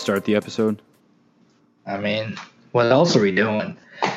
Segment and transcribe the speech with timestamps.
[0.00, 0.80] start the episode?
[1.86, 2.36] I mean,
[2.72, 3.76] what else are we doing?
[4.02, 4.10] All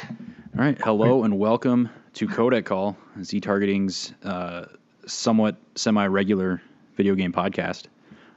[0.53, 0.79] right.
[0.81, 4.65] Hello and welcome to Codec Call, Z Targeting's uh,
[5.05, 6.61] somewhat semi regular
[6.95, 7.83] video game podcast.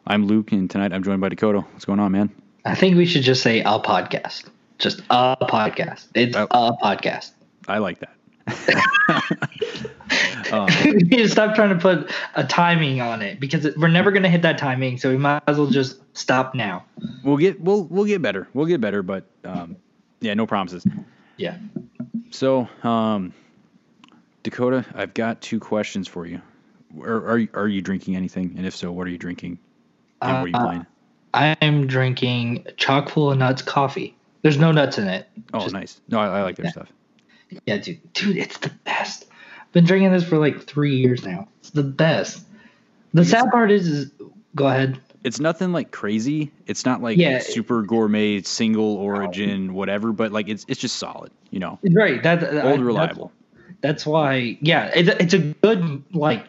[0.07, 1.61] I'm Luke, and tonight I'm joined by Dakota.
[1.61, 2.31] What's going on, man?
[2.65, 4.49] I think we should just say a podcast.
[4.79, 6.07] Just a podcast.
[6.15, 6.47] It's Oh.
[6.51, 7.31] a podcast.
[7.69, 9.91] I like that.
[10.53, 10.67] um,
[11.11, 14.43] to stop trying to put a timing on it because we're never going to hit
[14.43, 14.99] that timing.
[14.99, 16.85] So we might as well just stop now.
[17.25, 18.49] we'll get we'll we'll get better.
[18.55, 19.77] We'll get better, but um,
[20.21, 20.87] yeah, no promises.
[21.37, 21.59] Yeah.
[22.31, 23.33] So, um,
[24.43, 26.41] Dakota, I've got two questions for you.
[27.01, 28.55] Are are, you- are you drinking anything?
[28.57, 29.59] And if so, what are you drinking?
[30.23, 30.87] And what are you Uh, playing?
[31.35, 34.17] I'm drinking chock full of nuts coffee.
[34.43, 35.29] There's no nuts in it.
[35.53, 36.01] Oh, just- nice.
[36.09, 36.73] No, I, I like their yeah.
[36.73, 36.89] stuff.
[37.67, 39.27] Yeah, dude, dude, it's the best.
[39.77, 41.49] Been drinking this for like three years now.
[41.61, 42.47] It's the best.
[43.13, 44.11] The sad part is, is
[44.55, 44.99] go ahead.
[45.23, 46.51] It's nothing like crazy.
[46.67, 47.41] It's not like Yeah.
[47.41, 50.13] super gourmet, single origin, whatever.
[50.13, 51.31] But like it's it's just solid.
[51.51, 52.23] You know, Right.
[52.23, 53.33] That I- old that's- reliable.
[53.83, 56.47] That's why, yeah, it's, it's a good like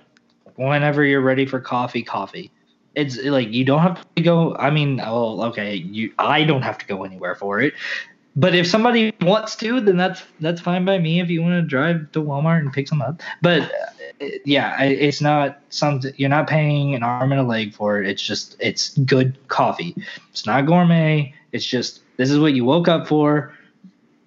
[0.55, 2.49] whenever you're ready for coffee, coffee.
[2.95, 4.55] It's like you don't have to go.
[4.55, 7.73] I mean, well, okay, you I don't have to go anywhere for it.
[8.37, 11.19] But if somebody wants to, then that's that's fine by me.
[11.19, 15.21] If you want to drive to Walmart and pick some up, but uh, yeah, it's
[15.21, 18.07] not something you're not paying an arm and a leg for it.
[18.07, 19.95] It's just it's good coffee.
[20.29, 21.33] It's not gourmet.
[21.51, 23.53] It's just this is what you woke up for.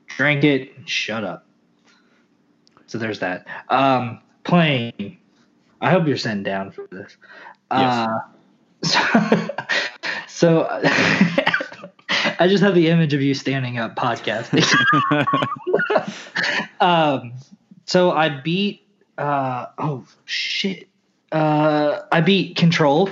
[0.09, 0.73] Drink it.
[0.87, 1.47] Shut up.
[2.89, 3.47] So there's that.
[3.69, 5.19] Um, playing.
[5.81, 7.17] I hope you're sitting down for this.
[7.71, 8.09] Uh,
[8.83, 9.49] so,
[10.27, 10.83] so
[12.39, 14.65] I just have the image of you standing up podcasting.
[16.81, 17.33] um,
[17.87, 18.83] so I beat.
[19.17, 20.89] Uh, oh shit!
[21.31, 23.09] Uh, I beat Control.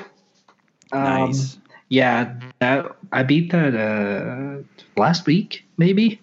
[0.92, 1.58] Um, nice.
[1.88, 4.62] yeah, that I beat that uh
[4.98, 6.20] last week, maybe.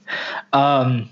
[0.53, 1.09] Um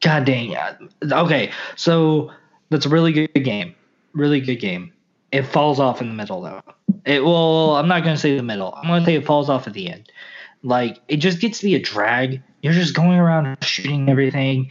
[0.00, 0.50] God dang.
[0.50, 0.76] yeah.
[1.02, 2.30] Okay, so
[2.70, 3.74] that's a really good game.
[4.12, 4.92] Really good game.
[5.34, 6.62] It falls off in the middle though.
[7.04, 8.72] It well, I'm not gonna say the middle.
[8.72, 10.08] I'm gonna say it falls off at the end.
[10.62, 12.40] Like it just gets to be a drag.
[12.62, 14.70] You're just going around shooting everything,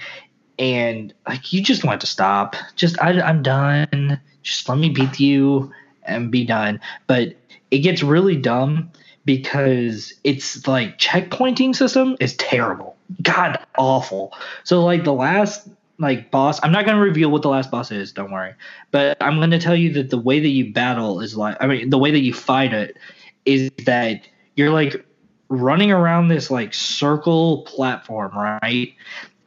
[0.57, 2.55] and like you just want to stop.
[2.77, 4.21] Just I, I'm done.
[4.41, 5.69] Just let me beat you
[6.03, 6.79] and be done.
[7.07, 7.35] But
[7.69, 8.89] it gets really dumb
[9.25, 12.95] because it's like checkpointing system is terrible.
[13.21, 14.31] God awful.
[14.63, 15.67] So like the last
[16.03, 18.53] like boss, I'm not gonna reveal what the last boss is, don't worry.
[18.91, 21.89] But I'm gonna tell you that the way that you battle is like I mean
[21.89, 22.97] the way that you fight it
[23.45, 24.21] is that
[24.55, 25.05] you're like
[25.49, 28.93] running around this like circle platform, right?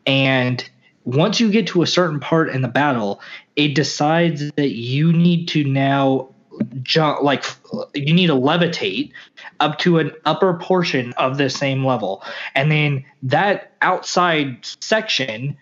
[0.06, 0.68] And
[1.04, 3.20] once you get to a certain part in the battle,
[3.54, 6.28] it decides that you need to now
[6.82, 7.44] jump like
[7.94, 9.12] you need to levitate
[9.60, 12.22] up to an upper portion of the same level
[12.54, 15.56] and then that outside section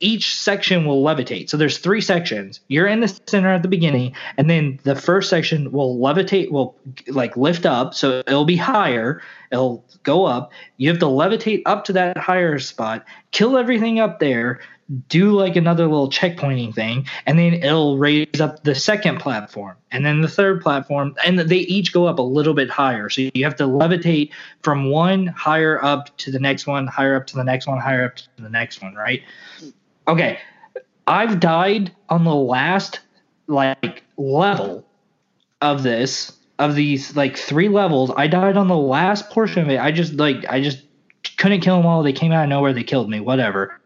[0.00, 1.48] each section will levitate.
[1.48, 2.60] So there's three sections.
[2.68, 6.76] You're in the center at the beginning and then the first section will levitate will
[7.08, 9.22] like lift up so it'll be higher.
[9.50, 10.52] It'll go up.
[10.76, 14.60] You have to levitate up to that higher spot kill everything up there
[15.08, 20.04] do like another little checkpointing thing, and then it'll raise up the second platform, and
[20.04, 23.08] then the third platform, and they each go up a little bit higher.
[23.08, 24.30] So you have to levitate
[24.62, 28.04] from one higher up to the next one, higher up to the next one, higher
[28.04, 29.22] up to the next one, right?
[30.08, 30.38] Okay,
[31.06, 33.00] I've died on the last
[33.46, 34.86] like level
[35.60, 38.10] of this of these like three levels.
[38.16, 39.80] I died on the last portion of it.
[39.80, 40.82] I just like I just
[41.36, 42.02] couldn't kill them all.
[42.02, 42.72] They came out of nowhere.
[42.72, 43.20] They killed me.
[43.20, 43.80] Whatever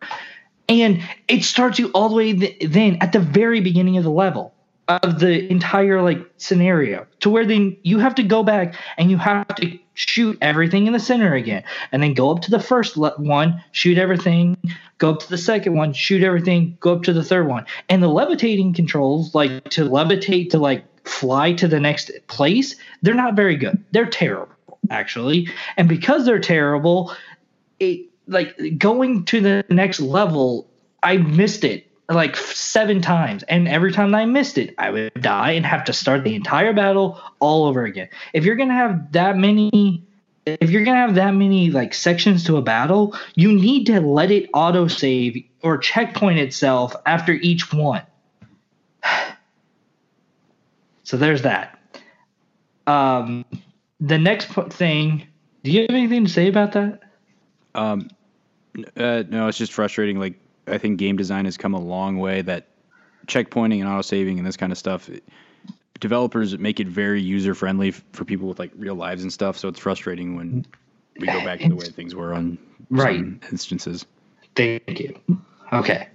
[0.69, 4.11] and it starts you all the way th- then at the very beginning of the
[4.11, 4.53] level
[4.89, 9.17] of the entire like scenario to where then you have to go back and you
[9.17, 12.97] have to shoot everything in the center again and then go up to the first
[12.97, 14.57] le- one shoot everything
[14.99, 17.67] go up to the second one shoot everything go up to the third one.
[17.89, 23.15] And the levitating controls like to levitate to like fly to the next place they're
[23.15, 23.83] not very good.
[23.91, 24.55] They're terrible
[24.91, 25.49] actually.
[25.77, 27.13] And because they're terrible
[27.81, 30.69] it like going to the next level
[31.03, 33.43] i missed it like seven times.
[33.45, 36.73] And every time i missed it i would die and have to start the entire
[36.73, 38.09] battle all over again.
[38.33, 40.05] If you're gonna have that many
[40.45, 44.31] if you're gonna have that many like sections to a battle you need to let
[44.31, 48.03] it auto save or checkpoint itself after each one.
[51.03, 51.79] So there's that.
[52.89, 53.45] Um
[54.01, 55.29] the next thing
[55.63, 57.01] do you have anything to say about that?
[57.77, 58.09] Um,
[58.97, 60.19] uh, no, it's just frustrating.
[60.19, 60.35] Like
[60.67, 62.43] I think game design has come a long way.
[62.43, 62.69] That
[63.27, 65.11] checkpointing and auto saving and this kind of stuff,
[66.01, 69.57] developers make it very user friendly for people with like real lives and stuff.
[69.59, 70.67] So it's frustrating when
[71.19, 72.59] we go back to the way things were on
[72.91, 73.25] Right.
[73.51, 74.05] instances.
[74.55, 75.19] Thank you.
[75.73, 76.09] Okay.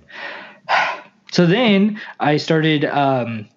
[1.32, 3.48] So then I started um,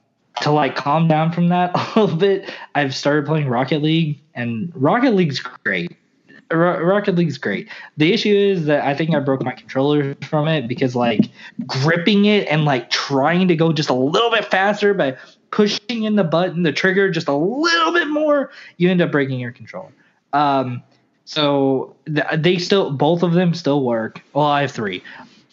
[0.43, 2.51] to like calm down from that a little bit.
[2.75, 5.97] I've started playing Rocket League, and Rocket League's great.
[6.51, 7.69] Ro- Rocket League's great.
[7.97, 11.31] The issue is that I think I broke my controller from it because like
[11.67, 15.17] gripping it and like trying to go just a little bit faster by
[15.51, 19.39] pushing in the button, the trigger just a little bit more, you end up breaking
[19.39, 19.93] your controller.
[20.33, 20.83] Um,
[21.25, 24.21] so th- they still, both of them still work.
[24.33, 25.03] Well, I have three.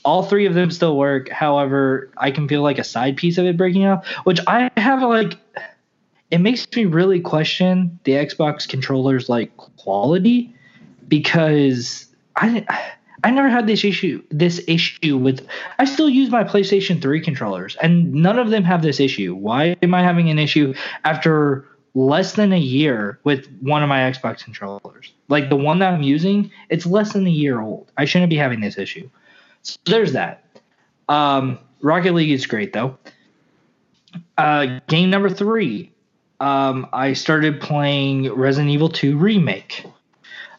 [0.03, 1.29] All three of them still work.
[1.29, 5.01] However, I can feel like a side piece of it breaking off, which I have
[5.03, 5.38] like.
[6.31, 10.55] It makes me really question the Xbox controllers like quality
[11.12, 12.66] because I
[13.24, 15.46] I never had this issue this issue with
[15.78, 19.36] I still use my PlayStation 3 controllers and none of them have this issue.
[19.36, 20.74] Why am I having an issue
[21.04, 25.12] after less than a year with one of my Xbox controllers?
[25.28, 27.92] Like the one that I'm using, it's less than a year old.
[27.98, 29.10] I shouldn't be having this issue.
[29.63, 30.46] So there's that.
[31.10, 32.98] Um, Rocket League is great though.
[34.38, 35.92] Uh, game number three.
[36.40, 39.86] Um, I started playing Resident Evil 2 Remake.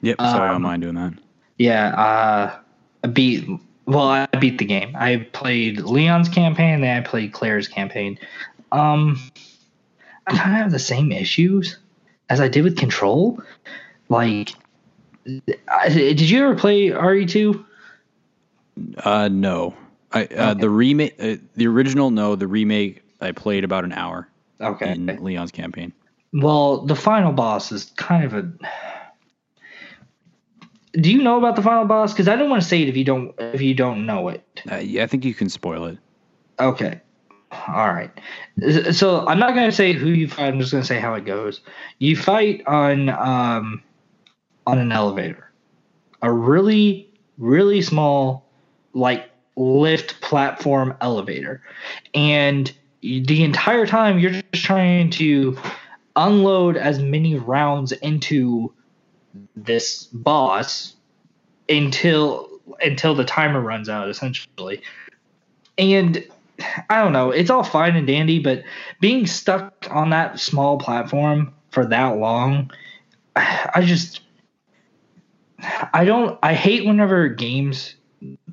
[0.02, 0.20] Yep.
[0.20, 1.14] Sorry, I don't Um, mind doing that.
[1.58, 2.56] Yeah, uh,
[3.04, 3.48] I beat.
[3.86, 4.94] Well, I beat the game.
[4.96, 8.18] I played Leon's campaign, then I played Claire's campaign.
[8.70, 9.18] Um,
[10.26, 11.78] I kind of have the same issues
[12.30, 13.40] as I did with Control.
[14.08, 14.54] Like,
[15.68, 17.64] I, did you ever play RE2?
[18.98, 19.74] Uh, no.
[20.12, 22.36] I uh, the remake, uh, the original, no.
[22.36, 24.28] The remake, I played about an hour
[24.60, 24.92] Okay.
[24.92, 25.92] in Leon's campaign.
[26.32, 28.52] Well, the final boss is kind of a.
[30.92, 32.12] Do you know about the final boss?
[32.12, 34.62] Because I don't want to say it if you don't if you don't know it.
[34.70, 35.98] Uh, yeah, I think you can spoil it.
[36.60, 37.00] Okay.
[37.68, 38.10] All right.
[38.92, 40.48] So I'm not going to say who you fight.
[40.48, 41.60] I'm just going to say how it goes.
[41.98, 43.82] You fight on um,
[44.66, 45.50] on an elevator,
[46.20, 47.08] a really
[47.38, 48.48] really small
[48.92, 51.62] like lift platform elevator,
[52.14, 52.72] and
[53.02, 55.58] the entire time you're just trying to
[56.16, 58.72] unload as many rounds into
[59.56, 60.94] this boss
[61.68, 62.48] until
[62.80, 64.82] until the timer runs out essentially.
[65.78, 66.24] And
[66.90, 68.62] i don't know it's all fine and dandy but
[69.00, 72.70] being stuck on that small platform for that long
[73.36, 74.20] i just
[75.92, 77.94] i don't i hate whenever games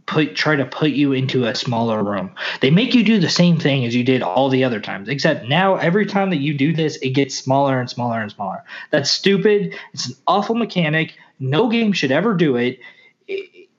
[0.10, 2.32] put try to put you into a smaller room.
[2.62, 5.48] They make you do the same thing as you did all the other times except
[5.48, 8.64] now every time that you do this it gets smaller and smaller and smaller.
[8.92, 9.76] That's stupid.
[9.94, 11.14] It's an awful mechanic.
[11.40, 12.80] No game should ever do it,
[13.28, 13.70] It-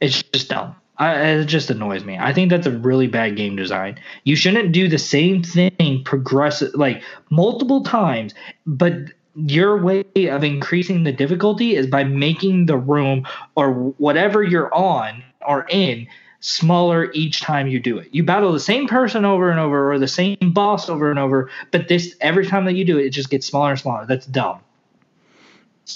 [0.00, 0.76] it's just dumb.
[0.96, 2.16] I, it just annoys me.
[2.18, 3.98] I think that's a really bad game design.
[4.22, 8.32] You shouldn't do the same thing progressive like multiple times
[8.66, 8.94] but
[9.36, 13.26] your way of increasing the difficulty is by making the room
[13.56, 16.06] or whatever you're on or in
[16.40, 18.08] smaller each time you do it.
[18.12, 21.50] You battle the same person over and over or the same boss over and over,
[21.70, 24.06] but this every time that you do it, it just gets smaller and smaller.
[24.06, 24.60] That's dumb.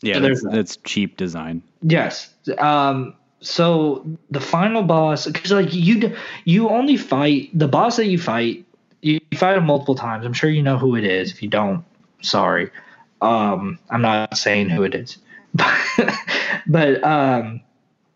[0.02, 0.52] Yeah, So that's, that.
[0.52, 1.62] that's cheap design.
[1.82, 2.32] Yes.
[2.58, 3.14] Um.
[3.40, 8.64] So the final boss, because like you, you only fight the boss that you fight.
[9.00, 10.26] You fight him multiple times.
[10.26, 11.30] I'm sure you know who it is.
[11.30, 11.85] If you don't,
[12.21, 12.71] sorry.
[13.20, 15.18] Um, I'm not saying who it is,
[16.66, 17.60] but um,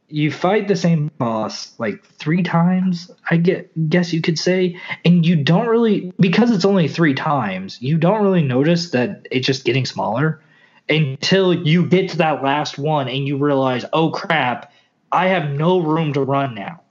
[0.09, 3.11] you fight the same boss like three times.
[3.29, 7.81] I get guess you could say, and you don't really because it's only three times.
[7.81, 10.41] You don't really notice that it's just getting smaller
[10.89, 14.73] until you get to that last one and you realize, oh crap,
[15.11, 16.82] I have no room to run now.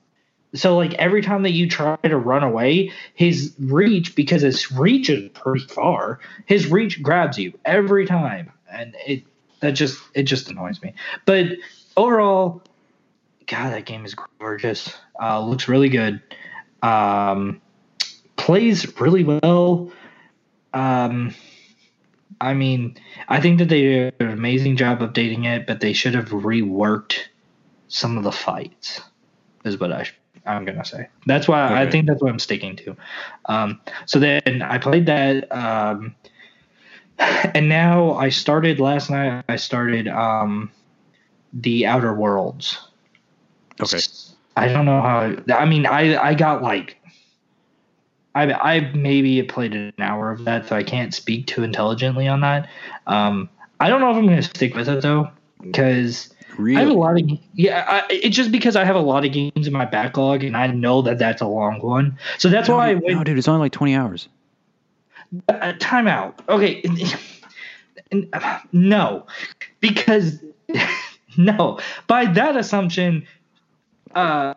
[0.53, 5.09] So like every time that you try to run away, his reach because his reach
[5.09, 9.23] is pretty far, his reach grabs you every time, and it
[9.61, 10.93] that just it just annoys me.
[11.25, 11.47] But
[11.95, 12.63] overall,
[13.47, 14.93] God, that game is gorgeous.
[15.21, 16.21] Uh, looks really good.
[16.81, 17.61] Um,
[18.35, 19.91] plays really well.
[20.73, 21.33] Um,
[22.41, 26.15] I mean, I think that they did an amazing job updating it, but they should
[26.15, 27.19] have reworked
[27.87, 29.01] some of the fights.
[29.63, 30.07] Is what I
[30.45, 31.07] I'm gonna say.
[31.25, 32.95] That's why I think that's what I'm sticking to.
[33.45, 36.15] Um, so then I played that, um,
[37.19, 39.43] and now I started last night.
[39.47, 40.71] I started um,
[41.53, 42.79] the Outer Worlds.
[43.79, 43.99] Okay.
[44.57, 45.35] I don't know how.
[45.55, 46.97] I mean, I I got like.
[48.33, 52.41] I I maybe played an hour of that, so I can't speak too intelligently on
[52.41, 52.69] that.
[53.07, 55.29] Um, I don't know if I'm going to stick with it though,
[55.61, 57.85] because I have a lot of yeah.
[57.87, 60.67] I, it's just because I have a lot of games in my backlog, and I
[60.67, 62.17] know that that's a long one.
[62.37, 63.17] So that's No, why I dude, went.
[63.17, 64.27] no, dude, it's only like 20 hours.
[65.47, 66.33] uh, timeout.
[66.49, 66.83] Okay,
[68.71, 69.25] no,
[69.79, 70.39] because
[71.37, 71.79] no.
[72.07, 73.25] By that assumption,
[74.15, 74.53] uh,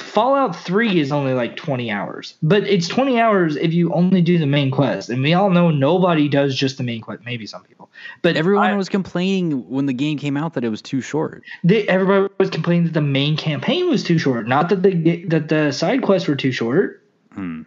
[0.00, 4.38] Fallout 3 is only like 20 hours, but it's 20 hours if you only do
[4.38, 5.08] the main quest.
[5.10, 7.88] And we all know nobody does just the main quest, maybe some people.
[8.22, 11.42] But Everyone I- was complaining when the game came out that it was too short.
[11.64, 15.48] they, everybody was complaining that the main campaign was too short, not that the that
[15.48, 17.02] the side quests were too short.
[17.32, 17.62] Hmm.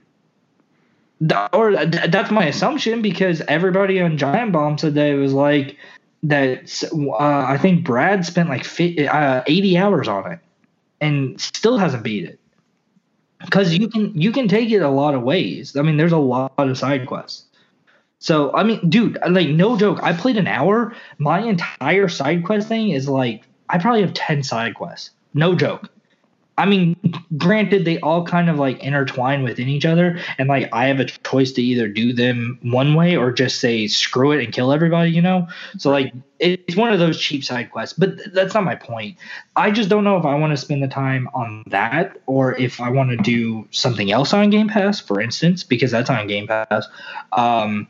[1.28, 5.34] Th- Or th- that's my assumption because everybody on Giant Bomb said that it was
[5.34, 5.78] like
[6.24, 6.84] that.
[6.92, 10.40] Uh, I think Brad spent like fi- uh, 80 hours on it
[11.02, 12.40] and still hasn't beat it.
[13.40, 15.76] Because you can you can take it a lot of ways.
[15.76, 17.46] I mean, there's a lot of side quests.
[18.20, 20.00] So I mean, dude, like no joke.
[20.04, 20.96] I played an hour.
[21.18, 25.10] My entire side quest thing is like I probably have ten side quests.
[25.34, 25.90] No joke.
[26.58, 26.96] I mean,
[27.38, 31.06] granted, they all kind of like intertwine within each other, and like I have a
[31.06, 35.12] choice to either do them one way or just say screw it and kill everybody,
[35.12, 35.48] you know.
[35.78, 39.18] So like it's one of those cheap side quests, but th- that's not my point.
[39.56, 42.82] I just don't know if I want to spend the time on that or if
[42.82, 46.48] I want to do something else on Game Pass, for instance, because that's on Game
[46.48, 46.88] Pass.
[47.32, 47.88] Um,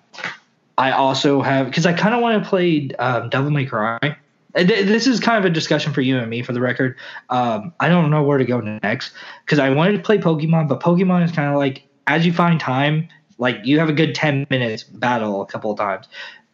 [0.77, 4.17] I also have because I kind of want to play um, Devil May Cry.
[4.53, 6.97] This is kind of a discussion for you and me, for the record.
[7.29, 9.13] Um, I don't know where to go next
[9.45, 12.59] because I wanted to play Pokemon, but Pokemon is kind of like as you find
[12.59, 16.07] time, like you have a good ten minutes battle a couple of times.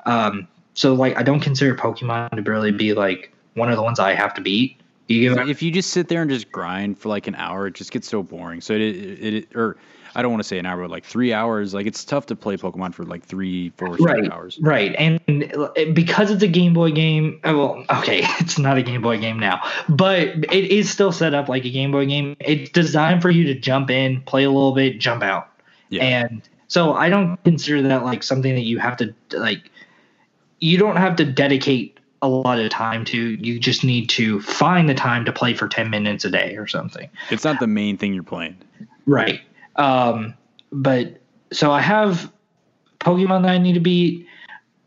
[0.05, 3.99] Um, so like I don't consider Pokemon to really be like one of the ones
[3.99, 4.79] I have to beat.
[5.07, 7.91] You if you just sit there and just grind for like an hour, it just
[7.91, 8.61] gets so boring.
[8.61, 9.77] So it, it, it or
[10.17, 11.75] I don't want to say an hour, but like three hours.
[11.75, 14.57] Like it's tough to play Pokemon for like three, four, right, hours.
[14.59, 15.21] right, and
[15.93, 19.38] because it's a Game Boy game, uh, well, okay, it's not a Game Boy game
[19.39, 22.36] now, but it is still set up like a Game Boy game.
[22.39, 25.50] It's designed for you to jump in, play a little bit, jump out,
[25.89, 26.03] Yeah.
[26.03, 29.69] and so I don't consider that like something that you have to like.
[30.59, 33.17] You don't have to dedicate a lot of time to.
[33.36, 36.65] You just need to find the time to play for ten minutes a day or
[36.65, 37.07] something.
[37.29, 38.57] It's not the main thing you're playing.
[39.05, 39.41] Right.
[39.77, 40.34] Um,
[40.72, 41.19] but
[41.51, 42.31] so I have
[43.00, 44.27] Pokemon that I need to beat.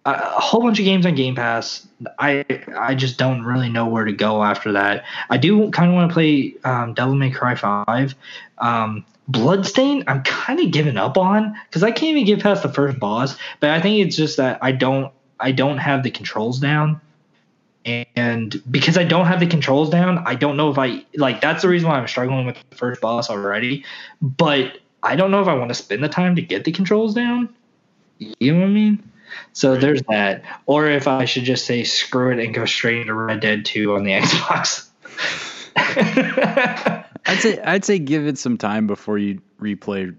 [0.07, 1.87] A, whole bunch of games on Game Pass.
[2.19, 2.45] I
[2.77, 5.05] I just don't really know where to go after that.
[5.29, 8.15] I do kind of want to play um, Devil May Cry Five.
[8.59, 12.73] Um, Bloodstain, I'm kind of giving up on because I can't even get past the
[12.73, 13.37] first boss.
[13.61, 17.01] But I think it's just that I don't I don't have the controls down
[17.85, 21.63] and because I don't have the controls down, I don't know if I like that's
[21.63, 23.85] the reason why I'm struggling with the first boss already.
[24.21, 27.15] But I don't know if I want to spend the time to get the controls
[27.15, 27.55] down.
[28.19, 29.11] You know what I mean?
[29.53, 30.45] So there's that.
[30.67, 33.95] Or if I should just say screw it and go straight into Red Dead 2
[33.95, 34.89] on the Xbox.
[37.27, 40.15] I'd say I'd say give it some time before you replay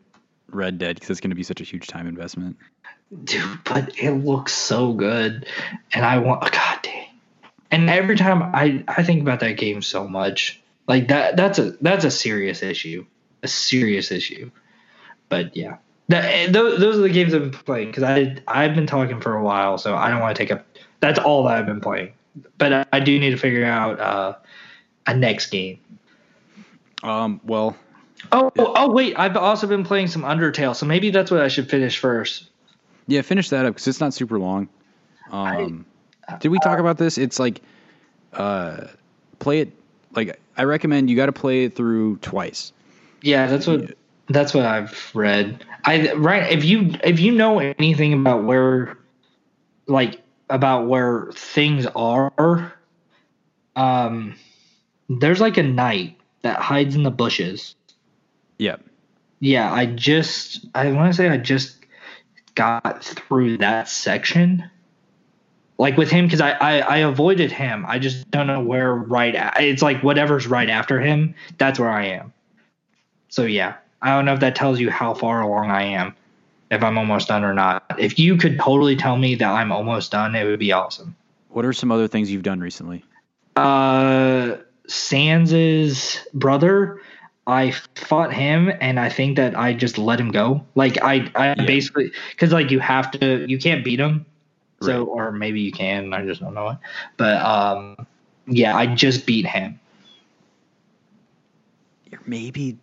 [0.50, 2.58] Red Dead because it's going to be such a huge time investment.
[3.24, 5.46] Dude, but it looks so good.
[5.94, 7.01] And I want oh, god dang.
[7.72, 10.62] And every time I, I think about that game so much.
[10.88, 13.06] Like that that's a that's a serious issue.
[13.44, 14.52] A serious issue.
[15.30, 15.78] But yeah.
[16.10, 19.36] That, those, those are the games I've been playing because I I've been talking for
[19.36, 20.66] a while, so I don't want to take up.
[21.00, 22.12] That's all that I've been playing,
[22.58, 24.36] but I, I do need to figure out uh,
[25.08, 25.80] a next game.
[27.02, 27.78] Um, well,
[28.32, 31.70] Oh oh wait, I've also been playing some Undertale, so maybe that's what I should
[31.70, 32.50] finish first.
[33.08, 34.70] yeah, finish that up because it's not super long.
[35.32, 35.86] Um,
[36.40, 37.18] did we talk about this?
[37.18, 37.62] It's like,
[38.34, 38.88] uh,
[39.40, 39.74] play it.
[40.14, 42.74] Like I recommend you got to play it through twice.
[43.22, 43.96] Yeah, that's what
[44.30, 45.66] that's what I've read.
[45.86, 48.98] I right if you if you know anything about where
[49.88, 52.74] like about where things are
[53.76, 54.36] um
[55.10, 57.76] there's like a knight that hides in the bushes.
[58.58, 58.78] Yeah.
[59.40, 61.78] Yeah, I just I want to say I just
[62.56, 64.70] got through that section.
[65.78, 67.86] Like with him, because I, I I avoided him.
[67.88, 69.34] I just don't know where right.
[69.34, 71.34] a- It's like whatever's right after him.
[71.58, 72.34] That's where I am.
[73.30, 76.16] So yeah, I don't know if that tells you how far along I am,
[76.70, 77.84] if I'm almost done or not.
[77.98, 81.16] If you could totally tell me that I'm almost done, it would be awesome.
[81.50, 83.04] What are some other things you've done recently?
[83.56, 87.02] Uh, Sans's brother.
[87.48, 90.64] I fought him, and I think that I just let him go.
[90.76, 91.66] Like I, I Yeah.
[91.66, 94.26] basically because like you have to, you can't beat him.
[94.82, 95.08] So, Right.
[95.08, 96.14] or maybe you can.
[96.14, 96.78] I just don't know it.
[97.18, 98.08] But um,
[98.48, 99.80] yeah, I just beat him.
[102.10, 102.78] You're maybe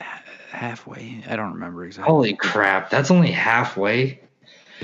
[0.00, 1.22] ha- halfway.
[1.28, 2.10] I don't remember exactly.
[2.10, 4.20] Holy crap, that's only halfway.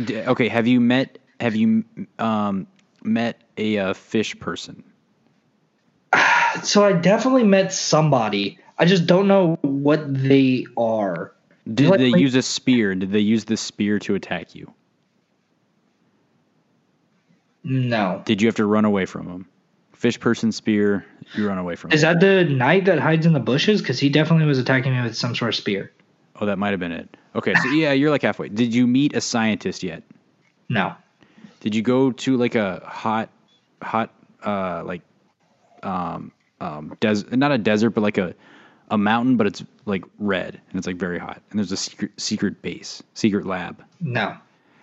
[0.05, 1.85] D- Okay, have you met have you
[2.19, 2.67] um
[3.03, 4.85] met a uh, fish person?
[6.63, 8.59] So I definitely met somebody.
[8.79, 11.33] I just don't know what they are.
[11.73, 12.95] Did like they play- use a spear?
[12.95, 14.73] Did they use the spear to attack you?
[17.69, 18.23] No.
[18.25, 19.47] Did you have to run away from him?
[19.93, 21.05] Fish person spear,
[21.35, 21.91] you run away from.
[21.91, 22.13] Is him.
[22.13, 23.81] that the knight that hides in the bushes?
[23.83, 25.91] Because he definitely was attacking me with some sort of spear.
[26.41, 27.17] Oh, that might have been it.
[27.35, 28.49] Okay, so yeah, you're like halfway.
[28.49, 30.05] Did you meet a scientist yet?
[30.69, 30.95] No.
[31.61, 33.31] Did you go to like a hot,
[33.83, 35.03] hot, uh, like,
[35.83, 36.31] um,
[36.61, 38.35] um, des- not a desert, but like a,
[38.91, 42.13] a mountain, but it's like red and it's like very hot, and there's a secret
[42.21, 43.83] secret base, secret lab.
[44.01, 44.37] No.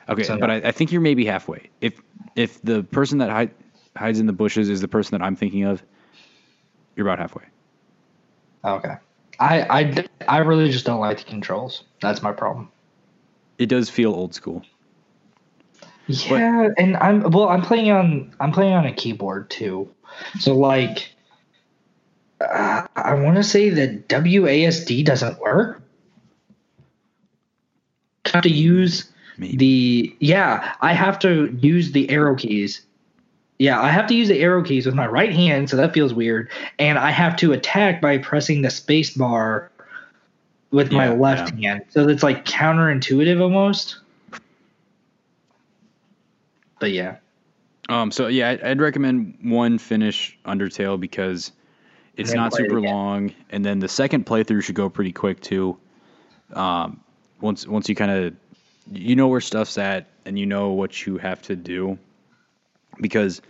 [0.10, 0.50] Okay, So but.
[0.50, 1.70] I, I think you're maybe halfway.
[1.82, 2.02] If
[2.36, 3.52] if the person that hide,
[3.96, 5.84] hides in the bushes is the person that I'm thinking of,
[6.96, 7.44] you're about halfway.
[8.66, 8.96] Okay.
[9.40, 11.84] I, I, I really just don't like the controls.
[12.02, 12.70] That's my problem.
[13.58, 14.64] It does feel old school.
[16.08, 17.48] Yeah, and I'm well.
[17.48, 18.36] I'm playing on.
[18.40, 19.90] I'm playing on a keyboard too.
[20.38, 21.14] So like,
[22.42, 25.82] uh, I want to say that WASD doesn't work.
[28.26, 29.58] Have to use Maybe.
[29.58, 30.76] the yeah.
[30.82, 32.82] I have to use the arrow keys.
[33.60, 36.14] Yeah, I have to use the arrow keys with my right hand, so that feels
[36.14, 36.50] weird.
[36.80, 39.72] And I have to attack by pressing the space bar
[40.72, 41.84] with my Yeah, left hand.
[41.90, 43.98] So it's like counterintuitive almost.
[46.80, 47.18] But yeah.
[47.90, 51.52] Um, so yeah, I'd, I'd recommend one finish Undertale because
[52.18, 55.42] it's not play it super long, and then the second playthrough should go pretty quick
[55.42, 55.78] too.
[56.54, 57.02] Um,
[57.40, 58.34] once once you kind of
[58.92, 61.98] you know where stuff's at and you know what you have to do,
[63.02, 63.42] because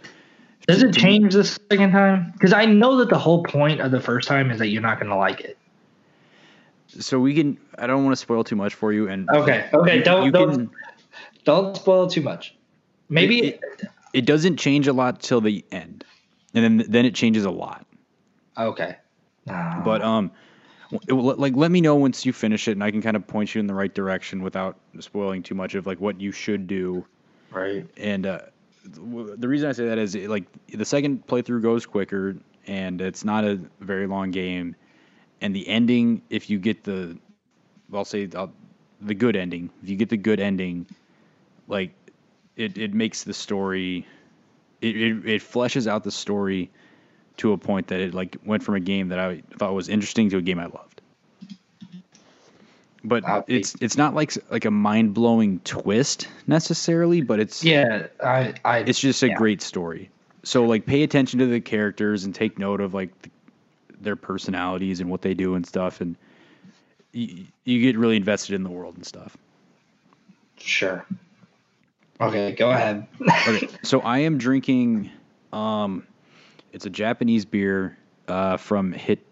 [0.67, 2.31] Does it change the second time?
[2.33, 4.99] Because I know that the whole point of the first time is that you're not
[4.99, 5.57] going to like it.
[6.87, 7.57] so we can.
[7.77, 10.31] I don't want to spoil too much for you, and Okay, okay, you- don't you
[10.31, 10.69] don't, can-
[11.43, 12.55] don't spoil too much.
[13.09, 13.61] Maybe It-
[14.13, 16.05] it doesn't change a lot till the end,
[16.53, 17.85] and then then it changes a lot.
[18.57, 18.97] okay.
[19.45, 20.31] But um, it
[21.09, 23.59] like let me know once you finish it, and I can kind of point you
[23.59, 27.05] in the right direction without spoiling too much of like what you should do.
[27.51, 27.87] right.
[27.97, 28.41] And uh,
[28.83, 32.35] the reason I say that is it, like the second playthrough goes quicker,
[32.67, 34.75] and it's not a very long game.
[35.41, 37.17] And the ending, if you get the,
[37.93, 38.47] I'll say uh,
[39.01, 39.69] the good ending.
[39.81, 40.85] If you get the good ending,
[41.67, 41.91] like
[42.55, 44.07] it, it makes the story,
[44.81, 46.71] it, it it fleshes out the story
[47.37, 50.29] to a point that it like went from a game that I thought was interesting
[50.31, 51.01] to a game I loved.
[53.03, 58.53] But it's it's not like like a mind blowing twist necessarily, but it's Yeah, I
[58.63, 59.35] I it's just a yeah.
[59.35, 60.09] great story.
[60.43, 63.31] So like pay attention to the characters and take note of like th
[64.01, 66.15] their personalities and what they do and stuff, and
[67.13, 69.37] you, you get really invested in the world and stuff.
[70.57, 71.05] sure.
[72.21, 73.07] Okay, go ahead.
[73.47, 75.11] Okay, so I am drinking.
[75.51, 76.07] Um,
[76.73, 79.25] it's a Japanese beer uh, from Hit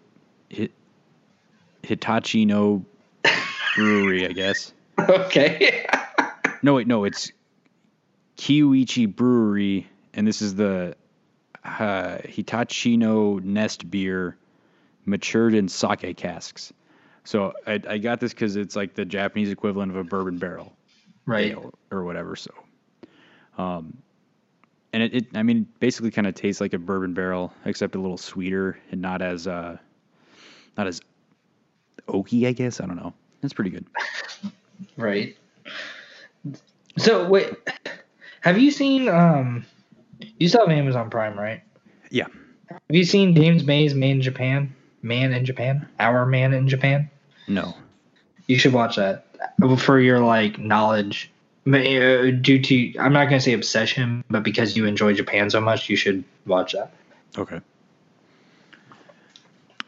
[0.48, 0.72] Hit
[1.82, 2.84] Hitachino
[3.76, 4.72] Brewery, I guess.
[4.98, 5.86] okay.
[6.62, 7.32] No, wait, no, it's
[8.36, 10.96] Kiuchi Brewery, and this is the
[11.64, 14.36] uh, Hitachino Nest beer,
[15.04, 16.72] matured in sake casks.
[17.24, 20.72] So I, I got this because it's like the Japanese equivalent of a bourbon barrel
[21.26, 21.52] right.
[21.52, 22.36] ale or whatever.
[22.36, 22.52] So,
[23.58, 23.98] um,
[24.92, 27.98] and it, it I mean, basically kind of tastes like a bourbon barrel, except a
[27.98, 29.76] little sweeter and not as uh,
[30.76, 31.00] not as
[32.08, 32.80] oaky, I guess.
[32.80, 33.14] I don't know.
[33.42, 33.86] It's pretty good.
[34.96, 35.36] Right.
[36.98, 37.54] So wait,
[38.40, 39.64] have you seen um
[40.38, 41.62] you still have Amazon Prime, right?
[42.10, 42.26] Yeah.
[42.68, 44.74] Have you seen James May's Man in Japan?
[45.02, 45.88] Man in Japan?
[45.98, 47.10] Our Man in Japan?
[47.48, 47.74] No.
[48.46, 49.26] You should watch that
[49.78, 51.31] for your like knowledge.
[51.64, 55.60] May- uh, Due to I'm not gonna say obsession, but because you enjoy Japan so
[55.60, 56.92] much, you should watch that.
[57.38, 57.60] Okay.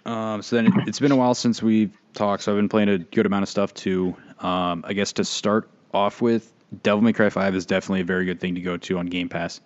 [0.07, 2.91] Um, so then it, it's been a while since we've talked, so I've been playing
[2.91, 4.15] a good amount of stuff too.
[4.39, 8.25] Um, I guess to start off with, Devil May Cry 5 is definitely a very
[8.25, 9.61] good thing to go to on Game Pass.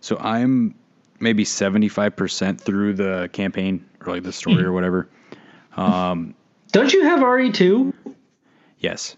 [0.00, 0.74] So I'm
[1.20, 5.08] maybe 75% through the campaign or like the story or whatever.
[5.76, 6.34] Um,
[6.72, 7.92] Don't you have RE2?
[8.78, 9.16] yes.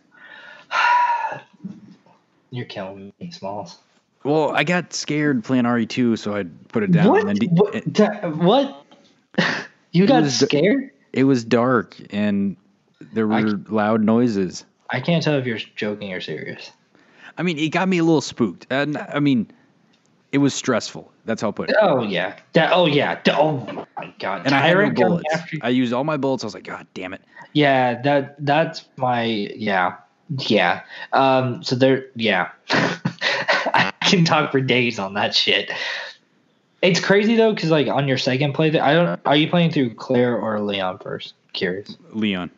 [2.50, 3.78] You're killing me, Smalls.
[4.24, 7.09] Well, I got scared playing RE2, so I put it down.
[7.09, 7.20] What?
[7.20, 7.74] And then d- what?
[7.74, 8.85] it, what?
[9.92, 10.90] you got was- scared?
[11.12, 12.56] it was dark and
[13.12, 14.64] there I- were loud noises.
[14.90, 16.70] I can't tell if you're joking or serious.
[17.38, 18.66] I mean, it got me a little spooked.
[18.70, 19.50] And I mean,
[20.32, 21.11] it was stressful.
[21.24, 21.76] That's how I'll put it.
[21.80, 22.37] Oh yeah.
[22.52, 23.20] Da- oh yeah.
[23.28, 24.46] Oh my god.
[24.46, 25.26] And I had no bullets.
[25.62, 26.44] I used all my bullets.
[26.44, 27.22] I was like, God damn it.
[27.52, 29.96] Yeah, that that's my yeah.
[30.29, 30.83] Yeah.
[31.12, 32.51] Um so there yeah.
[32.69, 35.71] I can talk for days on that shit.
[36.83, 39.95] It's crazy though cuz like on your second playthrough, I don't are you playing through
[39.95, 41.35] Claire or Leon first?
[41.53, 41.97] Curious.
[42.12, 42.51] Leon.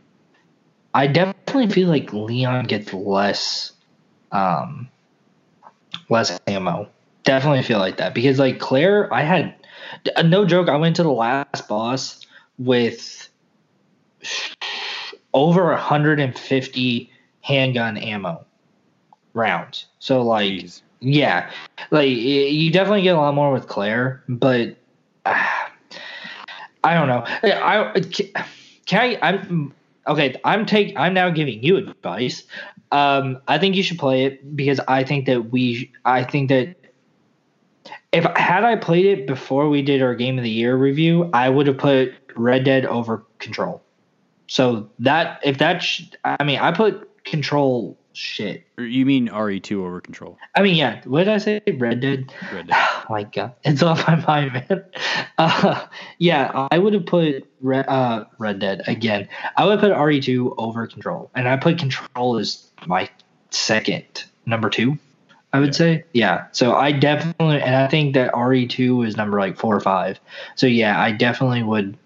[0.95, 3.73] I definitely feel like Leon gets less,
[4.33, 4.89] um,
[6.09, 6.89] less ammo.
[7.25, 9.55] Definitely feel like that because like Claire, I had
[10.25, 10.69] no joke.
[10.69, 12.27] I went to the last boss
[12.59, 13.29] with
[15.35, 17.13] over 150
[17.49, 18.45] handgun ammo
[19.33, 19.87] rounds.
[19.99, 20.83] So like, Jeez.
[21.01, 21.51] yeah,
[21.91, 24.77] like you definitely get a lot more with Claire, but
[25.25, 25.49] uh,
[26.85, 27.25] I don't know.
[27.27, 28.01] I
[28.87, 29.19] can I.
[29.29, 29.75] I'm
[30.07, 30.39] okay.
[30.45, 30.95] I'm take.
[30.97, 32.45] I'm now giving you advice.
[32.93, 35.91] Um, I think you should play it because I think that we.
[36.05, 36.77] I think that
[38.13, 41.49] if had I played it before we did our game of the year review, I
[41.49, 43.83] would have put Red Dead over Control.
[44.49, 45.85] So that if that,
[46.25, 48.65] I mean, I put Control shit.
[48.77, 50.37] You mean RE2 over Control?
[50.55, 51.01] I mean, yeah.
[51.05, 51.61] What did I say?
[51.79, 52.33] Red Dead.
[52.53, 52.77] Red Dead.
[52.77, 54.85] Oh my god, it's off my mind, man.
[55.41, 55.87] Uh,
[56.19, 59.29] yeah, I would have put Red, uh, Red Dead again.
[59.57, 63.09] I would put RE2 over Control, and I put Control as my
[63.51, 64.99] second number two.
[65.53, 65.73] I would yeah.
[65.73, 66.47] say, yeah.
[66.51, 70.19] So I definitely, and I think that RE2 is number like four or five.
[70.57, 71.97] So yeah, I definitely would.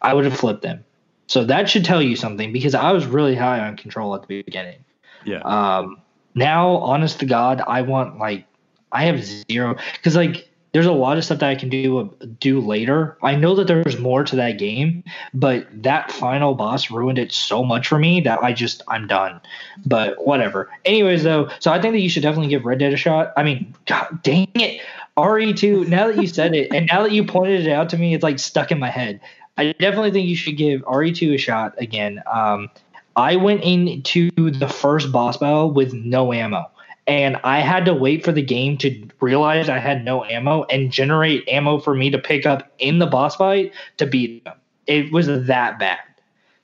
[0.00, 0.84] I would have flipped them.
[1.26, 4.42] So that should tell you something because I was really high on Control at the
[4.42, 4.84] beginning.
[5.24, 5.40] Yeah.
[5.40, 6.00] Um,
[6.34, 8.46] now, honest to God, I want like
[8.92, 12.60] I have zero because like there's a lot of stuff that I can do do
[12.60, 13.16] later.
[13.22, 17.64] I know that there's more to that game, but that final boss ruined it so
[17.64, 19.40] much for me that I just I'm done.
[19.86, 20.70] But whatever.
[20.84, 23.32] Anyways, though, so I think that you should definitely give Red Dead a shot.
[23.38, 24.82] I mean, God dang it,
[25.16, 25.88] RE2.
[25.88, 28.22] Now that you said it, and now that you pointed it out to me, it's
[28.22, 29.20] like stuck in my head.
[29.56, 32.22] I definitely think you should give RE2 a shot again.
[32.30, 32.70] Um,
[33.16, 36.70] I went into the first boss battle with no ammo.
[37.06, 40.90] And I had to wait for the game to realize I had no ammo and
[40.90, 44.54] generate ammo for me to pick up in the boss fight to beat them.
[44.86, 46.00] It was that bad.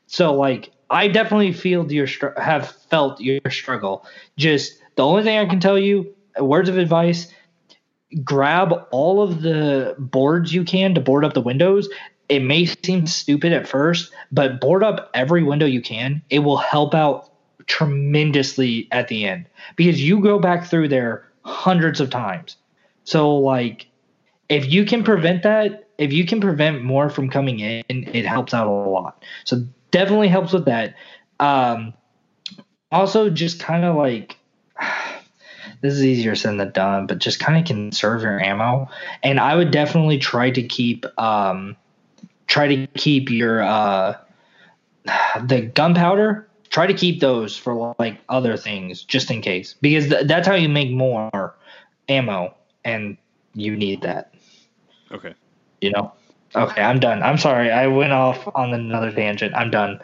[0.08, 4.04] So like I definitely feel your have felt your struggle.
[4.36, 7.32] Just the only thing I can tell you, words of advice,
[8.24, 11.88] grab all of the boards you can to board up the windows
[12.32, 16.22] it may seem stupid at first, but board up every window you can.
[16.30, 17.30] It will help out
[17.66, 19.44] tremendously at the end
[19.76, 22.56] because you go back through there hundreds of times.
[23.04, 23.86] So like
[24.48, 28.54] if you can prevent that, if you can prevent more from coming in, it helps
[28.54, 29.22] out a lot.
[29.44, 30.94] So definitely helps with that.
[31.38, 31.92] Um
[32.90, 34.38] also just kind of like
[35.82, 38.88] this is easier said than done, but just kind of conserve your ammo.
[39.22, 41.76] And I would definitely try to keep um
[42.46, 44.16] try to keep your uh,
[45.44, 46.48] the gunpowder.
[46.70, 50.54] Try to keep those for like other things, just in case, because th- that's how
[50.54, 51.54] you make more
[52.08, 53.18] ammo, and
[53.54, 54.34] you need that.
[55.10, 55.34] Okay.
[55.80, 56.12] You know.
[56.54, 57.22] Okay, I'm done.
[57.22, 59.54] I'm sorry, I went off on another tangent.
[59.54, 60.00] I'm done.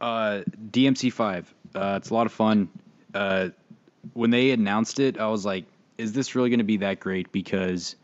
[0.00, 1.52] Uh, DMC five.
[1.74, 2.68] Uh, it's a lot of fun.
[3.14, 3.48] Uh,
[4.12, 5.64] when they announced it, I was like,
[5.96, 7.96] "Is this really going to be that great?" Because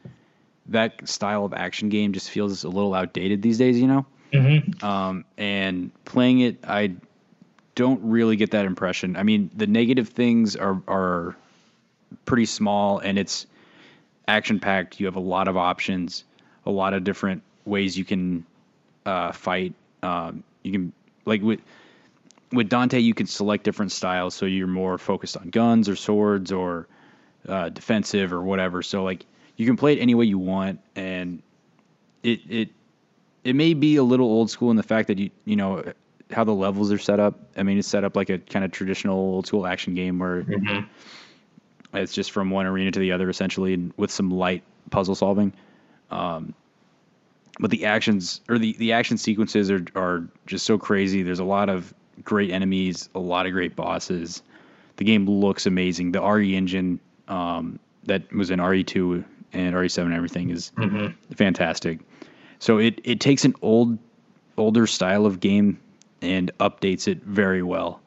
[0.67, 4.07] that style of action game just feels a little outdated these days, you know.
[4.33, 4.85] Mm-hmm.
[4.85, 6.95] Um, and playing it, I
[7.75, 9.17] don't really get that impression.
[9.17, 11.37] I mean, the negative things are are
[12.25, 13.47] pretty small, and it's
[14.27, 15.01] action packed.
[15.01, 16.25] You have a lot of options,
[16.67, 18.45] a lot of different ways you can
[19.07, 19.75] uh, fight.
[20.03, 20.93] Um, you can
[21.25, 21.61] like with
[22.53, 26.53] with Dante, you can select different styles, so you're more focused on guns or swords
[26.53, 26.87] or
[27.49, 28.83] uh, defensive or whatever.
[28.83, 31.43] So like you can play it any way you want, and
[32.23, 32.69] it it
[33.45, 35.85] it may be a little old school in the fact that you you know
[36.31, 37.39] how the levels are set up.
[37.57, 40.43] I mean, it's set up like a kind of traditional old school action game where
[40.43, 40.87] mm-hmm.
[41.97, 45.53] it's just from one arena to the other essentially, and with some light puzzle solving.
[46.11, 46.55] Um,
[47.61, 51.23] but the actions or the, the action sequences are are just so crazy.
[51.23, 54.43] There's a lot of great enemies, a lot of great bosses.
[54.97, 56.13] The game looks amazing.
[56.13, 61.13] The RE engine um, that was in RE2 and RE7 and everything is mm-hmm.
[61.35, 62.01] fantastic.
[62.59, 63.99] So it, it takes an old
[64.57, 65.81] older style of game
[66.23, 68.01] and updates it very well.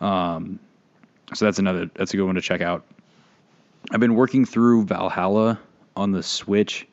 [0.00, 0.58] Um,
[1.32, 2.84] so that's another that's a good one to check out.
[3.90, 5.60] I've been working through Valhalla
[5.96, 6.86] on the Switch,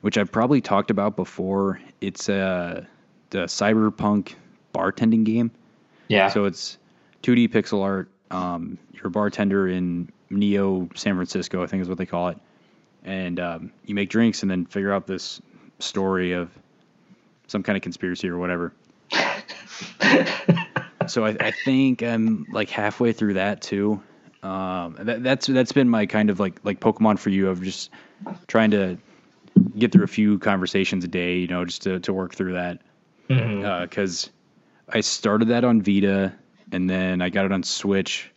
[0.00, 1.80] which I've probably talked about before.
[2.00, 2.86] It's a
[3.30, 4.34] the cyberpunk
[4.74, 5.50] bartending game.
[6.08, 6.28] Yeah.
[6.28, 6.78] So it's
[7.22, 8.08] 2D pixel art.
[8.30, 12.38] Um, you're a bartender in Neo San Francisco, I think is what they call it
[13.06, 15.40] and um, you make drinks and then figure out this
[15.78, 16.50] story of
[17.46, 18.72] some kind of conspiracy or whatever.
[21.06, 24.02] so I, I, think I'm like halfway through that too.
[24.42, 27.90] Um, that, that's that's been my kind of like like Pokemon for you of just
[28.48, 28.98] trying to
[29.78, 32.80] get through a few conversations a day, you know, just to, to work through that.
[33.28, 33.40] Because
[34.26, 34.90] mm-hmm.
[34.90, 36.34] uh, I started that on Vita,
[36.72, 38.30] and then I got it on Switch.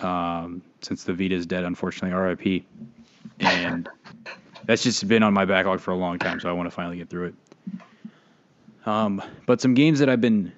[0.00, 2.64] Um, since the Vita is dead, unfortunately, RIP.
[3.40, 3.88] And
[4.64, 6.96] that's just been on my backlog for a long time, so I want to finally
[6.96, 7.34] get through it.
[8.86, 10.52] Um, but some games that I've been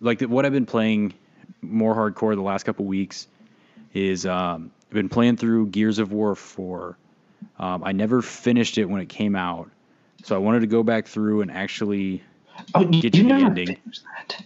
[0.00, 1.14] like what I've been playing
[1.62, 3.26] more hardcore the last couple weeks
[3.94, 6.96] is um, I've been playing through Gears of War 4.
[7.58, 9.70] Um, I never finished it when it came out,
[10.24, 12.22] so I wanted to go back through and actually
[12.74, 13.76] Oh, Get you to the ending.
[14.16, 14.42] that.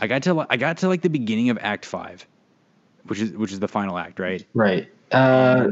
[0.00, 2.26] I got to I got to like the beginning of Act Five,
[3.06, 4.44] which is which is the final act, right?
[4.54, 4.88] Right.
[5.14, 5.68] Uh,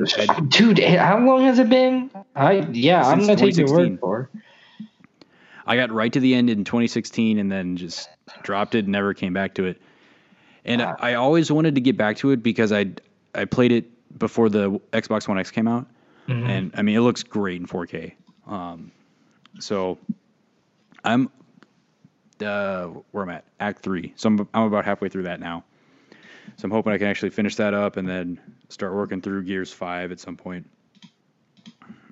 [0.49, 2.11] dude, eh, how long has it been?
[2.37, 4.31] I yeah, I'm gonna take your word for.
[4.33, 4.41] it.
[5.67, 8.09] I got right to the end in 2016 and then just
[8.43, 9.81] dropped it, never came back to it.
[10.65, 10.97] And Wow.
[11.01, 12.87] I, I always wanted to get back to it because I
[13.35, 15.87] I played it before the Xbox One X came out,
[16.29, 16.49] Mhm.
[16.49, 18.13] and I mean it looks great in 4K.
[18.47, 18.93] Um,
[19.59, 19.99] so
[21.05, 21.31] I'm
[22.45, 25.65] uh, where I'm at Act Three, so I'm I'm about halfway through that now.
[26.57, 29.73] So I'm hoping I can actually finish that up and then start working through Gears
[29.73, 30.69] Five at some point.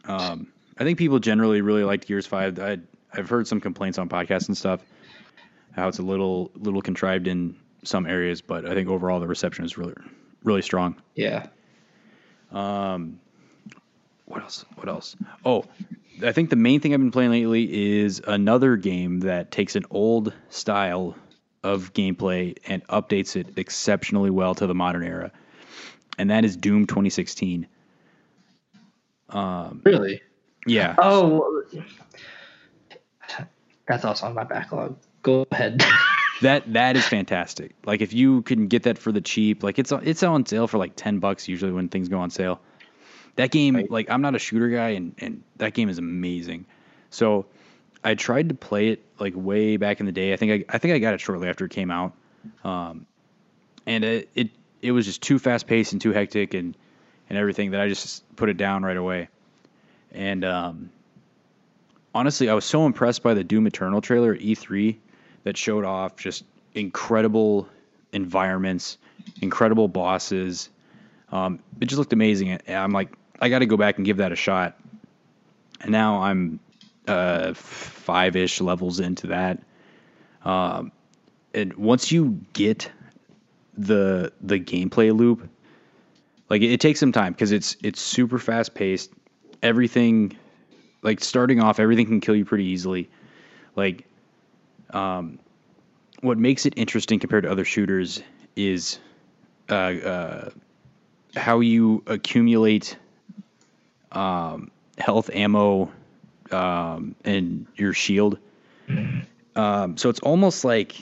[0.04, 2.58] Um, I think people generally really liked Gears Five.
[2.58, 2.78] I
[3.12, 4.80] I've heard some complaints on podcasts and stuff
[5.72, 9.64] how it's a little little contrived in some areas, but I think overall the reception
[9.64, 9.94] is really
[10.42, 10.96] really strong.
[11.14, 11.46] Yeah.
[12.50, 13.20] Um,
[14.26, 14.64] what else?
[14.76, 15.16] What else?
[15.44, 15.64] Oh,
[16.24, 19.84] I think the main thing I've been playing lately is another game that takes an
[19.90, 21.16] old style
[21.62, 25.30] of gameplay and updates it exceptionally well to the modern era,
[26.18, 27.66] and that is Doom 2016.
[29.28, 30.20] Um, really?
[30.66, 31.62] Yeah, Oh,
[33.86, 34.96] that's also on my backlog.
[35.22, 35.82] Go ahead.
[36.42, 37.74] that that is fantastic.
[37.84, 40.78] Like if you can get that for the cheap, like it's it's on sale for
[40.78, 42.60] like ten bucks usually when things go on sale.
[43.36, 43.90] That game, Right.
[43.90, 46.66] like I'm not a shooter guy, and and that game is amazing.
[47.10, 47.46] So
[48.02, 50.32] I tried to play it like way back in the day.
[50.32, 52.14] I think I I think I got it shortly after it came out,
[52.64, 53.06] um,
[53.86, 56.76] and it it it was just too fast paced and too hectic and
[57.28, 59.28] and everything that I just put it down right away.
[60.12, 60.90] And um,
[62.14, 64.96] honestly, I was so impressed by the Doom Eternal trailer at E3
[65.44, 67.68] that showed off just incredible
[68.12, 68.98] environments,
[69.40, 70.70] incredible bosses.
[71.30, 72.50] Um, it just looked amazing.
[72.50, 74.78] And I'm like, I got to go back and give that a shot.
[75.80, 76.58] And now I'm
[77.06, 79.62] uh, five ish levels into that.
[80.44, 80.92] Um,
[81.54, 82.90] and once you get
[83.76, 85.48] the the gameplay loop,
[86.48, 89.12] like it, it takes some time because it's it's super fast paced.
[89.62, 90.36] Everything,
[91.02, 93.10] like starting off, everything can kill you pretty easily.
[93.76, 94.06] Like
[94.90, 95.38] um,
[96.20, 98.22] what makes it interesting compared to other shooters
[98.56, 98.98] is
[99.68, 100.50] uh, uh,
[101.36, 102.96] how you accumulate
[104.12, 105.90] um, health, ammo,
[106.52, 108.38] um, and your shield.
[109.56, 110.96] Um, so it's almost like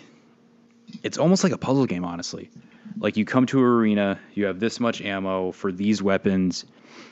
[1.02, 2.50] it's almost like a puzzle game, honestly.
[2.98, 6.64] Like you come to an arena, you have this much ammo for these weapons,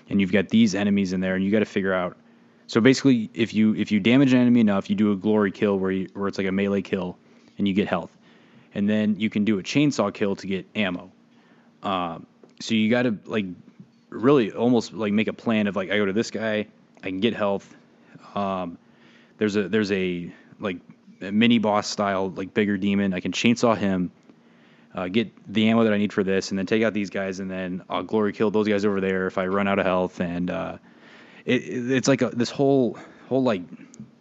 [0.09, 2.17] and you've got these enemies in there, and you got to figure out.
[2.67, 5.79] So basically, if you if you damage an enemy enough, you do a glory kill
[5.79, 7.17] where you, where it's like a melee kill,
[7.59, 8.11] and you get health,
[8.75, 11.13] and then you can do a chainsaw kill to get ammo.
[11.83, 12.27] Um,
[12.61, 13.47] so you got to like
[14.11, 16.67] really almost like make a plan of like I go to this guy,
[17.03, 17.75] I can get health.
[18.37, 18.79] Um,
[19.39, 20.79] there's a there's a like
[21.21, 23.15] a mini boss style like bigger demon.
[23.15, 24.11] I can chainsaw him,
[24.95, 27.41] uh, get the ammo that I need for this, and then take out these guys,
[27.41, 30.21] and then I'll glory kill those guys over there if I run out of health.
[30.21, 30.79] And uh,
[31.45, 33.63] it, it- it's like a, this whole whole like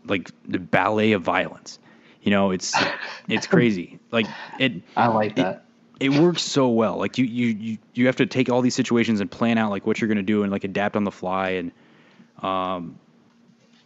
[0.06, 1.80] like the ballet of violence.
[2.21, 2.73] You know, it's
[3.30, 3.99] it's crazy.
[4.12, 4.28] Like
[4.60, 5.65] it I like that.
[5.99, 6.97] it works so well.
[6.97, 9.86] Like you, you, you, you have to take all these situations and plan out like
[9.86, 11.71] what you're gonna do and like adapt on the fly and
[12.41, 12.97] um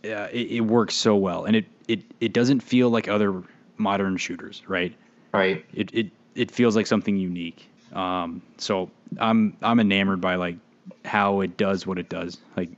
[0.04, 3.44] yeah, it, it works so well and it, it it doesn't feel like other
[3.78, 4.94] modern shooters, right?
[5.34, 5.66] right.
[5.74, 7.68] It it it feels like something unique.
[7.94, 10.58] Um so I'm I'm enamored by like
[11.06, 12.38] how it does what it does.
[12.56, 12.70] Like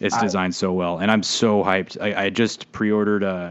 [0.00, 2.00] it's I- designed so well and I'm so hyped.
[2.00, 3.50] I, I just pre-ordered uh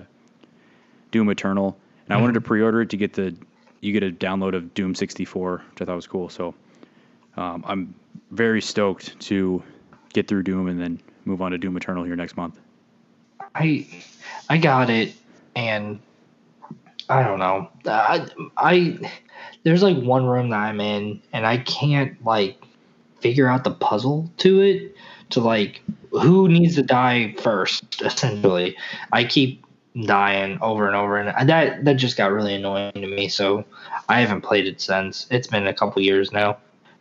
[1.12, 3.36] Doom Eternal and I wanted to pre-order it to get the
[3.82, 6.30] you get a download of Doom 64, which I thought was cool.
[6.30, 6.56] So
[7.36, 7.94] um, I'm
[8.32, 9.62] very stoked to
[10.14, 12.60] get through Doom and then move on to Doom Eternal here next month.
[13.56, 13.88] I
[14.50, 15.14] I got it,
[15.56, 16.00] and
[17.10, 17.70] I don't know.
[17.86, 19.12] I I
[19.64, 22.62] there's like one room that I'm in, and I can't like
[23.20, 24.96] figure out the puzzle to it.
[25.32, 28.02] To like who needs to die first.
[28.02, 28.78] Essentially,
[29.12, 29.66] I keep
[30.06, 33.30] dying over and over, and that that just got really annoying to me.
[33.30, 33.66] So
[34.10, 35.28] I haven't played it since.
[35.32, 36.58] It's been a couple years now.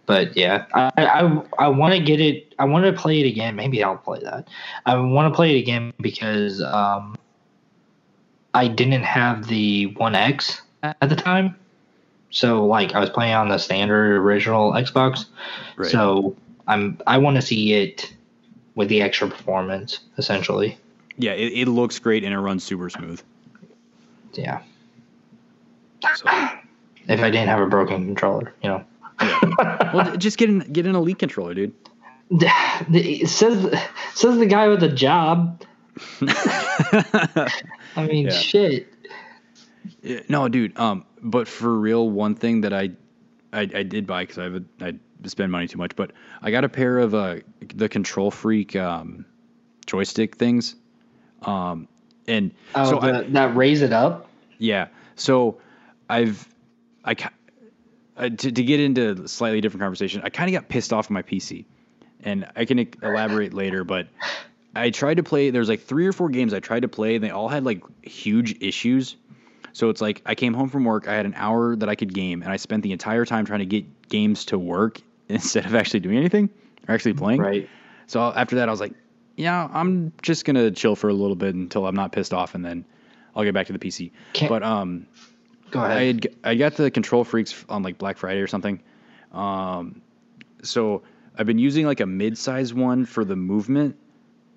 [0.06, 2.54] But yeah, I I, I want to get it.
[2.58, 3.56] I want to play it again.
[3.56, 4.48] Maybe I'll play that.
[4.86, 7.16] I want to play it again because um,
[8.54, 11.56] I didn't have the One X at the time.
[12.30, 15.26] So like I was playing on the standard original Xbox.
[15.76, 15.90] Right.
[15.90, 16.34] So
[16.66, 18.12] I'm I want to see it
[18.74, 20.78] with the extra performance essentially.
[21.18, 23.22] Yeah, it, it looks great and it runs super smooth.
[24.32, 24.62] Yeah.
[26.14, 26.24] So,
[27.08, 28.84] If I didn't have a broken controller, you know.
[29.22, 29.92] Yeah.
[29.94, 31.74] well, just get an get an elite controller, dude.
[32.30, 33.74] It says
[34.14, 35.62] says the guy with a job.
[36.22, 38.30] I mean, Yeah.
[38.32, 38.88] shit.
[40.28, 40.78] No, dude.
[40.78, 42.90] Um, but for real, one thing that I,
[43.52, 44.94] I, I did buy because I have a, I
[45.26, 47.36] spend money too much, but I got a pair of uh
[47.74, 49.24] the KontrolFreek um
[49.86, 50.74] joystick things,
[51.42, 51.88] um,
[52.26, 54.28] and Oh, so I, the, that raise it up.
[54.58, 55.58] yeah, so
[56.08, 56.48] I've
[57.04, 57.14] I
[58.22, 60.22] uh, to to get into a slightly different conversation.
[60.24, 61.64] I kind of got pissed off my PC,
[62.22, 64.08] and I can elaborate later, but.
[64.74, 65.50] I tried to play.
[65.50, 67.82] There's like three or four games I tried to play, and they all had like
[68.02, 69.16] huge issues.
[69.74, 72.14] So it's like I came home from work, I had an hour that I could
[72.14, 75.74] game, and I spent the entire time trying to get games to work instead of
[75.74, 76.50] actually doing anything
[76.88, 77.40] or actually playing.
[77.40, 77.68] Right.
[78.06, 78.94] So after that, I was like,
[79.36, 82.64] yeah, I'm just gonna chill for a little bit until I'm not pissed off, and
[82.64, 82.84] then
[83.34, 84.12] I'll get back to the PC.
[84.32, 85.06] Can't- but um,
[85.72, 88.80] Go I had I got the KontrolFreeks on like Black Friday or something.
[89.32, 90.02] Um,
[90.62, 91.02] so
[91.36, 93.96] I've been using like a mid-size one for the movement,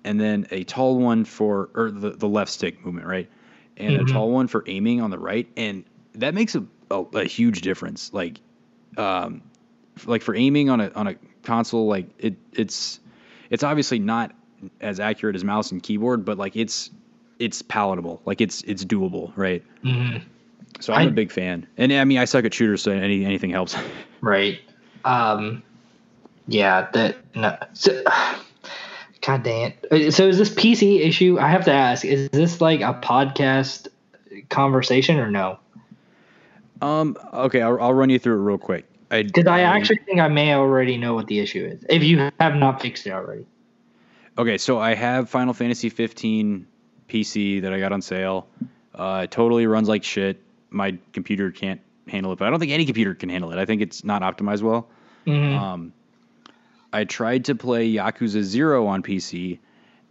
[0.04, 3.28] and then a tall one for or the the left stick movement, right?
[3.76, 4.00] And Mhm.
[4.02, 7.62] a tall one for aiming on the right, and that makes a a, a huge
[7.62, 8.12] difference.
[8.12, 8.38] Like,
[8.96, 9.42] um,
[10.04, 13.00] like for aiming on a on a console, like it it's
[13.50, 14.32] it's obviously not
[14.80, 16.90] as accurate as mouse and keyboard, but like it's
[17.38, 19.64] it's palatable, like it's it's doable, right?
[19.82, 20.22] Mhm.
[20.80, 23.24] So I'm a I- big fan, and I mean I suck at shooters, so any
[23.24, 23.76] anything helps.
[24.22, 24.60] Right.
[25.04, 25.62] Um.
[26.48, 26.88] Yeah.
[26.92, 27.16] That.
[27.34, 27.56] No.
[27.74, 28.02] So,
[29.20, 29.86] God dang it.
[29.92, 31.38] Uh, So is this PC issue?
[31.38, 32.04] I have to ask.
[32.04, 33.88] Is this like a podcast
[34.48, 35.58] conversation or no?
[36.82, 38.84] um, okay, I'll, I'll run you through it real quick.
[39.10, 41.84] I Because I actually think I may already know what the issue is.
[41.88, 43.46] If you have not fixed it already.
[44.36, 46.66] okay, so I have Final Fantasy 15
[47.08, 48.48] PC that I got on sale.
[48.94, 50.42] Uh, it totally runs like shit.
[50.70, 53.58] My computer can't handle it, but I don't think any computer can handle it.
[53.58, 54.88] I think it's not optimized well.
[55.26, 55.58] Mhm.
[55.58, 55.92] Um,
[56.92, 59.58] I tried to play Yakuza Zero on PC,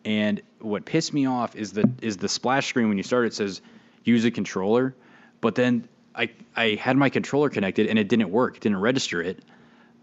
[0.03, 3.25] and what pissed me off is the is the splash screen when you start.
[3.25, 3.61] It says
[4.03, 4.93] use a controller,
[5.41, 8.57] but then I I had my controller connected and it didn't work.
[8.57, 9.43] It didn't register it.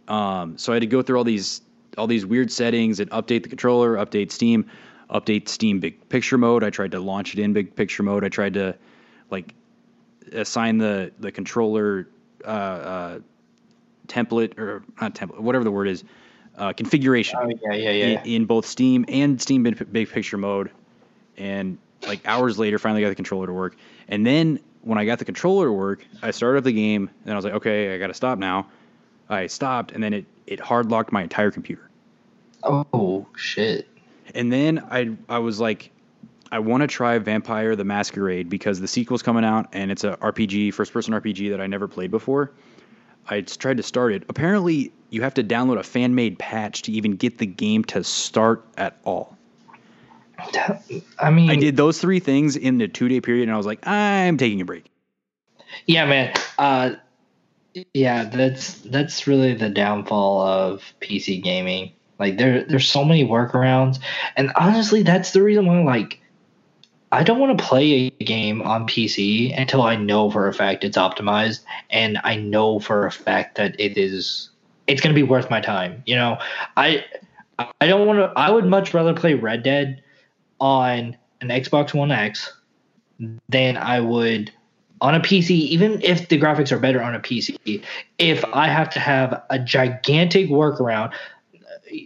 [0.09, 1.61] Um, so I had to go through all these
[1.99, 4.65] all these weird settings and update the controller, update Steam,
[5.11, 6.65] update Steam Big Picture mode.
[6.65, 8.25] I tried to launch it in Big Picture mode.
[8.25, 8.75] I tried to
[9.31, 9.55] like
[10.33, 12.09] assign the the controller
[12.45, 13.19] uh, uh,
[14.09, 16.05] template or not template, whatever the word is,
[16.57, 18.21] uh, configuration Oh yeah, yeah, yeah.
[18.23, 20.71] in, in both Steam and Steam Big, Big Picture mode.
[21.37, 23.77] And like hours later, finally got the controller to work.
[24.09, 27.33] And then when I got the controller to work, I started up the game and
[27.33, 28.69] I was like, okay, I got to stop now.
[29.29, 31.89] I stopped and then it, it hard locked my entire computer.
[32.65, 33.89] Oh shit.
[34.35, 35.91] And then I I was like,
[36.53, 40.19] I want to try Vampire the Masquerade because the sequel's coming out and it's a
[40.19, 42.53] RPG, first person RPG that I never played before.
[43.29, 44.25] I tried to start it.
[44.29, 48.05] Apparently, you have to download a fan made patch to even get the game to
[48.05, 49.39] start at all.
[51.19, 53.67] I mean, I did those three things in the two day period and I was
[53.67, 54.91] like, I'm taking a break.
[55.87, 56.35] Yeah, man.
[56.59, 56.97] Uh,
[57.95, 61.93] yeah, that's that's really the downfall of PC gaming.
[62.19, 64.01] Like there, there's so many workarounds,
[64.37, 65.83] and honestly, that's the reason why.
[65.83, 66.22] Like,
[67.13, 70.83] I don't want to play a game on PC until I know for a fact
[70.83, 74.49] it's optimized, and I know for a fact that it is.
[74.87, 76.03] It's gonna be worth my time.
[76.07, 76.39] You know,
[76.77, 77.05] I,
[77.59, 78.33] I don't want to.
[78.37, 80.03] I would much rather play Red Dead
[80.59, 82.51] on an Xbox One X
[83.49, 84.51] than I would
[85.03, 87.85] on a PC, even if the graphics are better on a PC,
[88.19, 91.13] if I have to have a gigantic workaround,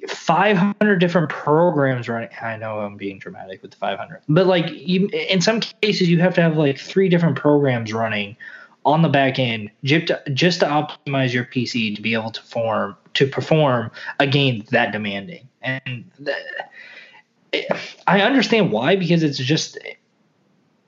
[0.08, 2.28] 500 different programs running.
[2.40, 6.20] I know I'm being dramatic with the 500, but like you, in some cases, you
[6.20, 8.36] have to have like three different programs running
[8.84, 12.42] on the back end just to, just to optimize your PC to be able to
[12.42, 13.90] form to perform
[14.20, 15.48] a game that demanding.
[15.62, 16.04] And
[18.06, 19.78] I understand why because it's just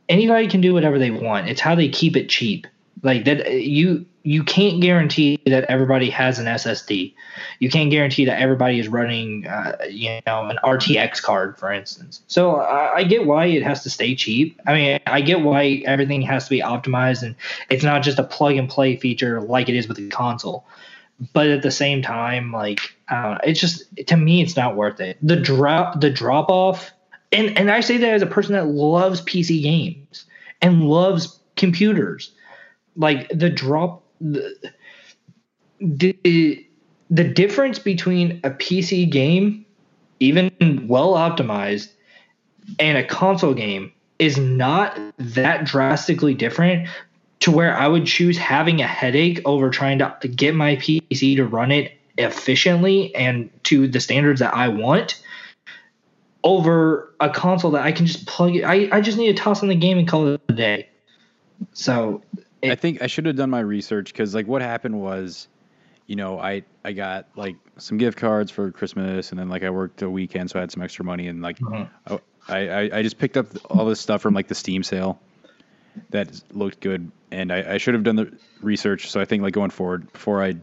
[0.09, 1.49] anybody can do whatever they want.
[1.49, 2.67] It's how they keep it cheap.
[3.03, 7.15] Like that you you can't guarantee that everybody has an SSD.
[7.61, 12.23] You can't guarantee that everybody is running uh, you know an RTX card for instance.
[12.27, 14.61] So I, I get why it has to stay cheap.
[14.67, 17.35] I mean I get why everything has to be optimized and
[17.71, 20.67] it's not just a plug and play feature like it is with the console.
[21.33, 22.81] But at the same time, like
[23.11, 25.19] it's just to me it's not worth it.
[25.23, 26.93] The drop the drop off
[27.33, 30.25] and and I say that as a person that loves PC games
[30.61, 32.33] and loves computers.
[32.99, 34.55] Like the drop the,
[35.81, 36.67] the
[37.11, 39.65] the difference between a PC game,
[40.21, 41.93] even well optimized,
[42.79, 46.89] and a console game is not that drastically different
[47.41, 51.47] to where I would choose having a headache over trying to get my PC to
[51.47, 55.23] run it efficiently and to the standards that I want
[56.43, 58.65] over a console that I can just plug it.
[58.65, 60.89] I, I just need to toss in the game and call it a day.
[61.73, 62.23] So
[62.63, 65.49] it, I think I should have done my research because like what happened was,
[66.07, 69.71] you know, I I got like some gift cards for Christmas and then like I
[69.71, 72.15] worked a weekend so I had some extra money and like mm-hmm.
[72.49, 75.21] I, I I just picked up all this stuff from like the Steam sale
[76.11, 79.53] that looked good and I, I should have done the research so I think like
[79.53, 80.55] going forward before I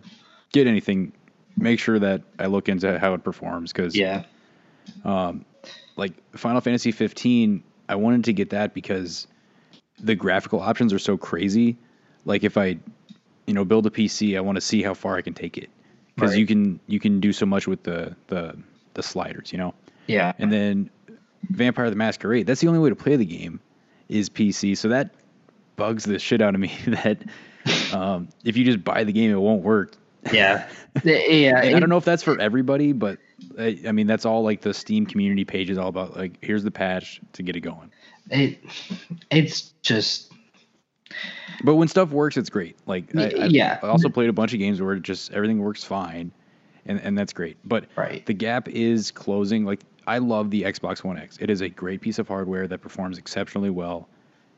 [0.52, 1.14] get anything
[1.58, 4.24] make sure that I look into how it performs because yeah
[5.04, 5.46] um
[5.96, 9.28] like Final Fantasy 15 I wanted to get that because
[10.00, 11.78] the graphical options are so crazy
[12.26, 12.78] like if I
[13.48, 15.70] you know build a PC I want to see how far I can take it
[16.16, 16.39] because right.
[16.39, 18.58] you can you can do so much with the the
[18.93, 19.74] the sliders you know
[20.08, 20.89] yeah and then
[21.50, 23.60] Vampire the Masquerade that's the only way to play the game
[24.10, 25.12] is PC so that
[25.76, 27.24] bugs the shit out of me that
[27.93, 29.96] um, if you just buy the game, it won't work.
[30.32, 30.68] Yeah,
[31.04, 31.60] yeah.
[31.60, 33.20] I don't know if that's for everybody, but
[33.60, 36.16] I, I, mean that's all like the Steam community page is all about.
[36.16, 37.91] Like, here's the patch to get it going.
[38.30, 38.59] It,
[39.32, 40.32] it's just.
[41.63, 42.78] But when stuff works, it's great.
[42.86, 43.80] Like, I, yeah.
[43.82, 46.32] I also played a bunch of games where just everything works fine,
[46.86, 47.57] and and that's great.
[47.63, 48.26] But right.
[48.26, 49.65] the gap is closing.
[49.65, 51.38] Like, I love the Xbox One X.
[51.39, 54.07] It is a great piece of hardware that performs exceptionally well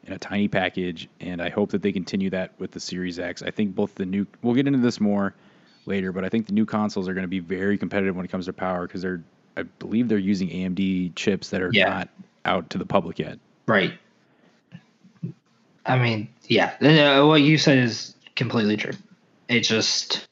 [0.06, 3.44] in a tiny package, and I hope that they continue that with the Series X.
[3.44, 5.36] I think both the new we'll get into this more
[5.86, 8.32] later, but I think the new consoles are going to be very competitive when it
[8.32, 9.22] comes to power because they're
[9.58, 11.90] I believe they're using AMD chips that are yeah.
[11.90, 12.10] not
[12.46, 13.40] out to the public yet.
[13.68, 13.94] Right.
[15.86, 18.94] I mean, yeah, what you said is completely true.
[19.48, 20.28] It just,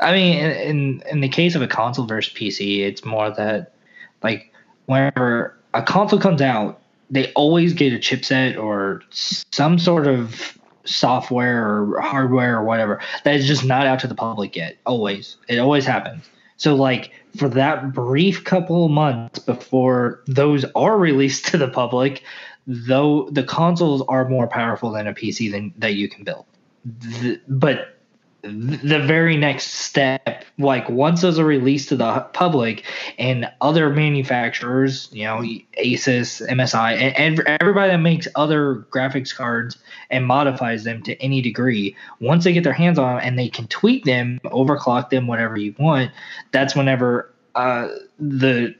[0.00, 3.74] I mean, in in the case of a console versus PC, it's more that
[4.22, 4.52] like
[4.86, 6.80] whenever a console comes out,
[7.10, 13.36] they always get a chipset or some sort of software or hardware or whatever that
[13.36, 14.76] is just not out to the public yet.
[14.86, 15.36] Always.
[15.48, 16.28] It always happens.
[16.62, 22.22] So like for that brief couple of months before those are released to the public,
[22.68, 26.44] though the consoles are more powerful than a PC than that you can build.
[26.84, 27.98] The, but
[28.42, 32.84] the very next step like once those are released to the public
[33.16, 35.38] and other manufacturers you know
[35.78, 39.78] asus msi and, everybody that makes other graphics cards
[40.10, 43.48] and modifies them to any degree once they get their hands on them and they
[43.48, 46.10] can tweak them overclock them whatever you want
[46.50, 47.88] that's whenever uh,
[48.18, 48.74] the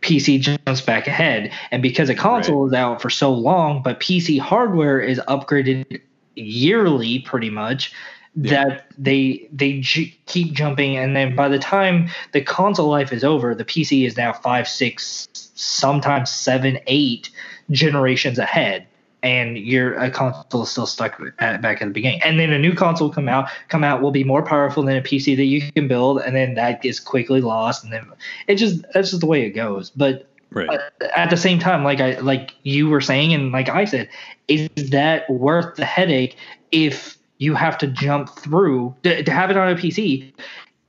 [0.00, 1.52] PC jumps back ahead.
[1.72, 2.68] And because a console right.
[2.68, 6.00] is out for so long, but PC hardware is upgraded
[6.36, 7.92] yearly pretty much,
[8.40, 8.64] yeah.
[8.64, 13.54] that they they keep jumping, and then by the time the console life is over,
[13.54, 17.30] the PC is now five, six, sometimes seven, eight
[17.70, 18.86] generations ahead,
[19.22, 22.22] and your a console is still stuck at, back at the beginning.
[22.22, 25.02] And then a new console come out come out will be more powerful than a
[25.02, 28.06] PC that you can build, and then that gets quickly lost, and then
[28.46, 29.90] it just that's just the way it goes.
[29.90, 30.70] But Right.
[30.70, 34.08] Uh, at the same time, like I like you were saying, and like I said,
[34.46, 36.36] is that worth the headache
[36.72, 40.32] if you have to jump through to, to have it on a PC.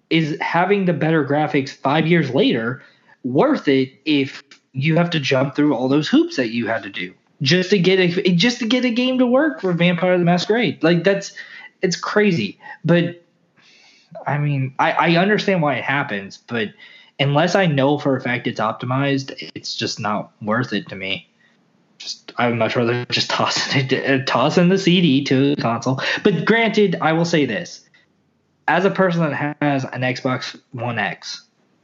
[0.10, 2.82] Is having the better graphics five years later
[3.24, 4.42] worth it if
[4.74, 7.78] you have to jump through all those hoops that you had to do just to
[7.78, 10.84] get a just to get a game to work for Vampire the Masquerade?
[10.84, 11.34] Like that's
[11.84, 12.60] it's crazy.
[12.84, 13.24] But
[14.26, 16.70] I mean, I, I understand why it happens, but
[17.20, 21.30] unless I know for a fact it's optimized, it's just not worth it to me
[22.00, 26.02] just I would much rather just toss it, toss in the CD to the console.
[26.24, 27.88] But granted, I will say this:
[28.68, 31.44] as a person that has an Xbox One X,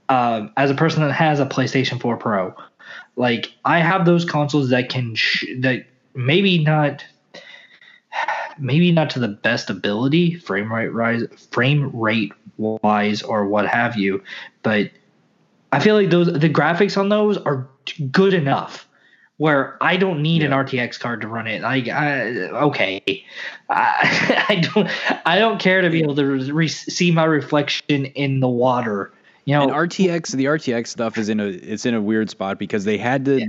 [0.10, 2.56] um, as a person that has a PlayStation 4 Pro,
[3.16, 5.86] like I have those consoles that can sh- that
[6.16, 7.06] maybe not
[8.58, 13.98] maybe not to the best ability frame rate rise frame rate wise or what have
[13.98, 14.24] you
[14.64, 14.90] but
[15.74, 17.68] i feel like those the graphics on those are
[18.12, 18.88] good enough
[19.38, 20.48] where I don't need yeah.
[20.48, 21.62] an RTX card to run it.
[21.62, 23.26] Like, I, okay,
[23.70, 24.90] I, I, don't,
[25.26, 29.12] I don't care to be able to re- see my reflection in the water.
[29.46, 32.58] You know, and RTX, the RTX stuff is in a, it's in a weird spot
[32.58, 33.46] because they had to yeah.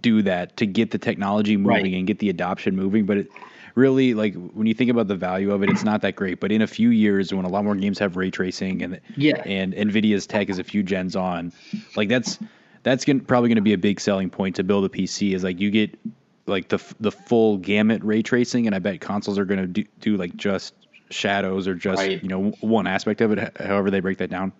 [0.00, 1.94] do that to get the technology moving right.
[1.94, 3.30] and get the adoption moving, but it,
[3.74, 6.40] really like when you think about the value of it, it's not that great.
[6.40, 9.42] But in a few years, when a lot more games have ray tracing and yeah,
[9.44, 11.52] and Nvidia's tech is a few gens on,
[11.96, 12.38] like that's
[12.82, 15.34] that's gonna, probably going to be a big selling point to build a PC.
[15.34, 15.98] Is like you get
[16.46, 19.84] like the the full gamut ray tracing, and I bet consoles are going to do,
[20.00, 20.74] do like just
[21.10, 22.22] shadows or just Right.
[22.22, 23.56] you know one aspect of it.
[23.58, 24.52] However, they break that down.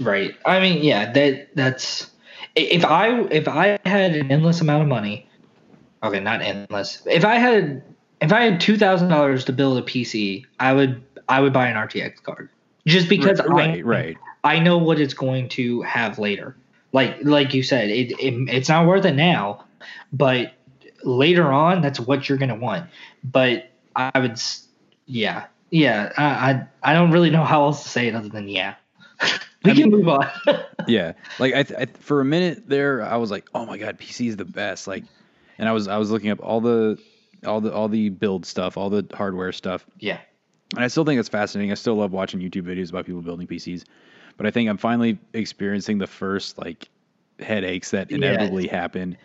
[0.00, 0.34] Right.
[0.44, 2.10] I mean, yeah, that that's
[2.54, 5.28] if I if I had an endless amount of money,
[6.02, 7.02] okay, not endless.
[7.06, 7.82] If I had
[8.20, 11.68] if I had two thousand dollars to build a PC, I would I would buy
[11.68, 12.48] an RTX card
[12.86, 14.16] just because I, right, right.
[14.44, 16.56] I know what it's going to have later.
[16.92, 19.64] Like like you said, it, it it's not worth it now,
[20.12, 20.52] but
[21.04, 22.88] later on, that's what you're gonna want.
[23.22, 24.40] But I would,
[25.06, 26.12] yeah, yeah.
[26.16, 28.74] I I, I don't really know how else to say it other than yeah.
[29.64, 30.28] we I can mean- move on.
[30.88, 34.28] Yeah, like I, I for a minute there, I was like, oh my god, PC
[34.28, 34.86] is the best.
[34.86, 35.02] Like,
[35.58, 36.96] and I was I was looking up all the
[37.44, 39.84] all the all the build stuff, all the hardware stuff.
[39.98, 40.20] yeah,
[40.76, 41.72] And I still think it's fascinating.
[41.72, 43.82] I still love watching YouTube videos about people building PCs.
[44.36, 46.88] But I think I'm finally experiencing the first like
[47.40, 48.16] headaches that Yeah.
[48.16, 49.16] inevitably happen.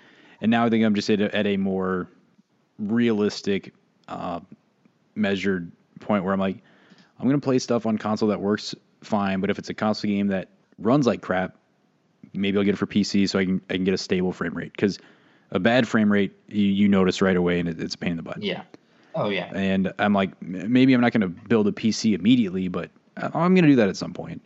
[0.41, 2.07] And now I think I'm just at a, at a more
[2.79, 3.73] realistic,
[4.07, 4.39] uh,
[5.15, 6.57] measured point where I'm like,
[7.19, 9.39] I'm going to play stuff on console that works fine.
[9.41, 10.49] But if it's a console game that
[10.79, 11.55] runs like crap,
[12.33, 14.53] maybe I'll get it for PC so I can, I can get a stable frame
[14.53, 14.71] rate.
[14.71, 14.97] Because
[15.51, 18.17] a bad frame rate, you, you notice right away and it, it's a pain in
[18.17, 18.63] the butt yeah.
[19.13, 19.51] Oh yeah.
[19.53, 23.63] and I'm like, maybe I'm not going to build a PC immediately, but I'm going
[23.63, 24.41] to do that at some point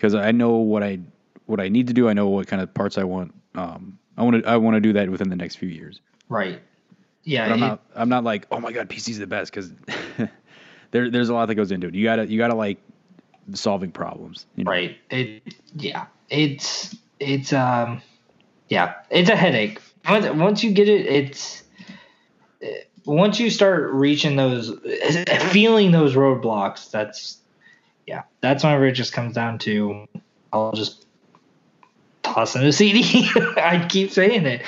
[0.00, 0.98] because I know what I
[1.44, 2.08] what I need to do.
[2.08, 3.34] I know what kind of parts I want.
[3.54, 6.00] Um, I want to I want to do that within the next few years.
[6.30, 6.60] Right.
[7.22, 7.48] Yeah.
[7.48, 9.70] But I'm it- not I'm not like, oh my god, PC's the best because
[10.90, 11.94] there there's a lot that goes into it.
[11.94, 12.78] You gotta you gotta like
[13.52, 14.46] solving problems.
[14.56, 14.70] You know?
[14.70, 14.96] Right.
[15.10, 15.42] It
[15.74, 16.06] yeah.
[16.30, 18.00] It's it's um
[18.68, 19.80] yeah, it's a headache.
[20.08, 21.62] Once once you get it, it's
[22.62, 24.72] eh, once you start reaching those
[25.50, 27.36] feeling those roadblocks, that's
[28.10, 30.08] yeah, that's whenever it just comes down to
[30.52, 31.06] I'll just
[32.24, 33.28] toss in a CD.
[33.56, 34.62] I keep saying it.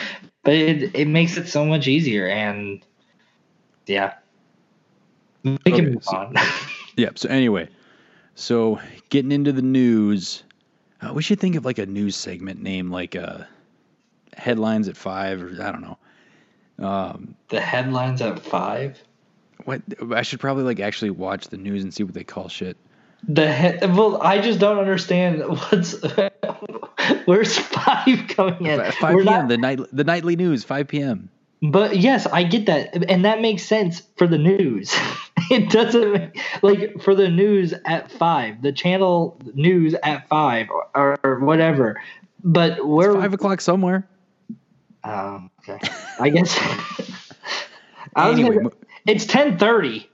[0.44, 2.84] But it it makes it so much easier and
[3.86, 4.14] yeah.
[5.42, 6.36] We can Okay, move so- on.
[6.96, 7.08] Yeah.
[7.16, 7.68] So anyway,
[8.34, 8.78] so
[9.08, 10.44] getting into the news,
[11.00, 13.38] uh, we should think of like a news segment name like uh,
[14.36, 15.98] headlines at five or I don't know.
[16.86, 19.02] Um, the headlines at five.
[19.64, 19.80] What
[20.14, 22.76] I should probably like actually watch the news and see what they call shit.
[23.28, 25.94] The he- well, I just don't understand what's
[27.24, 28.80] where's five coming in.
[28.92, 29.24] 5 We're p.m.
[29.24, 31.28] not- the night the nightly news 5 p.m.
[31.62, 34.92] but yes, I get that, and that makes sense for the news.
[35.50, 41.18] it doesn't make, like for the news at five, the channel news at five or,
[41.22, 42.02] or whatever.
[42.42, 43.12] But where?
[43.14, 44.08] Five o'clock somewhere.
[45.04, 45.78] Um, okay,
[46.18, 46.58] I guess.
[48.16, 48.70] I Anyway, gonna-
[49.06, 50.08] it's ten thirty.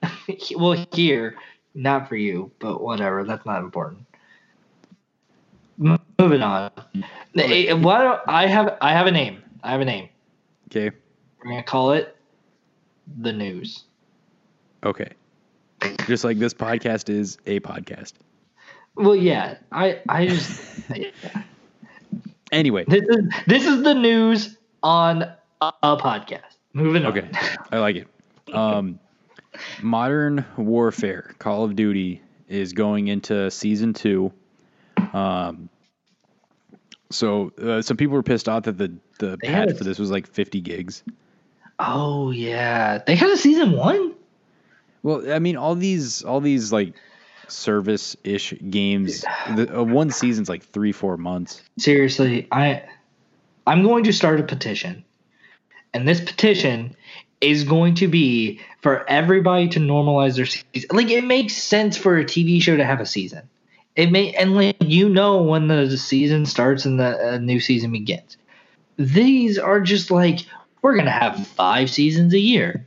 [0.56, 1.36] well, here,
[1.78, 3.24] not for you, but whatever.
[3.24, 4.04] That's not important.
[5.78, 6.72] Moving on.
[7.34, 8.76] Don't I have?
[8.80, 9.42] I have a name.
[9.62, 10.08] I have a name.
[10.66, 10.94] Okay.
[11.38, 12.16] We're gonna call it
[13.20, 13.84] the news.
[14.84, 15.10] Okay.
[16.06, 18.14] Just like this podcast is a podcast.
[18.96, 19.58] Well, yeah.
[19.70, 20.80] I I just
[22.52, 25.22] Anyway, this is this is the news on
[25.60, 26.56] a, a podcast.
[26.72, 27.16] Moving on.
[27.16, 27.30] okay,
[27.70, 28.08] I like it.
[28.52, 28.98] Um,
[29.82, 34.32] Modern Warfare, Call of Duty, is going into season two.
[35.12, 35.68] Um,
[37.10, 39.98] so uh, some people were pissed off that the the They patch a- for this
[39.98, 41.02] was like 50 gigs.
[41.78, 44.14] Oh yeah, they had a season one.
[45.02, 46.94] Well, I mean, all these all these like
[47.46, 51.62] service ish games, the, uh, one season's like three four months.
[51.78, 52.82] seriously, I
[53.66, 55.04] I'm going to start a petition.
[55.94, 56.94] And this petition
[57.40, 60.90] is going to be for everybody to normalize their season.
[60.92, 63.48] Like it makes sense for a TV show to have a season.
[63.96, 67.92] It may and like you know when the season starts and the uh, new season
[67.92, 68.36] begins.
[68.96, 70.40] These are just like
[70.82, 72.86] we're going to have 5 seasons a year.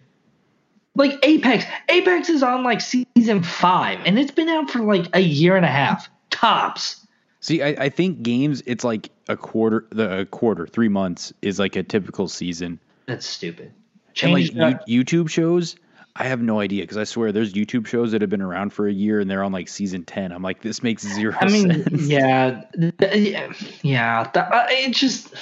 [0.95, 5.19] Like Apex, Apex is on like season 5 and it's been out for like a
[5.19, 7.05] year and a half tops.
[7.41, 11.59] See, I, I think games it's like a quarter the a quarter three months is
[11.59, 12.79] like a typical season.
[13.07, 13.73] That's stupid.
[14.21, 15.75] And like you, YouTube shows,
[16.15, 18.87] I have no idea because I swear there's YouTube shows that have been around for
[18.87, 20.31] a year and they're on like season ten.
[20.31, 22.07] I'm like, this makes zero I mean, sense.
[22.07, 22.63] yeah,
[22.99, 24.31] yeah, yeah.
[24.35, 25.33] uh, It just,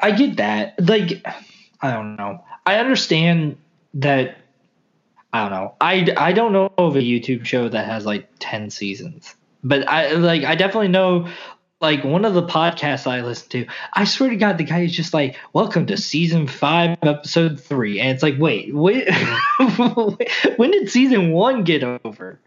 [0.00, 0.74] I get that.
[0.80, 1.24] Like,
[1.80, 2.42] I don't know.
[2.64, 3.58] I understand
[3.94, 4.38] that.
[5.32, 5.74] I don't know.
[5.80, 10.12] I, I don't know of a YouTube show that has like ten seasons, but I
[10.12, 11.28] like I definitely know.
[11.84, 14.92] Like one of the podcasts I listen to, I swear to God, the guy is
[14.96, 18.00] just like, "Welcome to season five, episode three.
[18.00, 19.06] and it's like, wait, wait,
[20.56, 22.40] when did season one get over?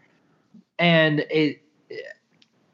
[0.76, 1.62] And it,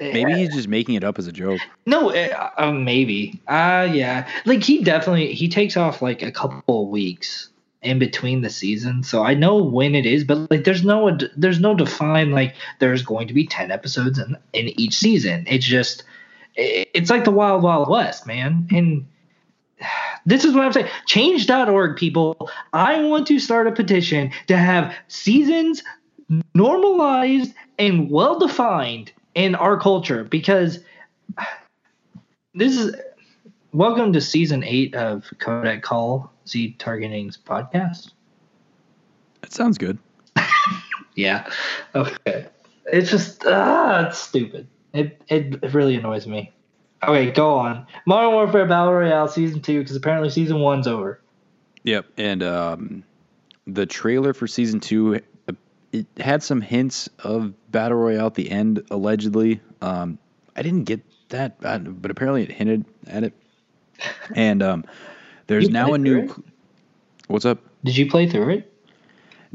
[0.00, 1.60] Maybe he's just making it up as a joke.
[1.84, 3.42] no, uh, uh, maybe.
[3.46, 4.26] Uh yeah.
[4.46, 7.50] Like he definitely he takes off like a couple of weeks
[7.82, 10.24] in between the seasons, so I know when it is.
[10.24, 14.38] But like, there's no there's no defined like there's going to be ten episodes in
[14.54, 15.44] in each season.
[15.46, 16.04] It's just
[16.57, 18.68] it's like the wild wild west, man.
[18.70, 19.07] And
[20.26, 20.88] this is what I'm saying.
[21.07, 22.50] Change.org, people.
[22.72, 25.82] I want to start a petition to have seasons
[26.55, 30.78] normalized and well defined in our culture because
[32.55, 32.94] this is
[33.72, 38.12] welcome to season eight of Codec Call Z Targeting's podcast.
[39.40, 39.98] That sounds good.
[41.14, 41.50] yeah.
[41.94, 42.46] Okay.
[42.86, 44.68] It's just ah, it's stupid.
[44.95, 46.53] It, it really annoys me.
[47.03, 47.86] Okay, go on.
[48.07, 51.20] Modern Warfare Battle Royale season two because apparently season one's over.
[51.82, 53.05] Yep, and um,
[53.66, 55.20] the trailer for season two
[55.95, 59.61] it had some hints of battle royale at the end, allegedly.
[59.80, 60.18] Um,
[60.57, 63.32] I didn't get that, but apparently it hinted at it.
[64.34, 64.84] And um,
[65.47, 66.34] there's now a new.
[67.28, 67.61] What's up?
[67.84, 68.74] Did you play through it?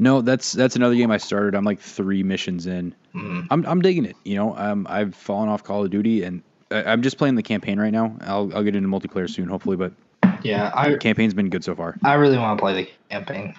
[0.00, 1.54] No, that's that's another game I started.
[1.54, 2.94] I'm like three missions in.
[3.14, 3.46] Mm.
[3.50, 4.16] I'm I'm digging it.
[4.24, 7.42] You know, um, I've fallen off Call of Duty, and I, am just playing the
[7.42, 8.16] campaign right now.
[8.22, 9.76] I'll I'll get into multiplayer soon, hopefully.
[9.76, 9.92] But
[10.42, 11.98] yeah, I, campaign's been good so far.
[12.02, 13.54] I really want to play the campaign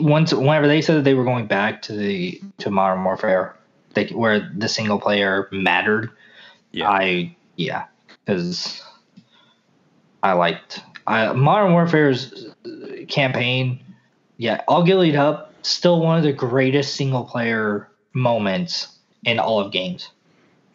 [0.00, 3.54] once whenever they said that they were going back to the to Modern Warfare,
[3.94, 6.10] they, where the single player mattered.
[6.72, 6.90] Yeah.
[6.90, 7.84] I yeah,
[8.24, 8.82] because
[10.22, 12.46] I liked I, Modern Warfare's
[13.08, 13.78] campaign.
[14.36, 15.52] Yeah, all gillied up.
[15.62, 20.10] Still one of the greatest single player moments in all of games.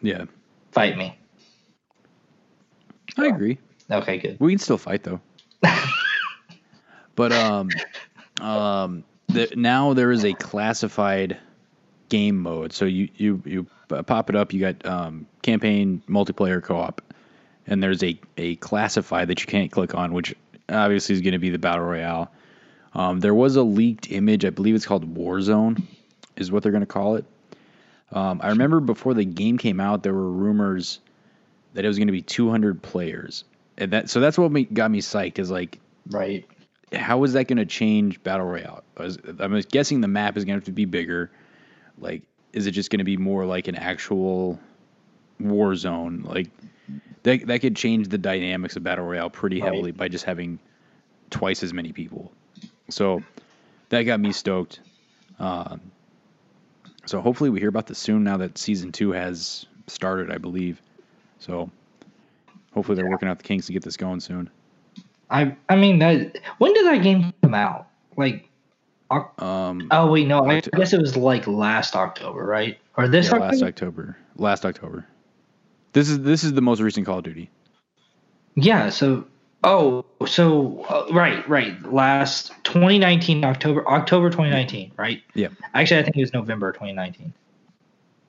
[0.02, 0.24] Yeah.
[0.72, 1.16] Fight me.
[3.16, 3.58] I agree.
[3.90, 4.38] Okay, good.
[4.40, 5.20] We can still fight though.
[7.14, 7.68] but um
[8.40, 11.38] um, the, now there is a classified
[12.08, 12.72] game mode.
[12.72, 14.52] So you you you pop it up.
[14.52, 17.00] You got um, campaign, multiplayer, co-op,
[17.66, 20.34] and there's a a classified that you can't click on, which
[20.68, 22.30] obviously is going to be the battle royale.
[22.94, 24.44] Um, there was a leaked image.
[24.44, 25.82] I believe it's called Warzone,
[26.36, 27.24] is what they're going to call it.
[28.12, 30.98] Um, I remember before the game came out, there were rumors
[31.74, 33.44] that it was going to be 200 players,
[33.78, 35.38] and that so that's what me, got me psyched.
[35.38, 35.78] Is like
[36.08, 36.44] right
[36.92, 38.82] how is that going to change battle royale?
[38.96, 41.30] I'm guessing the map is going to have to be bigger.
[41.98, 42.22] Like,
[42.52, 44.58] is it just going to be more like an actual
[45.38, 46.22] war zone?
[46.24, 46.50] Like
[47.22, 49.96] that that could change the dynamics of battle royale pretty heavily right.
[49.96, 50.58] by just having
[51.30, 52.32] twice as many people.
[52.90, 53.22] So
[53.88, 54.80] that got me stoked.
[55.38, 55.80] Um,
[57.06, 58.24] so hopefully we hear about this soon.
[58.24, 60.80] Now that season two has started, I believe.
[61.38, 61.70] So
[62.72, 64.50] hopefully they're working out the kinks to get this going soon.
[65.30, 67.88] I I mean that when did that game come out?
[68.16, 68.48] Like
[69.10, 72.78] um Oh wait, no, I guess it was like last October, right?
[72.96, 73.52] Or this yeah, October?
[73.52, 74.16] last October.
[74.36, 75.06] Last October.
[75.92, 77.50] This is this is the most recent Call of Duty.
[78.54, 79.26] Yeah, so
[79.64, 81.92] oh, so uh, right, right.
[81.92, 85.22] Last 2019 October October 2019, right?
[85.34, 85.48] Yeah.
[85.74, 87.32] Actually, I think it was November 2019.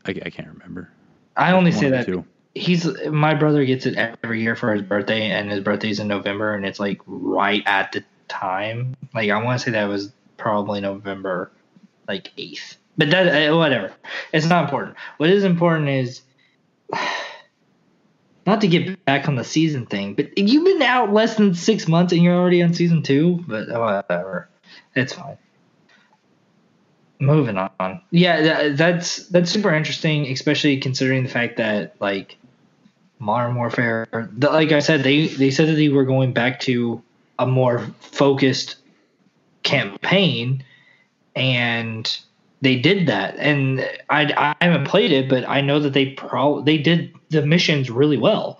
[0.06, 0.90] I, I can't remember.
[1.38, 5.32] I only say that two he's my brother gets it every year for his birthday,
[5.32, 8.96] and his birthday's in November, and it's like right at the time.
[9.14, 11.52] Like I want to say that was probably November,
[12.08, 12.78] like eighth.
[12.98, 13.94] But that uh, whatever,
[14.34, 14.98] it's not important.
[15.18, 16.22] What is important is
[18.46, 21.88] not to get back on the season thing, but you've been out less than six
[21.88, 23.44] months and you're already on season two.
[23.48, 24.50] But oh, whatever,
[24.96, 25.38] it's fine
[27.20, 32.36] moving on yeah that's that's super interesting especially considering the fact that like
[33.22, 34.08] Modern Warfare,
[34.39, 37.04] like I said, they they said that they were going back to
[37.38, 38.78] a more focused
[39.62, 40.64] campaign,
[41.36, 42.18] and
[42.62, 43.36] they did that.
[43.38, 47.45] And I I haven't played it, but I know that they pro they did the
[47.45, 48.59] missions really well.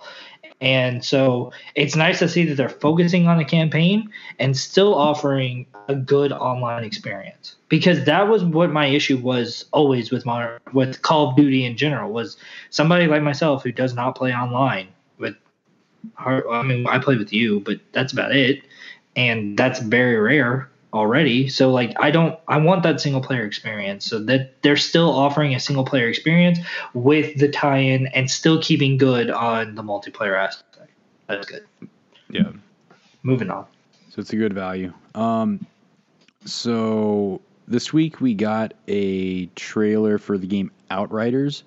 [0.60, 5.66] And so it's nice to see that they're focusing on a campaign and still offering
[5.88, 7.56] a good online experience.
[7.68, 11.76] Because that was what my issue was always with my with Call of Duty in
[11.76, 12.36] general was
[12.70, 14.88] somebody like myself who does not play online
[15.18, 15.34] with
[16.16, 18.62] I mean I play with you, but that's about it.
[19.16, 21.48] And that's very rare already.
[21.48, 24.04] So like I don't I want that single player experience.
[24.04, 26.58] So that they're still offering a single player experience
[26.94, 30.90] with the tie-in and still keeping good on the multiplayer aspect.
[31.26, 31.66] That's good.
[32.28, 32.50] Yeah.
[33.22, 33.66] Moving on.
[34.10, 34.92] So it's a good value.
[35.14, 35.66] Um
[36.44, 41.64] so this week we got a trailer for the game Outriders.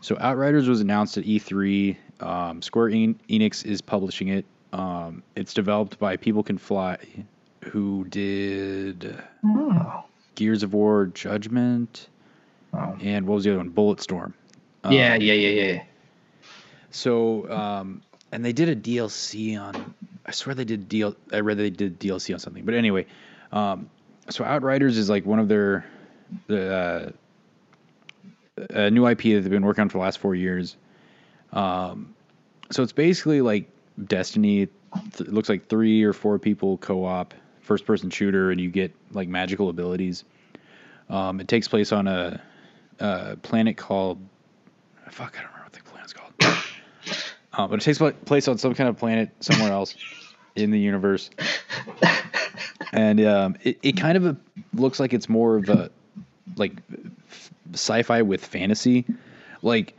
[0.00, 1.96] So Outriders was announced at E3.
[2.20, 4.44] Um, Square Enix is publishing it.
[4.72, 6.96] Um, it's developed by People Can Fly,
[7.64, 10.04] who did oh.
[10.34, 12.08] Gears of War Judgment,
[12.72, 12.96] oh.
[13.00, 13.70] and what was the other one?
[13.70, 14.32] Bulletstorm.
[14.84, 15.82] Um, yeah, yeah, yeah, yeah.
[16.90, 18.02] So, um,
[18.32, 19.94] and they did a DLC on.
[20.26, 21.16] I swear they did deal.
[21.32, 23.06] I read they did DLC on something, but anyway,
[23.52, 23.90] Um,
[24.30, 25.84] so Outriders is like one of their
[26.46, 27.10] the uh,
[28.70, 30.76] a new IP that they've been working on for the last four years.
[31.52, 32.14] Um,
[32.70, 33.68] so it's basically like
[34.06, 34.62] Destiny.
[34.62, 34.72] It
[35.20, 39.68] looks like three or four people co-op first person shooter, and you get like magical
[39.68, 40.24] abilities.
[41.08, 42.40] Um, it takes place on a,
[42.98, 44.18] a, planet called
[45.10, 45.36] fuck.
[45.38, 46.32] I don't remember what the planet's called.
[47.54, 49.94] Um, but it takes place on some kind of planet somewhere else
[50.56, 51.28] in the universe,
[52.92, 54.38] and um, it, it kind of
[54.72, 55.90] looks like it's more of a
[56.56, 56.72] like
[57.74, 59.04] sci-fi with fantasy.
[59.60, 59.92] Like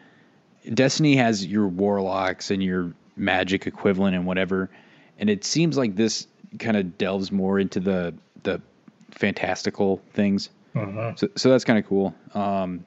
[0.74, 4.72] Destiny has your warlocks and your magic equivalent and whatever,
[5.20, 6.26] and it seems like this
[6.60, 8.62] kind of delves more into the the
[9.12, 10.50] fantastical things.
[10.76, 11.14] Uh-huh.
[11.16, 12.16] So, so that's kind of cool.
[12.34, 12.86] Um,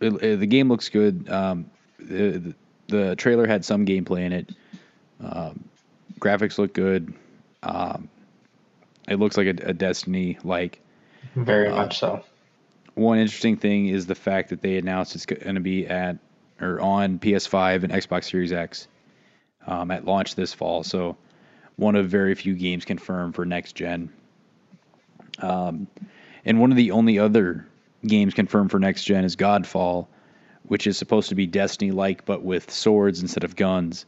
[0.00, 1.28] it, it, the game looks good.
[1.28, 2.54] Um, the,
[2.88, 4.52] the trailer had some gameplay in it.
[5.22, 5.64] Um,
[6.18, 7.14] graphics look good.
[7.62, 8.08] Um,
[9.08, 10.80] it looks like a, a Destiny like.
[11.34, 12.24] Very uh, much so.
[12.94, 16.18] One interesting thing is the fact that they announced it's going to be at
[16.60, 18.86] or on PS5 and Xbox Series X
[19.66, 20.84] um, at launch this fall.
[20.84, 21.16] So
[21.76, 24.12] one of very few games confirmed for next gen.
[25.38, 25.88] Um,
[26.44, 27.66] and one of the only other
[28.06, 30.06] games confirmed for next gen is Godfall,
[30.64, 34.06] which is supposed to be Destiny like but with swords instead of guns.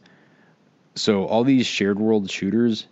[0.95, 2.87] So all these shared world shooters,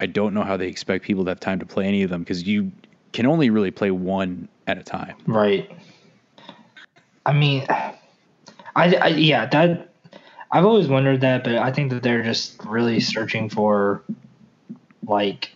[0.00, 2.20] I don't know how they expect people to have time to play any of them
[2.20, 2.72] because you
[3.12, 5.16] can only really play one at a time.
[5.26, 5.70] Right.
[7.26, 7.94] I mean, I,
[8.76, 9.93] I yeah that
[10.54, 14.04] I've always wondered that, but I think that they're just really searching for
[15.04, 15.50] like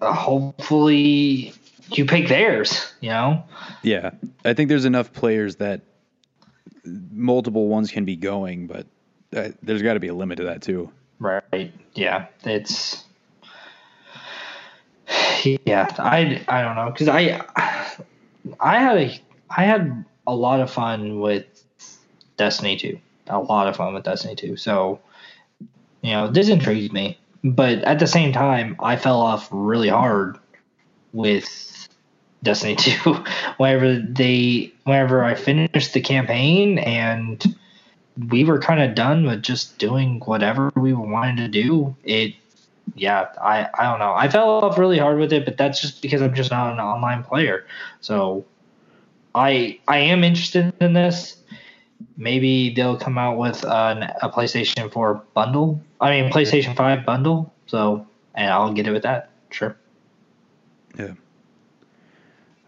[0.00, 1.52] hopefully
[1.90, 3.42] you pick theirs, you know?
[3.82, 4.12] Yeah.
[4.44, 5.80] I think there's enough players that
[6.84, 8.86] multiple ones can be going, but
[9.34, 10.92] uh, there's got to be a limit to that too.
[11.18, 11.72] Right.
[11.94, 12.26] Yeah.
[12.44, 13.02] It's
[15.42, 17.44] yeah, I I don't know because I
[18.60, 21.46] I had a I had a lot of fun with
[22.36, 23.00] Destiny 2.
[23.28, 24.56] A lot of fun with Destiny 2.
[24.56, 25.00] So
[26.02, 30.38] you know this intrigues me, but at the same time, I fell off really hard
[31.12, 31.88] with
[32.42, 33.24] Destiny 2
[33.56, 37.56] whenever they whenever I finished the campaign and
[38.30, 41.96] we were kind of done with just doing whatever we wanted to do.
[42.04, 42.34] It
[42.94, 44.12] yeah, I, I don't know.
[44.14, 46.78] I fell off really hard with it, but that's just because I'm just not an
[46.78, 47.66] online player.
[48.00, 48.44] So
[49.34, 51.36] I I am interested in this.
[52.16, 55.80] Maybe they'll come out with an, a PlayStation 4 bundle.
[56.00, 57.52] I mean, PlayStation 5 bundle.
[57.66, 59.30] So, and I'll get it with that.
[59.50, 59.76] Sure.
[60.98, 61.14] Yeah.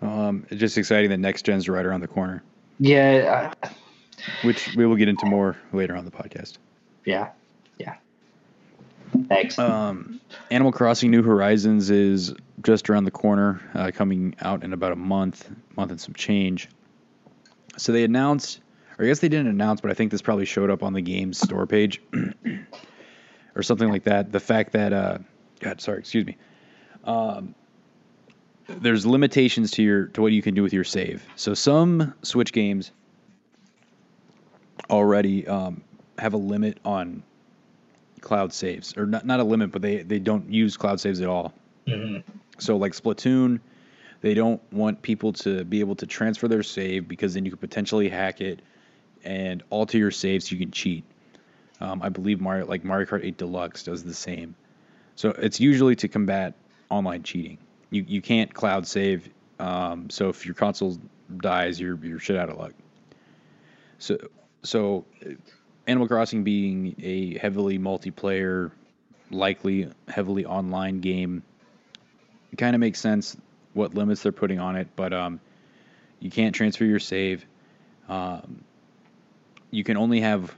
[0.02, 2.42] Um, it's just exciting that next gen's right around the corner.
[2.78, 3.52] Yeah.
[3.62, 3.70] I,
[4.42, 6.58] Which we will get into more later on the podcast.
[7.04, 7.30] Yeah.
[7.78, 7.96] Yeah.
[9.28, 9.58] Thanks.
[9.58, 10.20] Um,
[10.50, 14.96] Animal Crossing New Horizons is just around the corner, uh, coming out in about a
[14.96, 16.68] month, month and some change.
[17.76, 18.60] So they announced,
[18.98, 21.02] or I guess they didn't announce, but I think this probably showed up on the
[21.02, 22.00] game's store page
[23.54, 24.32] or something like that.
[24.32, 25.18] The fact that, uh,
[25.60, 26.36] God, sorry, excuse me.
[27.04, 27.54] Um,
[28.68, 31.24] there's limitations to your to what you can do with your save.
[31.36, 32.90] So some Switch games
[34.90, 35.82] already um,
[36.18, 37.22] have a limit on
[38.20, 41.28] cloud saves, or not not a limit, but they they don't use cloud saves at
[41.28, 41.54] all.
[41.86, 42.28] Mm-hmm.
[42.58, 43.60] So like Splatoon,
[44.20, 47.60] they don't want people to be able to transfer their save because then you could
[47.60, 48.60] potentially hack it
[49.26, 51.04] and alter your saves so you can cheat.
[51.80, 54.54] Um, I believe Mario like Mario Kart 8 Deluxe does the same.
[55.16, 56.54] So it's usually to combat
[56.88, 57.58] online cheating.
[57.90, 59.28] You you can't cloud save.
[59.58, 60.96] Um, so if your console
[61.36, 62.72] dies, you're you're shit out of luck.
[63.98, 64.16] So
[64.62, 65.04] so
[65.86, 68.70] Animal Crossing being a heavily multiplayer,
[69.30, 71.42] likely heavily online game,
[72.52, 73.36] it kind of makes sense
[73.74, 74.88] what limits they're putting on it.
[74.96, 75.40] But um,
[76.20, 77.44] you can't transfer your save.
[78.08, 78.64] Um,
[79.76, 80.54] you can only have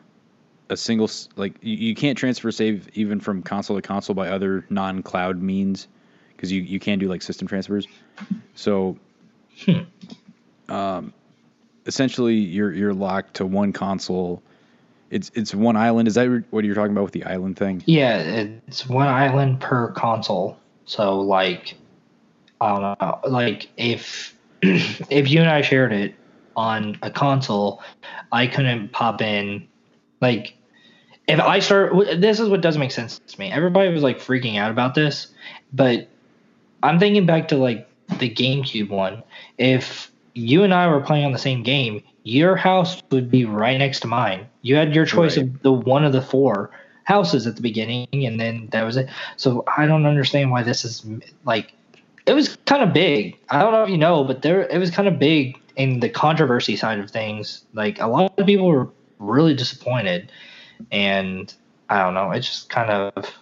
[0.71, 4.65] a single like you, you can't transfer save even from console to console by other
[4.71, 5.89] non-cloud means
[6.37, 7.89] because you, you can do like system transfers.
[8.55, 8.97] So,
[9.65, 9.81] hmm.
[10.73, 11.13] um,
[11.87, 14.43] essentially, you're you're locked to one console
[15.11, 16.09] it's it's one island.
[16.09, 17.83] Is that what you're talking about with the island thing?
[17.87, 20.59] Yeah, it's one island per console.
[20.85, 21.75] So like,
[22.61, 23.21] I don't know.
[23.27, 26.15] Like if if you and I shared it
[26.59, 27.81] on a console,
[28.33, 29.67] I couldn't pop in.
[30.21, 30.55] Like,
[31.29, 33.51] if I start, this is what doesn't make sense to me.
[33.51, 35.29] Everybody was like freaking out about this,
[35.73, 36.09] but
[36.83, 37.89] I'm thinking back to like
[38.19, 39.23] the GameCube one.
[39.57, 43.79] If you and I were playing on the same game, your house would be right
[43.79, 44.47] next to mine.
[44.63, 45.47] You had your choice right.
[45.47, 46.71] of the one of the four
[47.05, 49.09] houses at the beginning, and then that was it.
[49.37, 51.07] So I don't understand why this is
[51.45, 51.73] like.
[52.27, 53.39] It was kind of big.
[53.49, 56.11] I don't know if you know, but there it was kind of big in the
[56.11, 57.65] controversy side of things.
[57.73, 60.31] Like a lot of people were really disappointed,
[60.93, 61.53] and
[61.89, 62.33] I don't know.
[62.33, 63.33] It just kind of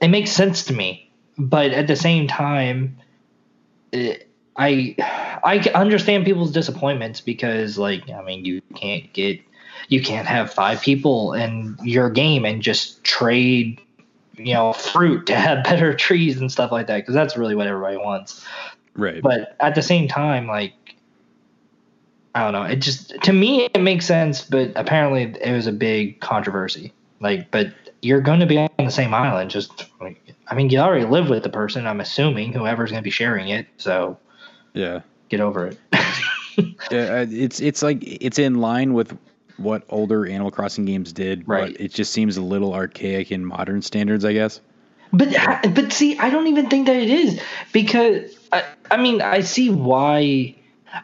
[0.00, 2.98] it makes sense to me, but at the same time,
[3.92, 4.94] it, I
[5.44, 9.40] I understand people's disappointments because like I mean you can't get
[9.88, 13.80] you can't have five people in your game and just trade
[14.36, 17.66] you know fruit to have better trees and stuff like that because that's really what
[17.66, 18.46] everybody wants.
[18.94, 19.20] Right.
[19.22, 20.72] But at the same time, like
[22.36, 25.72] I don't know, it just to me it makes sense, but apparently it was a
[25.72, 26.92] big controversy.
[27.18, 27.72] Like, but
[28.02, 29.50] you're going to be on the same island.
[29.50, 29.86] Just,
[30.46, 31.86] I mean, you already live with the person.
[31.86, 33.66] I'm assuming whoever's going to be sharing it.
[33.78, 34.18] So,
[34.74, 35.78] yeah, get over it.
[36.90, 39.16] yeah, it's it's like it's in line with
[39.56, 41.72] what older Animal Crossing games did, right?
[41.72, 44.60] But it just seems a little archaic in modern standards, I guess.
[45.10, 45.34] But
[45.74, 47.40] but see, I don't even think that it is
[47.72, 50.55] because I, I mean I see why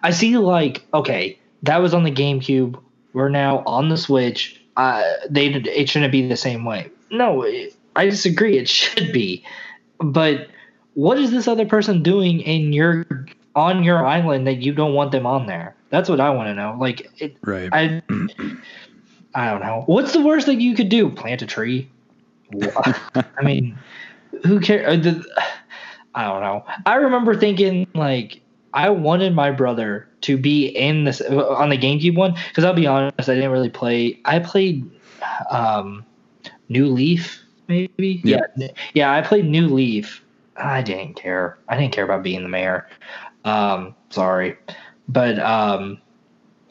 [0.02, 2.80] I see like okay that was on the GameCube.
[3.12, 6.90] We're now on the Switch uh, they it shouldn't be the same way.
[7.10, 7.44] No,
[7.94, 8.58] I disagree.
[8.58, 9.44] It should be,
[9.98, 10.48] but
[10.94, 13.06] what is this other person doing in your
[13.54, 15.74] on your island that you don't want them on there?
[15.90, 16.76] That's what I want to know.
[16.80, 17.68] Like, it, right?
[17.72, 18.02] I
[19.34, 19.84] I don't know.
[19.86, 21.10] What's the worst thing you could do?
[21.10, 21.90] Plant a tree?
[23.14, 23.78] I mean,
[24.44, 25.06] who cares?
[25.06, 25.22] Uh,
[26.14, 26.64] I don't know.
[26.84, 28.41] I remember thinking like
[28.74, 32.86] I wanted my brother to be in this on the GameCube one because I'll be
[32.86, 34.20] honest, I didn't really play.
[34.24, 34.88] I played
[35.50, 36.04] um,
[36.68, 38.20] New Leaf, maybe.
[38.24, 38.40] Yeah.
[38.56, 39.12] yeah, yeah.
[39.12, 40.24] I played New Leaf.
[40.56, 41.58] I didn't care.
[41.68, 42.88] I didn't care about being the mayor.
[43.44, 44.56] Um, sorry,
[45.08, 46.00] but um,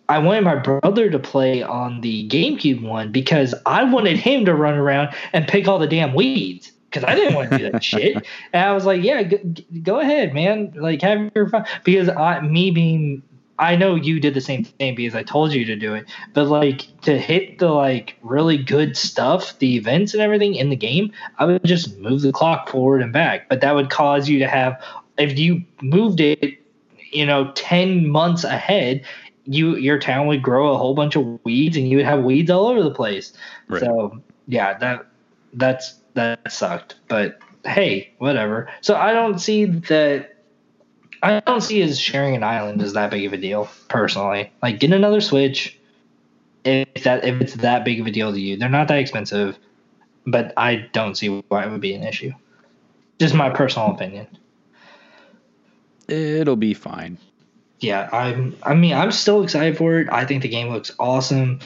[0.10, 4.54] I wanted my brother to play on the GameCube one because I wanted him to
[4.54, 7.84] run around and pick all the damn weeds because I didn't want to do that
[7.84, 8.28] shit.
[8.54, 9.38] And I was like, yeah, go,
[9.82, 10.74] go, ahead, man.
[10.76, 11.66] Like, have your fun.
[11.86, 13.24] Because I, me being,
[13.58, 16.06] I know you did the same thing because I told you to do it.
[16.34, 20.76] But like to hit the like really good stuff, the events and everything in the
[20.76, 23.48] game, I would just move the clock forward and back.
[23.48, 24.82] But that would cause you to have,
[25.18, 26.60] if you moved it,
[27.12, 29.06] you know, ten months ahead,
[29.46, 32.50] you your town would grow a whole bunch of weeds and you would have weeds
[32.50, 33.34] all over the place.
[33.68, 33.82] Right.
[33.82, 35.06] So yeah, that
[35.54, 36.96] that's that sucked.
[37.08, 38.70] But hey, whatever.
[38.82, 40.36] So I don't see that.
[41.24, 44.52] I don't see as sharing an island as that big of a deal, personally.
[44.62, 45.78] Like, get another Switch.
[46.64, 49.58] If that if it's that big of a deal to you, they're not that expensive,
[50.26, 52.34] but I don't see why it would be an issue.
[53.20, 54.28] Just my personal opinion.
[56.08, 57.18] It'll be fine.
[57.80, 58.56] Yeah, I'm.
[58.64, 60.08] I mean, I'm still excited for it.
[60.12, 61.60] I think the game looks awesome.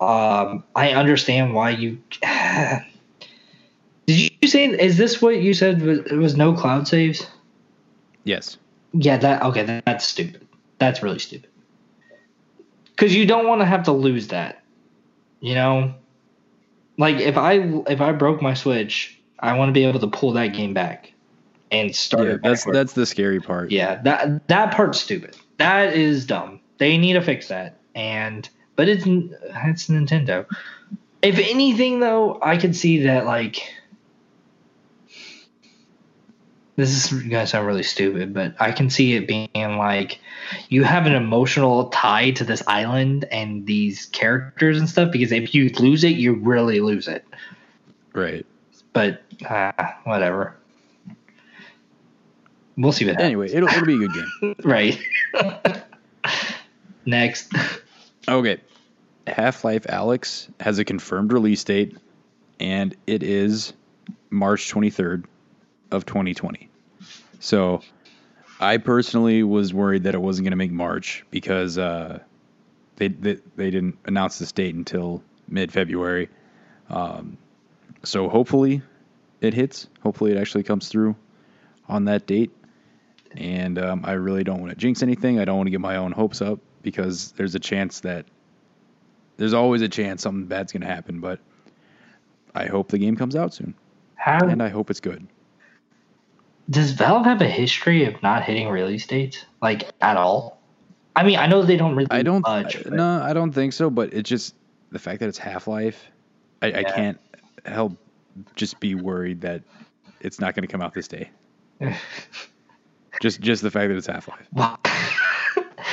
[0.00, 1.98] Um, I understand why you.
[4.06, 7.26] Did you say is this what you said was it was no cloud saves?
[8.24, 8.58] Yes.
[8.92, 10.46] Yeah, that okay, that, that's stupid.
[10.78, 11.50] That's really stupid.
[12.96, 14.62] Cuz you don't want to have to lose that.
[15.40, 15.94] You know?
[16.96, 17.54] Like if I
[17.88, 21.12] if I broke my Switch, I want to be able to pull that game back
[21.70, 23.70] and start yeah, that's that's the scary part.
[23.70, 25.36] Yeah, that that part's stupid.
[25.58, 26.60] That is dumb.
[26.78, 27.78] They need to fix that.
[27.94, 30.46] And but it's it's Nintendo.
[31.22, 33.62] If anything though, I could see that like
[36.76, 40.18] this is gonna sound really stupid, but I can see it being like
[40.68, 45.54] you have an emotional tie to this island and these characters and stuff because if
[45.54, 47.24] you lose it, you really lose it.
[48.12, 48.44] Right.
[48.92, 49.72] But uh,
[50.04, 50.56] whatever.
[52.76, 53.26] We'll see what happens.
[53.26, 54.54] Anyway, it'll it'll be a good game.
[54.64, 55.00] right.
[57.06, 57.52] Next.
[58.26, 58.58] Okay.
[59.26, 61.94] Half Life Alyx has a confirmed release date,
[62.58, 63.74] and it is
[64.30, 65.24] March 23rd,
[65.94, 66.63] of 2020.
[67.44, 67.82] So
[68.58, 72.20] I personally was worried that it wasn't going to make March because uh,
[72.96, 76.30] they, they, they didn't announce this date until mid February.
[76.88, 77.36] Um,
[78.02, 78.80] so hopefully
[79.42, 79.88] it hits.
[80.02, 81.16] Hopefully it actually comes through
[81.86, 82.50] on that date.
[83.32, 85.38] And um, I really don't want to jinx anything.
[85.38, 88.24] I don't want to get my own hopes up because there's a chance that
[89.36, 91.20] there's always a chance something bad's going to happen.
[91.20, 91.40] But
[92.54, 93.74] I hope the game comes out soon.
[94.14, 95.28] How, and I hope it's good.
[96.70, 100.60] Does Valve have a history of not hitting release dates like at all?
[101.16, 102.08] I mean, I know they don't really.
[102.10, 102.40] I don't.
[102.42, 103.90] Much, I, no, I don't think so.
[103.90, 104.54] But it's just
[104.90, 106.10] the fact that it's Half Life.
[106.62, 106.78] I, yeah.
[106.78, 107.20] I can't
[107.66, 107.96] help
[108.56, 109.62] just be worried that
[110.20, 111.30] it's not going to come out this day.
[113.20, 114.80] just just the fact that it's Half Life.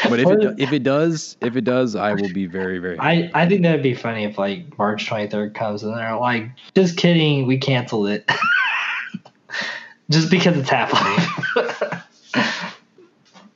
[0.09, 2.97] But if it, if it does, if it does, I will be very very.
[2.97, 3.29] happy.
[3.33, 6.97] I, I think that'd be funny if like March 23rd comes and they're like, just
[6.97, 8.29] kidding, we canceled it.
[10.11, 12.07] Just because it's Half Life.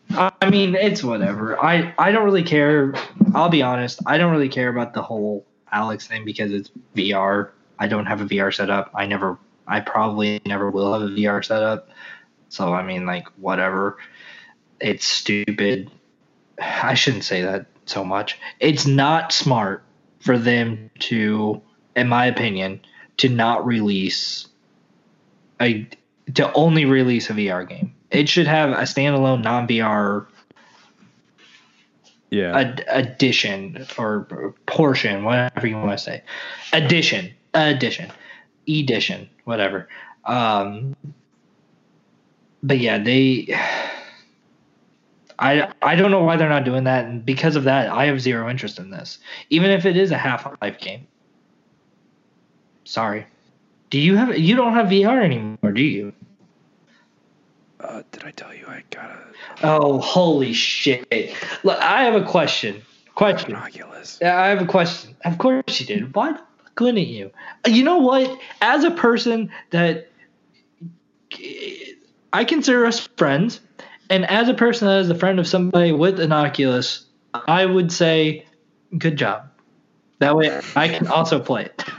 [0.41, 1.62] I mean, it's whatever.
[1.62, 2.93] I, I don't really care.
[3.34, 3.99] I'll be honest.
[4.06, 7.49] I don't really care about the whole Alyx thing because it's VR.
[7.78, 8.91] I don't have a VR setup.
[8.95, 9.38] I never,
[9.68, 11.89] I probably never will have a VR setup.
[12.47, 13.97] So, I mean, like, whatever.
[14.80, 15.91] It's stupid.
[16.62, 18.39] I shouldn't say that so much.
[18.62, 19.84] It's not smart
[20.22, 21.62] for them to,
[21.97, 22.80] in my opinion,
[23.18, 24.47] to not release
[25.60, 25.88] a
[26.34, 27.93] to only release a VR game.
[28.11, 30.26] It should have a standalone non VR
[32.30, 32.57] yeah.
[32.57, 36.23] ad- addition or portion, whatever you want to say.
[36.73, 38.11] Addition, addition,
[38.67, 39.88] edition, whatever.
[40.26, 40.95] Um,
[42.63, 43.57] but yeah, they.
[45.38, 48.21] I I don't know why they're not doing that, and because of that, I have
[48.21, 49.19] zero interest in this.
[49.49, 51.07] Even if it is a Half Life game.
[52.86, 53.28] Sorry.
[53.96, 56.12] Do you have you don't have VR anymore, do you?
[57.80, 59.18] uh, did I tell you I got a
[59.64, 61.08] Oh, holy shit!
[61.64, 62.82] Look, I have a question.
[63.14, 63.56] Question.
[63.56, 64.20] Oculus?
[64.22, 65.16] Yeah, I have a question.
[65.24, 66.14] Of course you did.
[66.14, 66.38] Why
[66.76, 67.32] couldn't you?
[67.66, 68.38] You know what?
[68.60, 70.10] As a person that
[72.34, 73.62] I consider us friends,
[74.10, 77.93] and as a person that is a friend of somebody with an Oculus, I would
[77.93, 78.46] say,
[78.98, 79.48] good job.
[80.20, 81.82] That way I can also play it.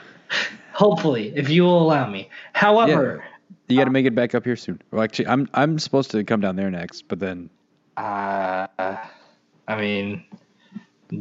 [0.77, 2.29] Hopefully, if you will allow me.
[2.53, 3.25] However,
[3.69, 4.79] You got to make it back up here soon.
[4.91, 7.49] Well, actually, I'm I'm supposed to come down there next, but then
[7.97, 10.23] Uh, I mean,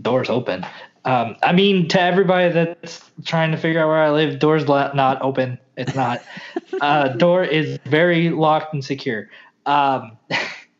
[0.01, 0.65] doors open.
[1.05, 4.91] Um, I mean, to everybody that's trying to figure out where I live, doors la-
[4.93, 5.57] not open.
[5.77, 6.21] It's not.
[6.81, 9.29] uh, door is very locked and secure.
[9.65, 10.17] Um,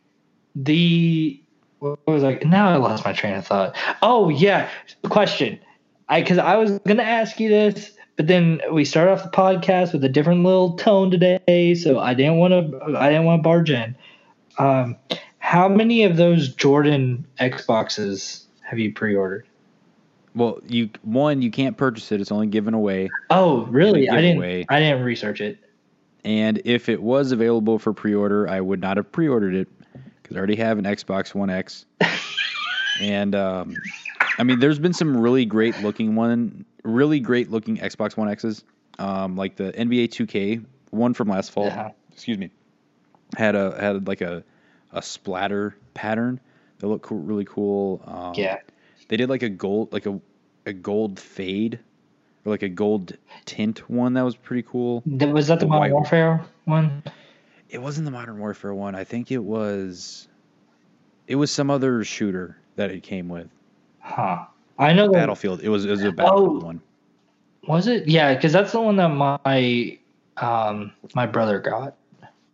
[0.56, 1.42] the
[1.80, 2.40] what was I?
[2.44, 3.74] Now I lost my train of thought.
[4.02, 4.70] Oh yeah,
[5.10, 5.60] question.
[6.10, 9.94] I because I was gonna ask you this, but then we start off the podcast
[9.94, 12.98] with a different little tone today, so I didn't want to.
[12.98, 13.96] I didn't want to barge in.
[14.58, 14.96] Um,
[15.40, 19.46] how many of those Jordan Xboxes have you pre-ordered?
[20.36, 23.10] well, you one you can't purchase it; it's only given away.
[23.30, 24.10] Oh, really?
[24.10, 24.42] I didn't.
[24.42, 24.66] giveaway.
[24.70, 25.60] I didn't research it.
[26.24, 29.68] And if it was available for pre-order, I would not have pre-ordered it
[30.22, 31.86] because I already have an Xbox One X.
[33.02, 33.78] and um,
[34.38, 38.64] I mean, there's been some really great looking one, really great looking Xbox One X's,
[39.00, 41.68] um, like the NBA 2K one from last fall.
[41.68, 41.92] Yeah.
[42.12, 42.50] Excuse me,
[43.38, 44.44] had a had like a
[44.92, 46.40] a splatter pattern
[46.80, 48.02] that looked cool, really cool.
[48.06, 48.58] Um, Yeah.
[49.10, 50.20] they did like a gold like a
[50.66, 51.80] a gold fade
[52.46, 55.04] or like a gold tint one that was pretty cool.
[55.06, 57.04] Was that the The Modern Warfare one?
[57.70, 58.96] It wasn't the Modern Warfare one.
[58.96, 60.28] I think it was.
[61.28, 63.50] It was some other shooter that it came with.
[64.06, 64.46] Huh.
[64.78, 65.14] I know that.
[65.14, 65.62] Battlefield.
[65.62, 65.84] It was.
[65.86, 66.66] It was a Battlefield Oh.
[66.66, 66.82] one.
[67.68, 68.08] Was it?
[68.08, 69.98] Yeah, because that's the one that my
[70.38, 71.96] um my brother got.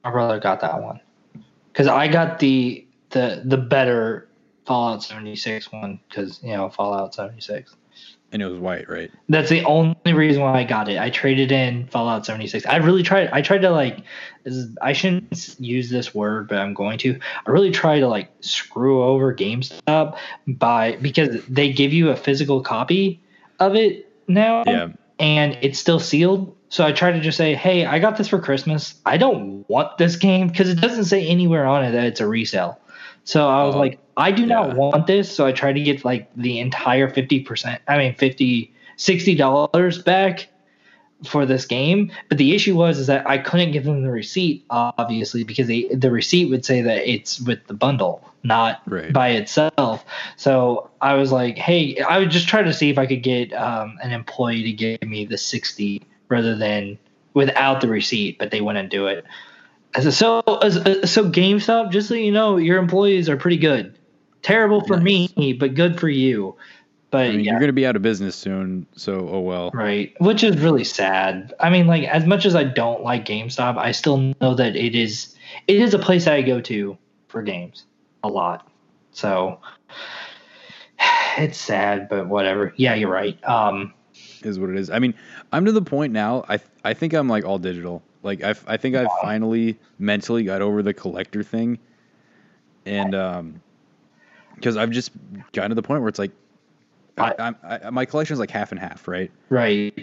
[0.03, 0.99] My brother got that one.
[1.71, 4.29] Because I got the the the better
[4.65, 5.99] Fallout 76 one.
[6.07, 7.75] Because you know Fallout 76.
[8.33, 9.11] And it was white, right?
[9.27, 10.97] That's the only reason why I got it.
[10.97, 12.65] I traded in Fallout 76.
[12.65, 13.29] I really tried.
[13.33, 14.03] I tried to like.
[14.45, 17.19] Is, I shouldn't use this word, but I'm going to.
[17.45, 20.17] I really try to like screw over GameStop
[20.47, 23.21] by because they give you a physical copy
[23.59, 24.87] of it now, Yeah.
[25.19, 26.55] and it's still sealed.
[26.69, 28.95] So I try to just say, "Hey, I got this for Christmas.
[29.05, 32.27] I don't want this game because it doesn't say anywhere on it that it's a
[32.27, 32.79] resale."
[33.25, 35.33] So I was Oh, like, I do not want this.
[35.33, 40.47] So I tried to get like the entire 50%, I mean, 50, $60 back
[41.25, 42.11] for this game.
[42.29, 45.83] But the issue was, is that I couldn't give them the receipt, obviously, because they,
[45.93, 49.11] the receipt would say that it's with the bundle, not Right.
[49.13, 50.03] by itself.
[50.35, 53.53] So I was like, hey, I would just try to see if I could get
[53.53, 56.97] um, an employee to give me the 60 rather than
[57.33, 59.23] without the receipt, but they wouldn't do it.
[59.93, 63.97] As- So, so GameStop, just so you know, your employees are pretty good.
[64.41, 65.35] Terrible for Nice.
[65.35, 66.55] me, but good for you.
[67.11, 69.69] But I mean, yeah, you're gonna be out of business soon, so oh well.
[69.73, 70.13] right.
[70.21, 71.53] Which is really sad.
[71.59, 74.95] I mean, like as much as I don't like GameStop, I still know that it
[74.95, 75.35] is
[75.67, 77.83] it is a place that I go to for games
[78.23, 78.67] a lot.
[79.11, 79.59] So
[81.37, 82.73] it's sad, but whatever.
[82.77, 83.37] Yeah, you're right.
[83.43, 83.93] Um,
[84.43, 84.89] Is what it is.
[84.89, 85.13] I mean,
[85.51, 86.45] I'm to the point now.
[86.47, 88.01] I I think I'm like all digital.
[88.23, 91.77] Like I I think I finally mentally got over the collector thing,
[92.85, 93.61] and um,
[94.61, 95.11] because I've just
[95.53, 96.31] gotten to the point where it's like,
[97.17, 99.31] I, I'm I, my collection is like half and half, right?
[99.49, 99.93] right.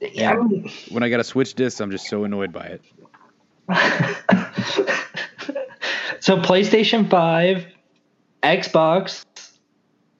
[0.00, 0.32] Yeah.
[0.32, 2.82] I mean- When I got to switch discs, I'm just so annoyed by it.
[6.20, 7.66] so PlayStation 5,
[8.42, 9.24] Xbox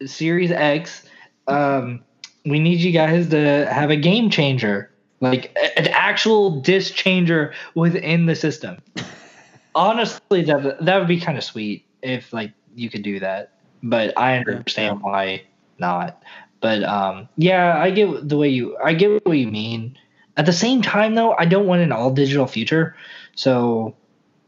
[0.04, 1.04] Series X,
[1.46, 2.02] um,
[2.44, 8.26] we need you guys to have a game changer, like an actual disc changer within
[8.26, 8.78] the system.
[9.74, 13.52] Honestly, that that would be kind of sweet if like you could do that,
[13.90, 15.06] but I understand yeah.
[15.06, 15.42] why
[15.78, 16.22] not.
[16.60, 19.96] But um, yeah, I get the way you I get what you mean.
[20.36, 22.94] At the same time, though, I don't want an all digital future.
[23.34, 23.94] So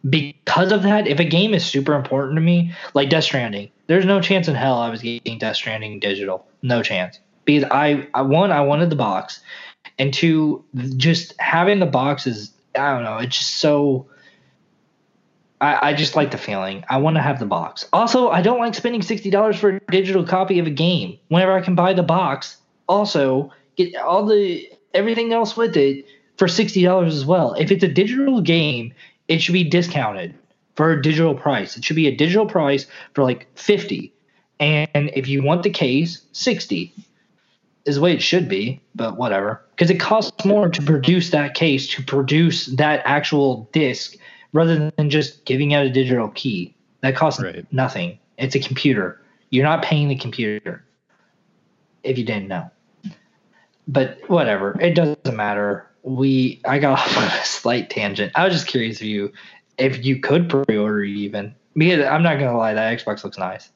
[0.09, 4.05] because of that, if a game is super important to me, like Death Stranding, there's
[4.05, 6.47] no chance in hell I was getting Death Stranding digital.
[6.63, 7.19] No chance.
[7.45, 9.41] Because I, I one, I wanted the box,
[9.99, 10.65] and two,
[10.97, 13.19] just having the box is I don't know.
[13.19, 14.07] It's just so.
[15.61, 16.85] I, I just like the feeling.
[16.89, 17.87] I want to have the box.
[17.93, 21.53] Also, I don't like spending sixty dollars for a digital copy of a game whenever
[21.53, 22.59] I can buy the box.
[22.89, 26.07] Also, get all the everything else with it
[26.37, 27.55] for sixty dollars as well.
[27.55, 28.93] If it's a digital game,
[29.29, 30.35] it should be discounted
[30.79, 31.77] for a digital price.
[31.77, 34.13] It should be a digital price for like 50.
[34.61, 36.95] And if you want the case, 60
[37.85, 39.61] is the way it should be, but whatever.
[39.71, 44.17] Because it costs more to produce that case, to produce that actual disc,
[44.53, 46.75] rather than just giving out a digital key.
[47.01, 47.67] That costs right.
[47.73, 48.19] nothing.
[48.39, 49.21] It's a computer.
[49.51, 50.85] You're not paying the computer.
[52.03, 52.71] If you didn't know.
[53.87, 54.79] But whatever.
[54.81, 58.33] It doesn't matter we I got off on a slight tangent.
[58.35, 59.33] I was just curious if you
[59.77, 61.55] if you could pre-order even.
[61.75, 63.71] Because I'm not gonna lie, that Xbox looks nice.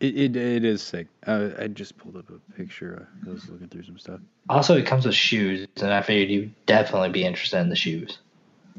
[0.00, 1.06] It it, it is sick.
[1.26, 3.08] Uh, I just pulled up a picture.
[3.26, 4.20] I was looking through some stuff.
[4.48, 8.18] Also, it comes with shoes, and I figured you'd definitely be interested in the shoes.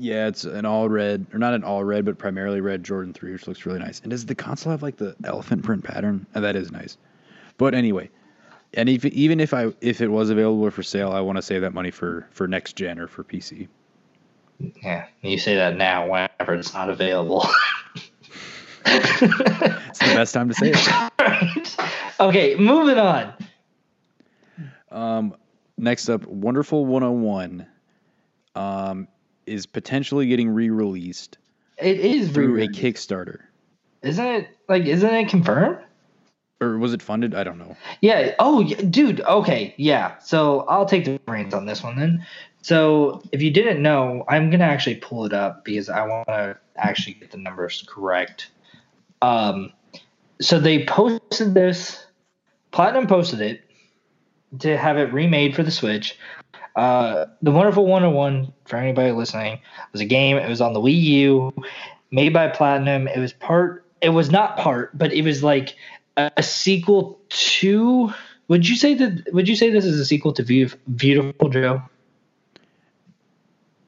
[0.01, 3.33] Yeah, it's an all red, or not an all red, but primarily red Jordan 3,
[3.33, 3.99] which looks really nice.
[3.99, 6.25] And does the console have like the elephant print pattern?
[6.33, 6.97] Oh, that is nice.
[7.57, 8.09] But anyway,
[8.73, 11.61] and if, even if I if it was available for sale, I want to save
[11.61, 13.67] that money for for next gen or for PC.
[14.81, 17.45] Yeah, you say that now whenever it's not available.
[18.85, 21.75] it's the best time to say it.
[22.21, 23.33] okay, moving on.
[24.89, 25.35] Um,
[25.77, 27.67] next up, Wonderful 101
[28.55, 29.07] um,
[29.49, 31.37] is potentially getting re-released.
[31.77, 32.79] It is through re-released.
[32.79, 33.39] a Kickstarter.
[34.01, 34.85] Isn't it like?
[34.85, 35.79] Isn't it confirmed?
[36.61, 37.33] or was it funded?
[37.33, 37.75] I don't know.
[38.01, 38.35] Yeah.
[38.39, 39.21] Oh, dude.
[39.21, 39.73] Okay.
[39.77, 40.17] Yeah.
[40.19, 42.25] So I'll take the reins on this one then.
[42.61, 46.57] So if you didn't know, I'm gonna actually pull it up because I want to
[46.75, 48.49] actually get the numbers correct.
[49.21, 49.71] Um,
[50.41, 52.05] so they posted this.
[52.71, 53.61] Platinum posted it
[54.59, 56.17] to have it remade for the Switch.
[56.79, 59.59] Uh, the Wonderful 101 for anybody listening
[59.91, 60.37] was a game.
[60.37, 61.53] It was on the Wii U,
[62.09, 63.05] made by Platinum.
[63.09, 63.85] It was part.
[64.01, 65.75] It was not part, but it was like
[66.15, 68.13] a sequel to
[68.47, 71.81] would you say that would you say this is a sequel to Viewtiful Joe?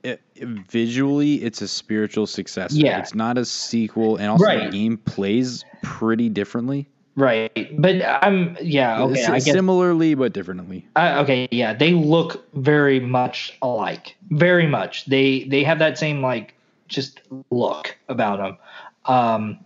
[0.04, 2.76] It, visually, it's a spiritual successor.
[2.76, 4.66] Yeah, it's not a sequel, and also right.
[4.66, 6.90] the game plays pretty differently.
[7.16, 9.22] Right, but I'm yeah okay.
[9.22, 10.88] S- similarly, but differently.
[10.96, 14.16] Uh, okay, yeah, they look very much alike.
[14.30, 15.06] Very much.
[15.06, 16.56] They they have that same like
[16.88, 18.58] just look about them.
[19.06, 19.60] Um,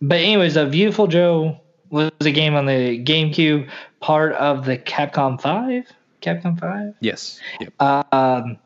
[0.00, 1.60] but anyways, a Viewtiful Joe
[1.90, 3.68] was a game on the GameCube,
[4.00, 5.84] part of the Capcom Five.
[6.22, 6.94] Capcom Five.
[7.00, 7.38] Yes.
[7.60, 7.80] Yep.
[7.80, 8.58] Um,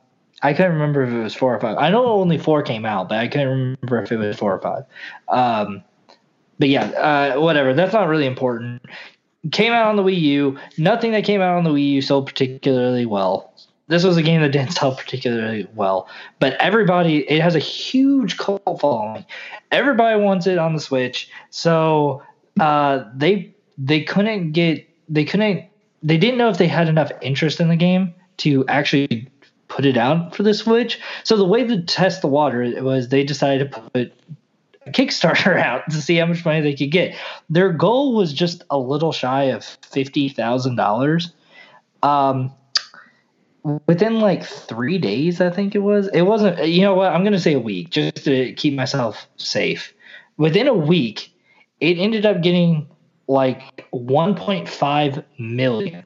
[0.43, 1.77] I couldn't remember if it was four or five.
[1.79, 4.61] I know only four came out, but I couldn't remember if it was four or
[4.61, 4.85] five.
[5.29, 5.83] Um,
[6.59, 7.75] but yeah, uh, whatever.
[7.75, 8.83] That's not really important.
[9.53, 10.59] Came out on the Wii U.
[10.79, 13.53] Nothing that came out on the Wii U sold particularly well.
[13.89, 16.09] This was a game that didn't sell particularly well,
[16.41, 19.25] but everybody it has a huge cult following.
[19.71, 22.23] Everybody wants it on the Switch, so
[22.61, 25.65] uh, they they couldn't get they couldn't
[26.03, 29.29] they didn't know if they had enough interest in the game to actually
[29.69, 31.01] put it out for the Switch.
[31.25, 34.13] So the way to test the water was they decided to put
[34.89, 37.15] Kickstarter out to see how much money they could get.
[37.51, 41.33] Their goal was just a little shy of fifty thousand dollars.
[42.03, 42.53] Um,
[43.87, 46.09] within like three days, I think it was.
[46.09, 46.67] It wasn't.
[46.67, 47.13] You know what?
[47.13, 49.93] I'm gonna say a week just to keep myself safe.
[50.37, 51.33] Within a week,
[51.81, 52.89] it ended up getting
[53.29, 56.05] like 1.5 million.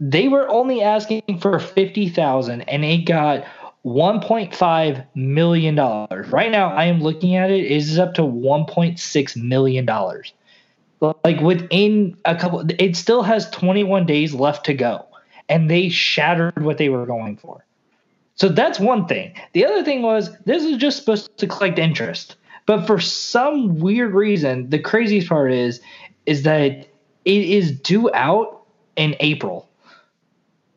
[0.00, 3.44] They were only asking for 50,000 and it got
[3.84, 6.28] 1.5 million dollars.
[6.28, 10.32] Right now I am looking at it, it is up to 1.6 million dollars.
[11.00, 15.06] Like within a couple it still has 21 days left to go
[15.48, 17.64] and they shattered what they were going for.
[18.36, 19.34] So that's one thing.
[19.52, 22.36] The other thing was this is just supposed to collect interest.
[22.66, 25.80] But for some weird reason, the craziest part is
[26.26, 26.88] is that
[27.24, 28.62] it is due out
[28.96, 29.68] in April.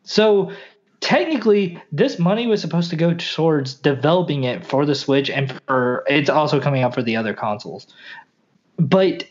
[0.04, 0.52] So
[1.00, 6.04] technically this money was supposed to go towards developing it for the Switch and for
[6.08, 7.86] it's also coming out for the other consoles.
[8.78, 9.24] but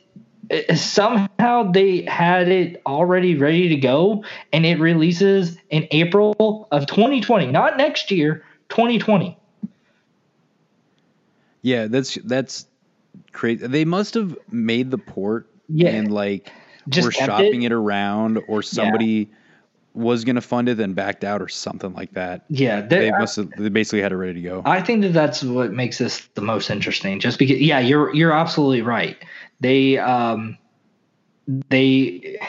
[0.50, 4.24] uh, somehow they had it already ready to go
[4.54, 9.38] and it releases in April of 2020, not next year, 2020.
[11.62, 12.66] Yeah, that's that's
[13.34, 13.68] crazy.
[13.68, 15.90] They must have made the port Yeah.
[15.90, 16.50] and like
[16.88, 17.72] Just were shopping it.
[17.72, 17.76] it.
[17.76, 19.30] around, or somebody
[19.98, 22.46] was gonna fund it then backed out or something like that.
[22.50, 23.50] Yeah, They must have.
[23.58, 24.62] They basically had it ready to go.
[24.66, 27.20] I think that that's what makes this the most interesting.
[27.20, 29.18] Just because, yeah, you're you're absolutely right.
[29.60, 30.58] They um,
[31.48, 32.40] they,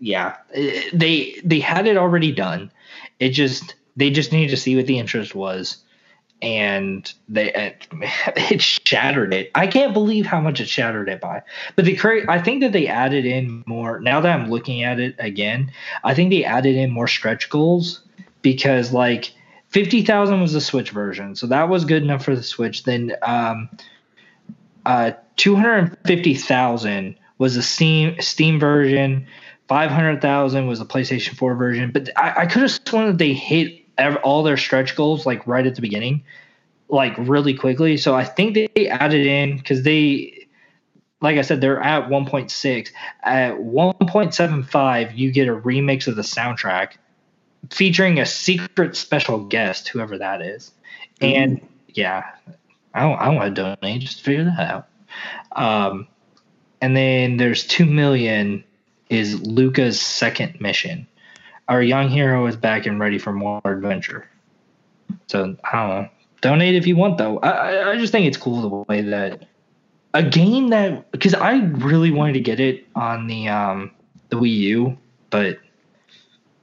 [0.00, 0.36] yeah,
[0.92, 2.70] they they had it already done.
[3.18, 5.78] It just they just needed to see what the interest was,
[6.40, 7.52] and they
[8.36, 9.50] it, shattered it.
[9.54, 11.42] I can't believe how much it shattered it by.
[11.76, 14.00] But the cra- I think that they added in more.
[14.00, 15.72] Now that I'm looking at it again,
[16.04, 18.02] I think they added in more stretch goals
[18.42, 19.32] because like.
[19.70, 22.84] 50,000 was the Switch version, so that was good enough for the Switch.
[22.84, 23.68] Then um,
[24.86, 29.26] uh, 250,000 was the Steam Steam version.
[29.68, 31.90] 500,000 was the PlayStation 4 version.
[31.92, 35.46] But I, I could have sworn that they hit ev- all their stretch goals like
[35.46, 36.24] right at the beginning,
[36.88, 37.96] like really quickly.
[37.96, 40.46] So I think they added in because they,
[41.20, 42.90] like I said, they're at 1.6.
[43.24, 46.92] At 1.75, you get a remix of the soundtrack
[47.70, 50.70] featuring a secret special guest, whoever that is.
[51.20, 52.24] And yeah,
[52.94, 54.00] I don't, I don't want to donate.
[54.00, 54.88] Just figure that out.
[55.52, 56.06] Um,
[56.80, 58.62] and then there's two million
[59.10, 61.07] is Luka's second mission.
[61.68, 64.28] Our young hero is back and ready for more adventure.
[65.26, 66.08] So I don't know.
[66.40, 67.38] Donate if you want though.
[67.40, 69.46] I I- just think it's cool the way that
[70.14, 73.90] a game that because I really wanted to get it on the um
[74.30, 74.98] the Wii U,
[75.30, 75.58] but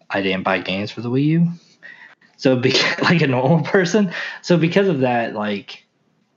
[0.10, 1.48] I didn't buy games for the Wii U.
[2.38, 4.12] So because like a normal person,
[4.42, 5.86] so because of that, like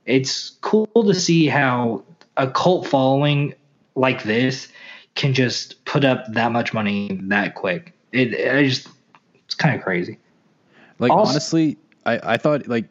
[0.05, 2.03] it's cool to see how
[2.37, 3.53] a cult following
[3.95, 4.67] like this
[5.15, 7.93] can just put up that much money that quick.
[8.11, 8.87] It I just
[9.45, 10.17] it's kind of crazy.
[10.99, 12.89] Like Also- honestly, I, I thought like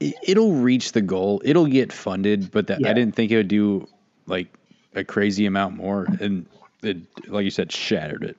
[0.00, 1.40] it, it'll reach the goal.
[1.44, 2.90] It'll get funded, but that Yeah.
[2.90, 3.86] I didn't think it would do
[4.26, 4.48] like
[4.94, 6.06] a crazy amount more.
[6.20, 6.46] And
[6.82, 8.36] it, like you said, shattered it.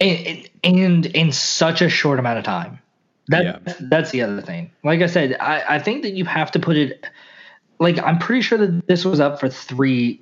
[0.00, 2.78] and, and in such a short amount of time.
[3.28, 3.74] That Yeah.
[3.80, 4.70] that's the other thing.
[4.82, 7.04] Like I said, I, I think that you have to put it
[7.78, 10.20] like I'm pretty sure that this was up for three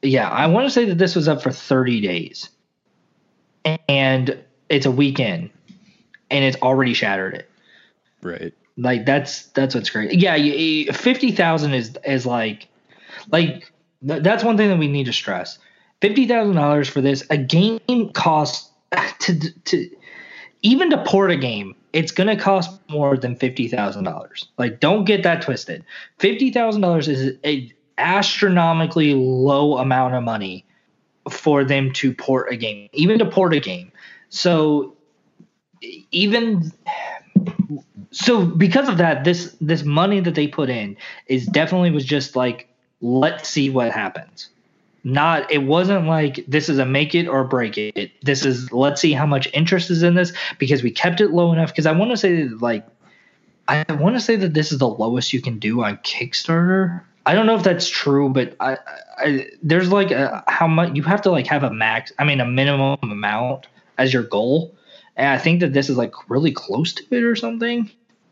[0.00, 2.50] yeah, I want to say that this was up for 30 days.
[3.88, 4.38] And
[4.68, 5.50] it's a weekend
[6.30, 7.50] and it's already shattered it.
[8.22, 8.52] Right.
[8.76, 10.12] Like that's that's what's great.
[10.14, 12.68] Yeah, you- fifty thousand is is like
[13.30, 13.72] like
[14.06, 15.58] th- that's one thing that we need to stress.
[16.00, 17.24] Fifty thousand dollars for this.
[17.30, 18.70] A game costs
[19.20, 19.90] to to
[20.62, 21.74] even to port a game.
[21.92, 24.48] It's gonna cost more than fifty thousand dollars.
[24.58, 25.84] Like don't get that twisted.
[26.18, 30.64] Fifty thousand dollars is a astronomically low amount of money
[31.30, 33.90] for them to port a game, even to port a game.
[34.30, 34.96] So
[36.10, 36.72] even
[38.10, 40.96] so because of that this this money that they put in
[41.26, 42.68] is definitely was just like
[43.00, 44.48] let's see what happens.
[45.04, 48.12] Not it wasn't like this is a make it or break it.
[48.22, 51.52] This is let's see how much interest is in this because we kept it low
[51.52, 51.70] enough.
[51.70, 52.86] Because i want to say that, like
[53.68, 57.02] i want to say that this is the lowest you can do on kickstarter.
[57.26, 58.78] I don't know if that's true but i,
[59.18, 62.40] I there's like a, how much you have to like have a max i mean
[62.40, 63.66] a minimum amount
[63.98, 64.74] as your goal
[65.18, 67.90] and I think that this is like really close to it or something.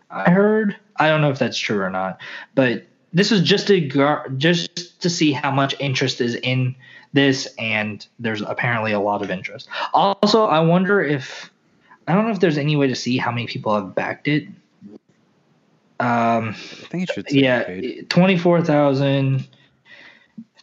[0.09, 0.77] I heard.
[0.95, 2.21] I don't know if that's true or not,
[2.55, 6.77] but this is just to just to see how much interest is in
[7.13, 9.69] this, and there's apparently a lot of interest.
[9.93, 11.51] Also, I wonder if
[12.07, 14.47] I don't know if there's any way to see how many people have backed it.
[15.99, 18.09] Um, I think it should say yeah, paid.
[18.11, 19.49] 24,000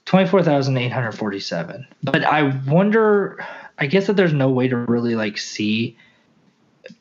[0.06, 1.88] 24,847.
[2.04, 3.44] But I wonder
[3.84, 5.98] I guess that there's no way to really like see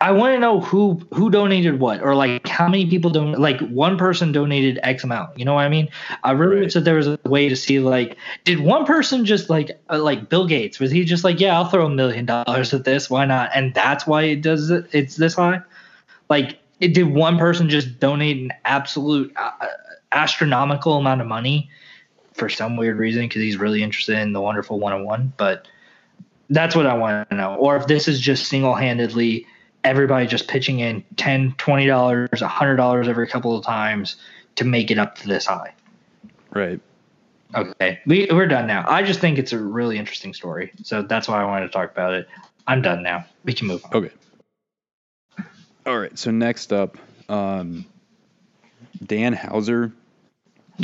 [0.00, 3.60] I want to know who who donated what or like how many people don't like
[3.68, 5.36] one person donated X amount.
[5.36, 5.88] You know what I mean?
[6.22, 6.64] I really Right.
[6.64, 9.98] wish that there was a way to see like did one person just like uh,
[10.00, 13.10] like Bill Gates was he just like yeah I'll throw a million dollars at this
[13.10, 15.60] why not and that's why it does it it's this high
[16.28, 19.50] like it, did one person just donate an absolute uh,
[20.12, 21.70] astronomical amount of money
[22.34, 25.66] for some weird reason because he's really interested in the wonderful 101 but
[26.50, 29.46] that's what i want to know or if this is just single-handedly
[29.84, 34.16] everybody just pitching in 10 20 dollars 100 dollars every couple of times
[34.56, 35.72] to make it up to this high
[36.50, 36.80] Right.
[37.54, 41.28] okay we, we're done now i just think it's a really interesting story so that's
[41.28, 42.28] why i wanted to talk about it
[42.66, 44.10] i'm done now we can move on Okay.
[45.84, 46.16] All right.
[46.16, 46.96] So next up,
[47.28, 47.84] um,
[49.04, 49.90] Dan Houser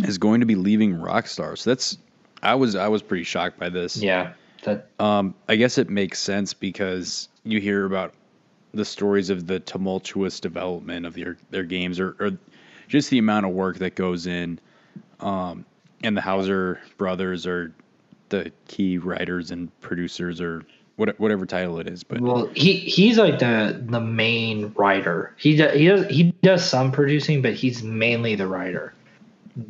[0.02, 1.56] is going to be leaving Rockstar.
[1.56, 1.97] So that's
[2.43, 3.97] I was I was pretty shocked by this.
[3.97, 4.32] Yeah,
[4.62, 8.14] that Um, I guess it makes sense because you hear about
[8.72, 12.32] the stories of the tumultuous development of their their games, or, or
[12.89, 14.59] just the amount of work that goes in.
[15.20, 15.64] Um,
[16.05, 17.72] and the Houser brothers are
[18.28, 20.64] the key writers and producers, or
[20.97, 22.05] what, whatever title it is.
[22.05, 25.35] But well, he he's like the the main writer.
[25.39, 28.93] He does, he does he does some producing, but he's mainly the writer.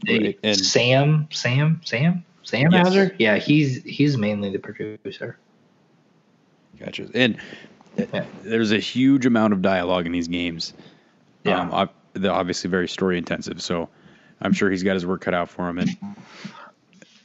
[0.04, 2.86] They- Right, and- Sam, Sam, Sam, Sam Yes.
[2.86, 3.14] Houser.
[3.18, 5.36] Yeah, he's he's mainly the producer.
[6.80, 7.08] Gotcha.
[7.12, 7.36] And
[7.96, 8.24] Yeah.
[8.42, 10.72] there's a huge amount of dialogue in these games.
[11.44, 11.68] Yeah.
[11.70, 13.90] Um, they're obviously very story intensive, so
[14.40, 15.78] I'm sure he's got his work cut out for him.
[15.78, 15.90] And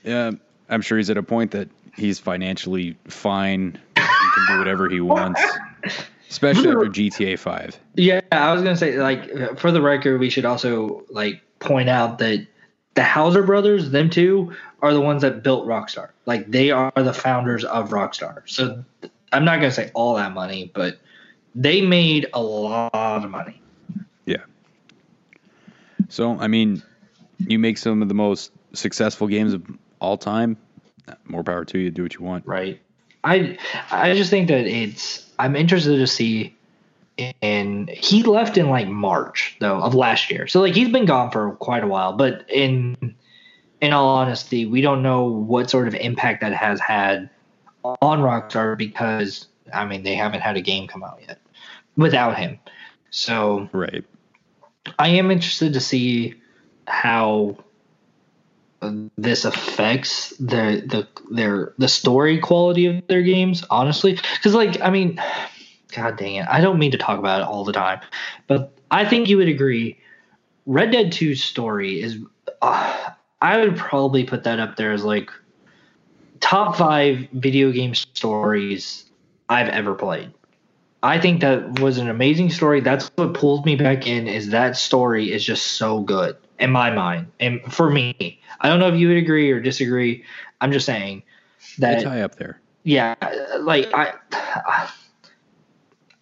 [0.03, 0.31] yeah,
[0.69, 4.99] I'm sure he's at a point that he's financially fine and can do whatever he
[4.99, 5.41] wants,
[6.29, 7.79] especially after GTA 5.
[7.95, 12.17] Yeah, I was gonna say like for the record, we should also like point out
[12.17, 12.45] that
[12.95, 16.09] the Houser brothers, them two, are the ones that built Rockstar.
[16.25, 18.43] Like they are the founders of Rockstar.
[18.45, 18.83] So
[19.31, 20.97] I'm not gonna say all that money, but
[21.55, 23.61] they made a lot of money.
[24.25, 24.43] Yeah.
[26.09, 26.83] So, I mean,
[27.39, 29.63] you make some of the most successful games of
[29.99, 30.57] all time.
[31.25, 31.91] More power to you.
[31.91, 32.45] Do what you want.
[32.47, 32.79] right?
[33.23, 33.57] I
[33.91, 36.55] I just think that it's I'm interested to see
[37.41, 40.47] and he left in like March though of last year.
[40.47, 43.15] So like he's been gone for quite a while, but in
[43.81, 47.29] in all honesty, we don't know what sort of impact that has had
[47.83, 51.39] on Rockstar because I mean they haven't had a game come out yet
[51.95, 52.59] without him.
[53.11, 54.05] So Right.
[54.99, 56.35] I am interested to see
[56.87, 57.57] how
[59.17, 63.63] this affects the the their the story quality of their games.
[63.69, 65.21] Honestly, because like I mean,
[65.95, 67.99] god dang it, I don't mean to talk about it all the time,
[68.47, 69.97] but I think you would agree.
[70.65, 72.17] Red Dead 2's story is,
[72.61, 73.09] uh,
[73.41, 75.29] I would probably put that up there as like
[76.39, 79.05] top five video game stories
[79.49, 80.33] I've ever played.
[81.01, 82.79] I think that was an amazing story.
[82.79, 84.27] That's what pulled me back in.
[84.27, 88.79] Is that story is just so good in my mind, and for me, I don't
[88.79, 90.23] know if you would agree or disagree.
[90.61, 91.23] I'm just saying
[91.79, 92.61] that It's high up there.
[92.83, 93.15] yeah,
[93.59, 94.89] like I, I,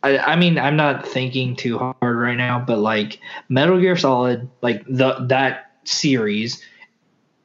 [0.04, 3.20] I mean, I'm not thinking too hard right now, but like
[3.50, 6.64] Metal Gear Solid, like the that series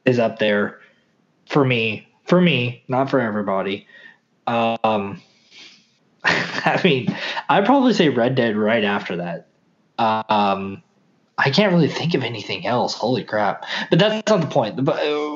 [0.05, 0.79] is up there
[1.47, 2.07] for me.
[2.25, 3.87] For me, not for everybody.
[4.47, 5.21] Um,
[6.23, 7.15] I mean,
[7.47, 9.47] I'd probably say Red Dead right after that.
[9.99, 10.81] Um,
[11.37, 12.95] I can't really think of anything else.
[12.95, 13.65] Holy crap!
[13.89, 14.79] But that's not the point.
[14.79, 14.93] Uh,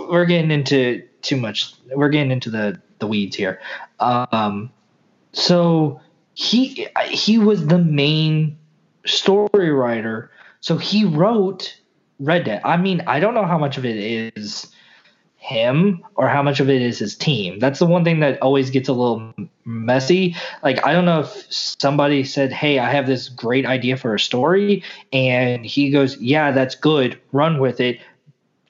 [0.10, 1.74] we're getting into too much.
[1.94, 3.62] We're getting into the the weeds here.
[4.00, 4.72] Um,
[5.34, 6.02] so
[6.42, 8.58] he he was the main
[9.06, 10.32] story writer.
[10.60, 11.80] So he wrote
[12.20, 12.62] Red Dead.
[12.66, 14.68] I mean, I don't know how much of it is
[15.36, 17.60] him or how much of it is his team.
[17.60, 19.34] That's the one thing that always gets a little
[19.66, 20.36] messy.
[20.64, 24.20] Like I don't know if somebody said, "Hey, I have this great idea for a
[24.20, 27.20] story," and he goes, "Yeah, that's good.
[27.32, 28.00] Run with it.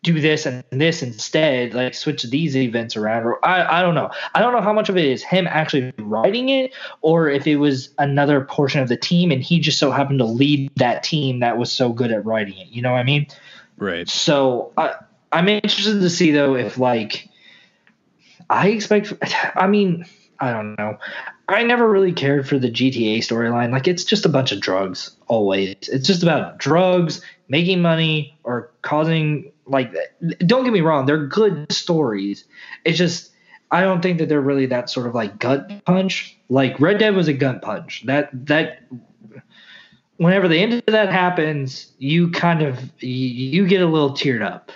[0.04, 1.74] Do this and this instead.
[1.74, 4.10] Like switch these events around." Or I I don't know.
[4.34, 7.58] I don't know how much of it is him actually writing it or if it
[7.58, 11.40] was another portion of the team and he just so happened to lead that team
[11.40, 12.70] that was so good at writing it.
[12.70, 13.28] You know what I mean?
[13.78, 14.08] Right.
[14.10, 14.96] So I,
[15.32, 17.30] I'm interested to see though if like
[18.52, 19.14] I expect.
[19.56, 20.06] I mean,
[20.40, 20.98] I don't know.
[21.48, 23.72] I never really cared for the GTA storyline.
[23.72, 25.16] Like it's just a bunch of drugs.
[25.28, 29.52] Always, it's just about drugs, making money, or causing.
[29.72, 29.94] Like,
[30.46, 32.46] don't get me wrong, they're good stories.
[32.86, 33.32] It's just
[33.72, 36.38] I don't think that they're really that sort of like gut punch.
[36.50, 38.04] Like Red Dead was a gut punch.
[38.06, 38.84] That that
[40.18, 44.72] whenever the end of that happens, you kind of you, get a little teared up.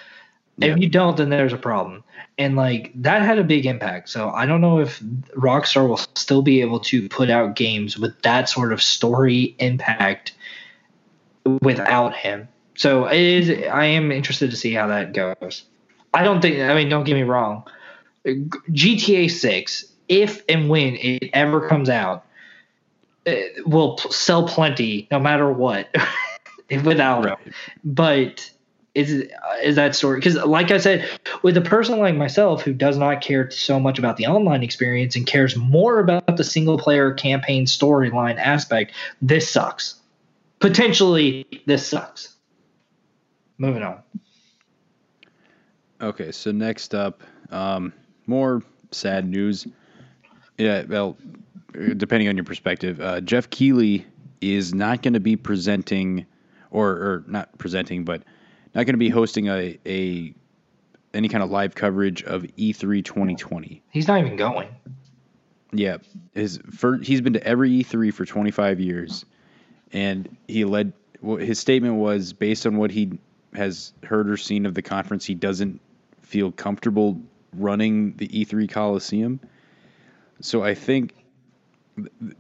[0.58, 2.02] If you don't, then there's a problem.
[2.38, 4.08] And like that had a big impact.
[4.08, 5.02] So I don't know if
[5.36, 10.34] Rockstar will still be able to put out games with that sort of story impact
[11.62, 12.48] without him.
[12.76, 15.64] So it is I am interested to see how that goes.
[16.14, 17.64] I don't think I mean don't get me wrong.
[18.26, 22.26] GTA 6 if and when it ever comes out
[23.26, 25.94] it will p- sell plenty no matter what
[26.84, 27.54] without him.
[27.84, 28.50] But
[28.94, 29.28] is
[29.62, 30.20] is that story?
[30.20, 31.08] Because like I said,
[31.42, 35.16] with a person like myself who does not care so much about the online experience
[35.16, 39.96] and cares more about the single player campaign storyline aspect, this sucks.
[40.60, 42.35] Potentially, this sucks.
[43.58, 44.02] Moving on.
[46.02, 47.94] Okay, so next up, um,
[48.28, 48.62] more
[48.92, 49.66] sad news.
[50.58, 51.18] Yeah, well,
[51.98, 54.06] depending on your perspective, uh, Jeff Keighley
[54.42, 56.26] is not going to be presenting,
[56.72, 58.24] or, or not presenting, but
[58.74, 60.34] not going to be hosting a, a
[61.14, 63.82] any kind of live coverage of E E3 2020.
[63.90, 64.68] He's not even going.
[65.72, 65.98] Yeah,
[66.34, 69.26] his for, he's been to every E3 for 25 years,
[69.92, 70.94] and he led.
[71.40, 73.18] His statement was based on what he
[73.56, 75.26] has heard or seen of the conference.
[75.26, 75.82] He doesn't
[76.22, 77.22] feel comfortable
[77.54, 79.40] running the E3 Coliseum.
[80.42, 81.14] So I think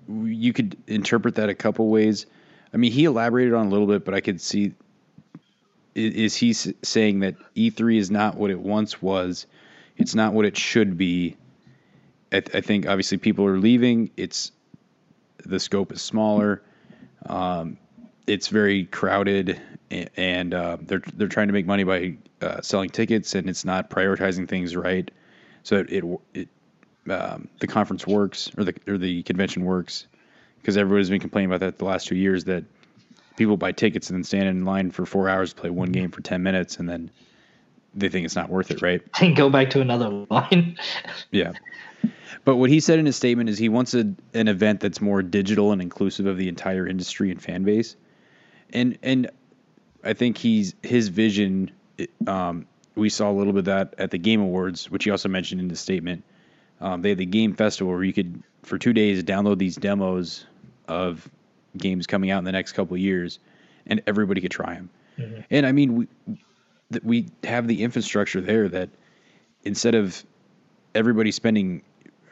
[0.09, 2.25] you could interpret that a couple ways.
[2.73, 4.73] I mean, he elaborated on a little bit, but I could see
[5.95, 9.47] is he saying that E3 is not what it once was?
[9.95, 11.37] It's not what it should be.
[12.33, 14.11] I, th- I think obviously people are leaving.
[14.17, 14.51] It's
[15.45, 16.61] the scope is smaller.
[17.25, 17.77] Um,
[18.27, 23.35] it's very crowded, and uh, they're they're trying to make money by uh, selling tickets,
[23.35, 25.09] and it's not prioritizing things right.
[25.63, 26.49] So it it, it
[27.11, 30.07] um, the conference works or the or the convention works
[30.61, 32.63] because everybody's been complaining about that the last two years that
[33.37, 36.11] people buy tickets and then stand in line for four hours to play one game
[36.11, 37.11] for ten minutes, and then
[37.93, 39.01] they think it's not worth it, right?
[39.21, 40.77] And go back to another line.
[41.31, 41.53] Yeah.
[42.43, 45.23] But what he said in his statement is he wants a, an event that's more
[45.23, 47.95] digital and inclusive of the entire industry and fan base.
[48.71, 49.31] And and
[50.05, 51.71] I think he's his vision
[52.27, 55.29] um, we saw a little bit of that at the Game Awards, which he also
[55.29, 56.23] mentioned in the statement.
[56.79, 60.45] Um, they had the Game Festival where you could for 2 days download these demos
[60.87, 61.29] of
[61.77, 63.39] games coming out in the next couple of years
[63.85, 64.89] and everybody could try them.
[65.49, 66.07] And I mean we
[66.91, 68.89] th- we have the infrastructure there that
[69.63, 70.23] instead of
[70.93, 71.81] everybody spending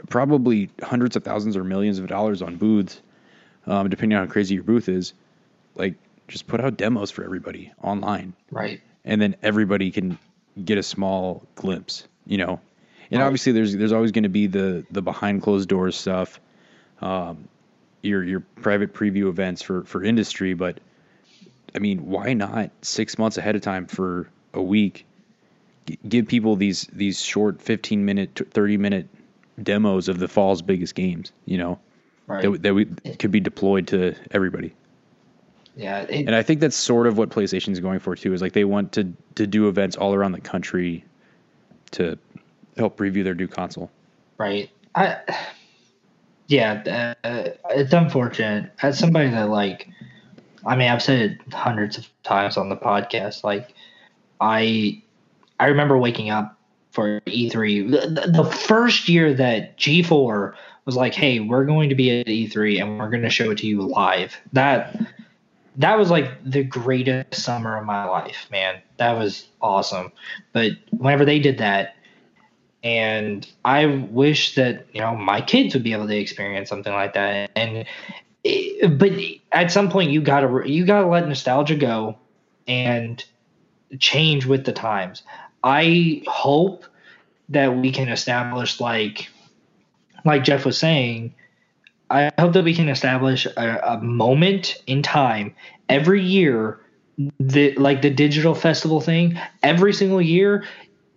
[0.10, 3.02] probably hundreds of thousands or millions of dollars on booths,
[3.66, 5.14] um, depending on how crazy your booth is,
[5.76, 5.96] like
[6.28, 8.82] just put out demos for everybody online, Right.
[9.06, 10.18] and then everybody can
[10.64, 12.60] get a small glimpse, you know.
[13.12, 13.26] And Right.
[13.28, 16.40] obviously, there's there's always going to be the the behind closed doors stuff,
[17.02, 17.48] um,
[18.02, 20.80] your your private preview events for for industry, but
[21.76, 25.06] I mean, why not six months ahead of time for a week?
[25.88, 29.08] G- give people these these short 15 minute, 30 minute
[29.62, 31.32] demos of the fall's biggest games.
[31.46, 31.80] You know,
[32.28, 32.42] Right.
[32.44, 34.74] that that we could be deployed to everybody.
[35.76, 36.02] Yeah.
[36.02, 38.34] It, And I think that's sort of what PlayStation is going for too.
[38.34, 41.04] Is like they want to to do events all around the country
[41.92, 42.18] to
[42.78, 43.92] help preview their new console.
[44.38, 44.70] Right.
[44.96, 45.18] I.
[46.48, 48.72] Yeah, uh, it's unfortunate.
[48.82, 49.88] As somebody that like,
[50.66, 53.44] I mean, I've said it hundreds of times on the podcast.
[53.44, 53.74] Like,
[54.42, 55.02] I,
[55.60, 56.58] I remember waking up
[56.92, 60.54] for E3 the, the first year that G4
[60.86, 63.58] was like, "Hey, we're going to be at E3 and we're going to show it
[63.60, 64.96] to you live." That
[65.78, 68.82] that was like the greatest summer of my life, man.
[68.98, 70.12] That was awesome.
[70.52, 71.96] But whenever they did that,
[72.84, 77.14] and I wish that you know my kids would be able to experience something like
[77.14, 77.52] that.
[77.56, 77.86] And
[78.98, 79.12] but
[79.52, 82.18] at some point you gotta you gotta let nostalgia go
[82.68, 83.24] and
[84.00, 85.24] change with the times.
[85.64, 86.86] I hope
[87.50, 89.30] that we can establish like
[90.26, 91.36] like Jeff was saying.
[92.10, 95.56] I hope that we can establish a, a moment in time
[95.90, 96.80] every year,
[97.40, 99.40] the like the digital festival thing.
[99.62, 100.66] Every single year,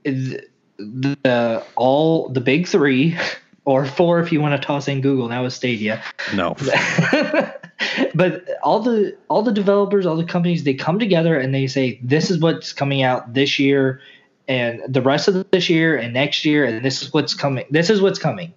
[0.04, 0.46] the,
[0.78, 3.16] the all the big three
[3.64, 6.02] or four if you want to toss in Google now with Stadia.
[6.34, 6.54] No,
[8.14, 12.00] but all the all the developers, all the companies, they come together and they say
[12.02, 14.00] this is what's coming out this year
[14.48, 17.66] and the rest of this year and next year and this is what's coming.
[17.70, 18.54] This is what's coming.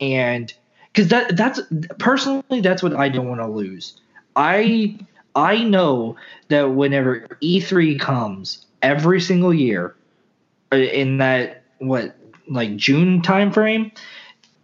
[0.00, 0.52] And
[0.94, 1.60] cuz that that's
[1.98, 4.00] personally that's what I don't want to lose.
[4.36, 4.98] I
[5.34, 6.16] I know
[6.48, 9.94] that whenever E3 comes every single year
[10.72, 12.16] uh, in that what
[12.48, 13.92] like June timeframe,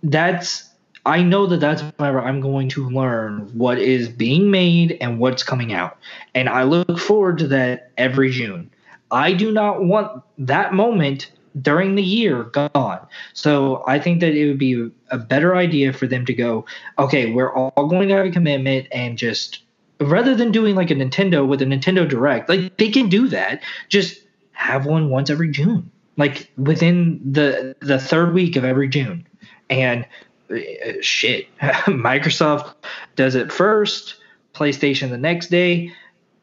[0.02, 0.68] that's
[1.06, 5.42] I know that that's whenever I'm going to learn what is being made and what's
[5.42, 5.96] coming out,
[6.34, 8.70] and I look forward to that every June.
[9.10, 11.30] I do not want that moment
[11.60, 13.06] during the year gone.
[13.32, 16.64] So I think that it would be a better idea for them to go,
[16.98, 19.62] okay, we're all going to have a commitment and just
[20.00, 23.62] rather than doing like a Nintendo with a Nintendo Direct, like they can do that.
[23.88, 24.22] Just
[24.52, 29.26] have one once every June, like within the the third week of every June,
[29.70, 30.06] and
[30.50, 30.56] uh,
[31.00, 32.74] shit, Microsoft
[33.16, 34.16] does it first,
[34.54, 35.92] PlayStation the next day,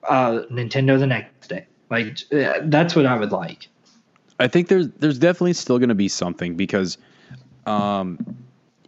[0.07, 1.65] uh, Nintendo the next day.
[1.89, 3.67] Like uh, that's what I would like.
[4.39, 6.97] I think there's there's definitely still going to be something because
[7.65, 8.19] um,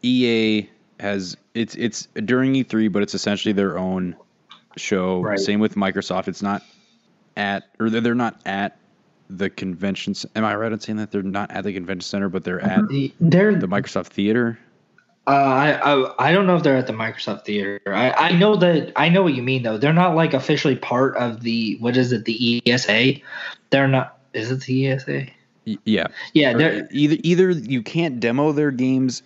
[0.03, 0.67] EA
[0.99, 4.15] has it's it's during E3, but it's essentially their own
[4.75, 5.21] show.
[5.21, 5.39] Right.
[5.39, 6.27] Same with Microsoft.
[6.27, 6.63] It's not
[7.35, 8.77] at or they're, not at
[9.29, 10.15] the convention.
[10.35, 12.81] Am I right in saying that they're not at the convention center, but they're at
[13.19, 14.59] They're the Microsoft Theater?
[15.27, 17.81] Uh, I, I I don't know if they're at the Microsoft Theater.
[17.85, 19.77] I, I know that I know what you mean though.
[19.77, 23.15] They're not like officially part of the what is it the ESA?
[23.69, 24.19] They're not.
[24.33, 25.27] Is it the ESA?
[25.67, 26.07] Y- yeah.
[26.33, 29.21] Yeah, Or either either you can't demo their games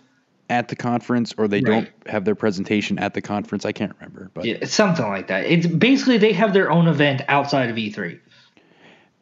[0.49, 1.65] at the conference or they Right.
[1.65, 3.65] don't have their presentation at the conference.
[3.65, 5.45] I can't remember, but yeah, something like that.
[5.45, 8.19] It's basically they have their own event outside of E E3.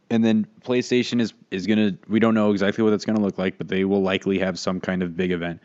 [0.10, 1.92] and then PlayStation is is gonna.
[2.08, 4.80] We don't know exactly what it's gonna look like, but they will likely have some
[4.80, 5.60] kind of big event.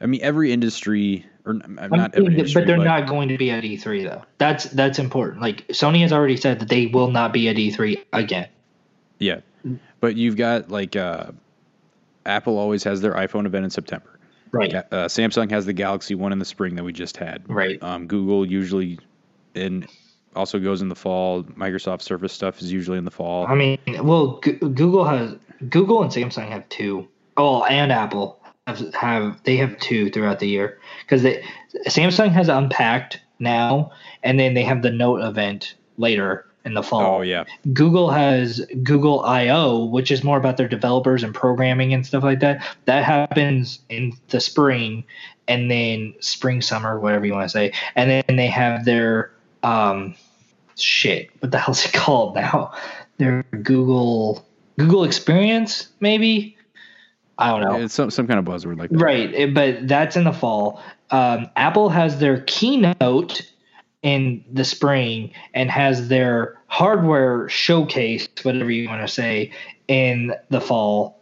[0.00, 3.64] I mean, every industry or not every industry, but they're not going to be at
[3.64, 4.22] E3 though.
[4.38, 5.42] That's that's important.
[5.42, 8.48] Like Sony has already said that they will not be at E3 again.
[9.18, 9.40] Yeah,
[10.02, 11.30] but you've got like uh,
[12.26, 14.18] Apple always has their iPhone event in September.
[14.50, 14.74] Right.
[14.74, 17.48] Uh, Samsung has the Galaxy One in the spring that we just had.
[17.48, 17.82] Right.
[17.82, 18.98] Um, Google usually
[19.54, 19.88] and
[20.36, 21.44] also goes in the fall.
[21.44, 23.46] Microsoft Surface stuff is usually in the fall.
[23.46, 25.36] I mean, well, G- Google has
[25.70, 27.08] Google and Samsung have two.
[27.36, 31.44] Oh, and Apple have, have they have two throughout the year because they
[31.86, 33.92] Samsung has Unpacked now,
[34.24, 37.18] and then they have the Note event later in the fall.
[37.18, 42.06] oh yeah, Google has Google I/O, which is more about their developers and programming and
[42.06, 42.64] stuff like that.
[42.84, 45.04] That happens in the spring,
[45.48, 49.32] and then spring, summer, whatever you want to say, and then they have their
[49.62, 50.14] um,
[50.78, 51.30] shit.
[51.40, 52.72] What the hell's it called now?
[53.18, 54.46] Their Google
[54.78, 56.56] Google Experience, maybe.
[57.38, 57.84] I don't know.
[57.84, 58.98] it's some some kind of buzzword like that.
[58.98, 60.80] Right, it- but that's in the fall.
[61.10, 63.42] Um, Apple has their keynote
[64.02, 69.52] in the spring and has their hardware showcase, whatever you want to say,
[69.88, 71.20] in the fall.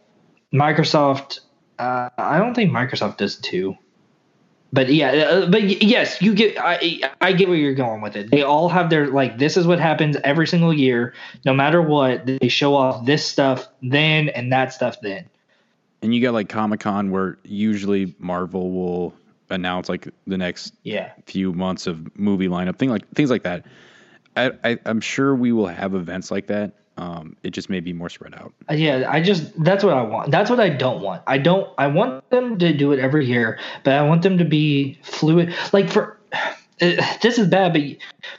[0.53, 1.39] Microsoft,
[1.79, 3.77] uh, I don't think Microsoft does too.
[4.73, 6.57] But yeah, uh, but yes, you get.
[6.57, 8.31] I I get where you're going with it.
[8.31, 9.37] They all have their like.
[9.37, 11.13] This is what happens every single year,
[11.43, 12.25] no matter what.
[12.25, 15.25] They show off this stuff then and that stuff then.
[16.01, 19.13] And you got like Comic Con where usually Marvel will
[19.51, 21.11] announce like the next Yeah.
[21.27, 23.65] few months of movie lineup, thing like things like that.
[24.35, 26.71] I, I I'm sure we will have events like that.
[26.97, 28.53] Um, it just may be more spread out.
[28.69, 30.31] Uh, Yeah, I just that's what I want.
[30.31, 31.21] That's what I don't want.
[31.27, 34.45] I don't I want them to do it every year, but I want them to
[34.45, 35.53] be fluid.
[35.73, 36.17] Like for
[36.79, 37.81] this is bad, but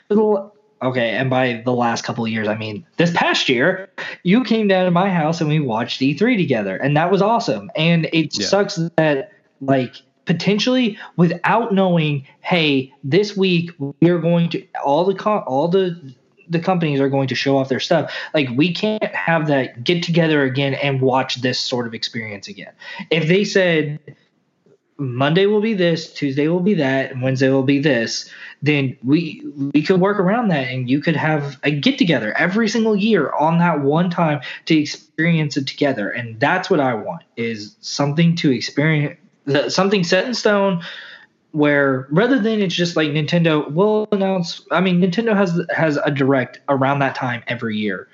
[0.09, 3.89] little okay, and by the last couple of years, I mean this past year,
[4.23, 7.69] you came down to my house and we watched E3 together, and that was awesome.
[7.75, 8.47] And it Yeah.
[8.47, 9.31] sucks that
[9.61, 9.95] like
[10.25, 16.13] potentially without knowing, hey, this week we are going to all the all the
[16.49, 18.11] the companies are going to show off their stuff.
[18.33, 22.73] Like we can't have that get together again and watch this sort of experience again.
[23.09, 23.99] If they said
[24.97, 28.29] Monday will be this, Tuesday will be that, and Wednesday will be this,
[28.61, 29.43] then we
[29.73, 33.31] we could work around that and you could have a get together every single year
[33.33, 36.09] on that one time to experience it together.
[36.09, 40.81] And that's what I want is something to experience that- something set in stone
[41.51, 46.11] where rather than it's just like Nintendo will announce I mean Nintendo has has a
[46.11, 48.07] direct around that time every year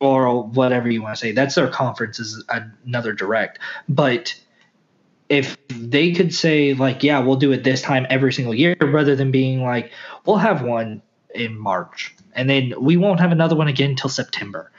[0.00, 1.32] or whatever you want to say.
[1.32, 3.58] That's their conference is another direct.
[3.88, 4.34] But
[5.28, 9.14] if they could say like yeah we'll do it this time every single year rather
[9.14, 9.92] than being like
[10.24, 11.02] we'll have one
[11.34, 14.70] in March and then we won't have another one again until September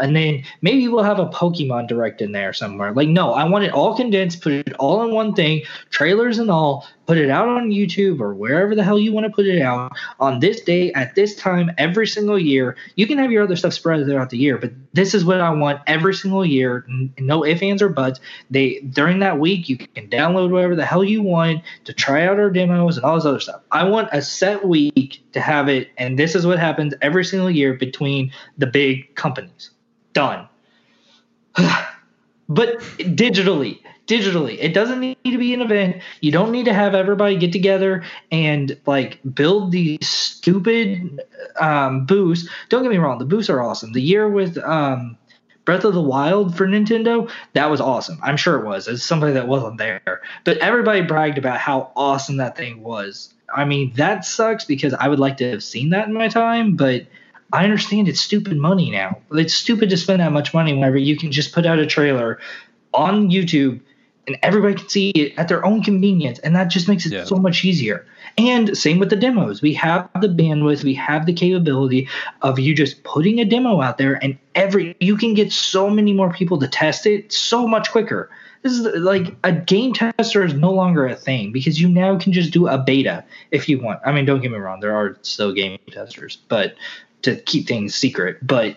[0.00, 2.92] and then maybe we'll have a Pokemon direct in there somewhere.
[2.92, 6.50] Like, no, I want it all condensed, put it all in one thing, trailers and
[6.50, 9.60] all, put it out on YouTube or wherever the hell you want to put it
[9.60, 12.76] out on this day at this time every single year.
[12.94, 15.50] You can have your other stuff spread throughout the year, but this is what I
[15.50, 16.86] want every single year.
[17.18, 18.20] No ifs, ands, or buts.
[18.48, 22.38] They during that week you can download whatever the hell you want to try out
[22.38, 23.62] our demos and all this other stuff.
[23.72, 27.50] I want a set week to have it, and this is what happens every single
[27.50, 29.70] year between the big companies
[30.12, 30.48] done.
[32.48, 33.80] but digitally,
[34.10, 36.02] digitally, it doesn't need to be an event.
[36.20, 41.20] You don't need to have everybody get together and like build these stupid
[41.60, 42.48] um, booths.
[42.68, 43.92] Don't get me wrong, the booths are awesome.
[43.92, 45.16] The year with um,
[45.64, 48.18] Breath of the Wild for Nintendo, that was awesome.
[48.22, 48.88] I'm sure it was.
[48.88, 53.32] As somebody that wasn't there, but everybody bragged about how awesome that thing was.
[53.54, 56.76] I mean, that sucks because I would like to have seen that in my time,
[56.76, 57.06] but
[57.52, 59.18] I understand it's stupid money now.
[59.32, 62.38] It's stupid to spend that much money whenever you can just put out a trailer
[62.92, 63.80] on YouTube
[64.30, 67.24] and everybody can see it at their own convenience, and that just makes it Yeah.
[67.24, 68.06] so much easier.
[68.38, 69.60] And same with the demos.
[69.60, 72.08] We have the bandwidth, we have the capability
[72.42, 76.12] of you just putting a demo out there, and every you can get so many
[76.12, 78.30] more people to test it so much quicker.
[78.62, 82.32] This is like a game tester is no longer a thing because you now can
[82.32, 84.00] just do a beta if you want.
[84.04, 86.74] I mean, don't get me wrong, there are still game testers, but
[87.22, 88.38] to keep things secret.
[88.46, 88.76] But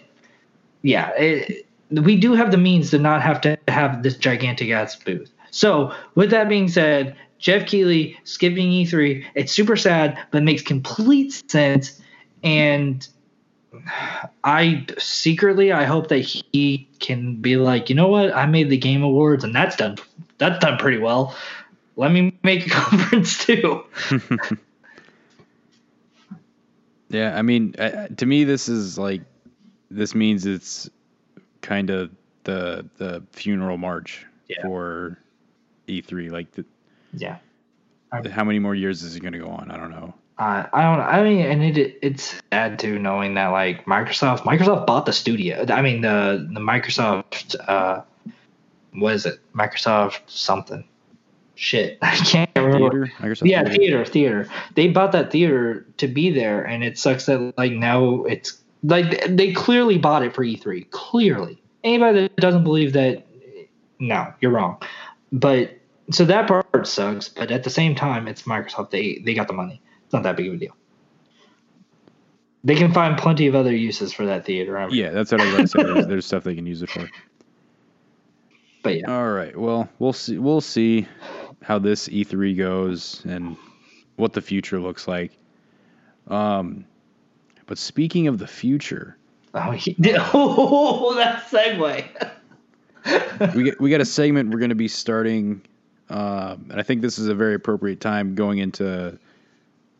[0.81, 4.95] yeah, it, we do have the means to not have to have this gigantic ass
[4.95, 5.29] booth.
[5.53, 11.31] So with that being said, Jeff Keighley skipping E3, it's super sad, but makes complete
[11.49, 12.01] sense.
[12.43, 13.07] And
[14.43, 18.77] I secretly I hope that he can be like, you know what, I made the
[18.77, 19.97] game awards and that's done
[20.39, 21.35] that's done pretty well.
[21.95, 23.83] Let me make a conference too.
[27.09, 29.21] yeah, I mean, to me, this is like
[29.91, 30.89] this means it's
[31.61, 32.09] kind of
[32.43, 34.63] the the funeral march Yeah.
[34.63, 35.17] for
[35.87, 36.31] E3.
[36.31, 36.65] Like, the,
[37.13, 37.37] yeah.
[38.31, 39.71] how many more years is it going to go on?
[39.71, 40.13] I don't know.
[40.37, 40.99] Uh, I don't.
[40.99, 45.63] I mean, and it it's sad too knowing that like Microsoft Microsoft bought the studio.
[45.69, 48.01] I mean the the Microsoft uh,
[48.93, 49.39] what is it?
[49.53, 50.85] Microsoft something.
[51.53, 53.05] Shit, I can't remember.
[53.05, 53.77] Theater, Microsoft Yeah, Theater.
[53.77, 54.49] theater, theater.
[54.73, 59.23] They bought that theater to be there, and it sucks that like now it's like
[59.27, 60.89] they clearly bought it for E3.
[60.89, 63.23] Clearly, anybody that doesn't believe that,
[63.99, 64.81] no, you're wrong.
[65.33, 65.77] But
[66.11, 67.27] so that part sucks.
[67.27, 68.91] But at the same time, it's Microsoft.
[68.91, 69.81] They they got the money.
[70.05, 70.75] It's not that big of a deal.
[72.63, 74.77] They can find plenty of other uses for that theater.
[74.77, 75.83] I'm- Yeah, that's what I was going to say.
[75.83, 77.09] There's, there's stuff they can use it for.
[78.83, 79.57] But yeah, All right.
[79.57, 80.37] Well, we'll see.
[80.37, 81.07] We'll see
[81.61, 83.57] how this E3 goes and
[84.15, 85.37] what the future looks like.
[86.27, 86.85] Um,
[87.65, 89.17] but speaking of the future,
[89.53, 89.95] oh, he,
[90.33, 92.29] oh that segue.
[93.55, 95.61] we get we got a segment we're going to be starting,
[96.09, 99.17] um, and I think this is a very appropriate time going into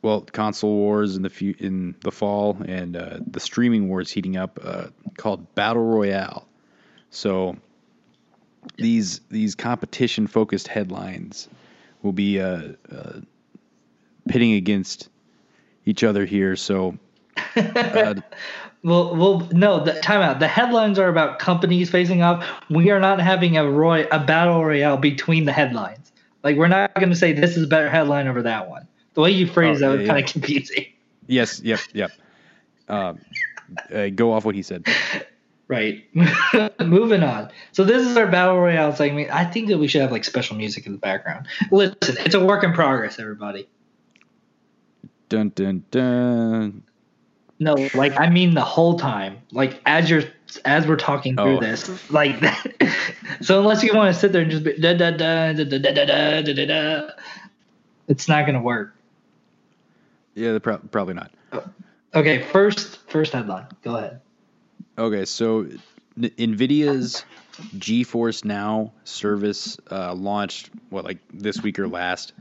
[0.02, 4.38] well console wars in the fu- in the fall and uh, the streaming wars heating
[4.38, 6.48] up uh, called Battle Royale.
[7.10, 7.58] So
[8.78, 11.50] these these competition focused headlines
[12.02, 13.20] will be uh, uh,
[14.28, 15.10] pitting against
[15.86, 16.56] each other here.
[16.56, 16.98] So
[17.56, 18.16] uh,
[18.84, 19.84] Well, well, no.
[19.84, 20.40] The time out.
[20.40, 22.46] The headlines are about companies facing off.
[22.70, 26.12] We are not having a roy a battle royale between the headlines.
[26.44, 28.88] Like we're not going to say this is a better headline over that one.
[29.14, 30.14] The way you phrase Oh, that yeah, was yeah.
[30.14, 30.86] kind of confusing.
[31.28, 32.12] yes, yep, yep.
[32.90, 33.20] Um,
[33.94, 34.86] uh, go off what he said.
[35.70, 36.04] Right.
[36.82, 37.50] Moving on.
[37.72, 39.34] So this is our battle royale segment.
[39.34, 41.48] I think that we should have like special music in the background.
[41.72, 43.70] Listen, it's a work in progress, everybody.
[45.30, 46.84] Dun dun dun.
[47.64, 49.38] No, like I mean the whole time.
[49.52, 50.24] Like as you're
[50.66, 51.60] as we're talking through Oh.
[51.60, 52.36] this, like
[53.42, 55.80] so unless you want to sit there and just be da da da da da
[55.80, 57.10] da da da da da
[58.08, 58.96] it's not gonna work.
[60.36, 61.32] Yeah, pro- probably not.
[62.14, 63.68] Okay, first first headline.
[63.84, 64.22] Go ahead.
[64.98, 65.62] Okay, so
[66.18, 67.24] N- Nvidia's
[67.78, 72.34] GeForce Now service uh, launched what like this week or last.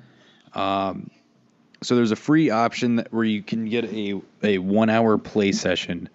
[0.54, 1.10] Um,
[1.82, 5.52] so there's a free option that, where you can get a a one hour play
[5.52, 6.08] session,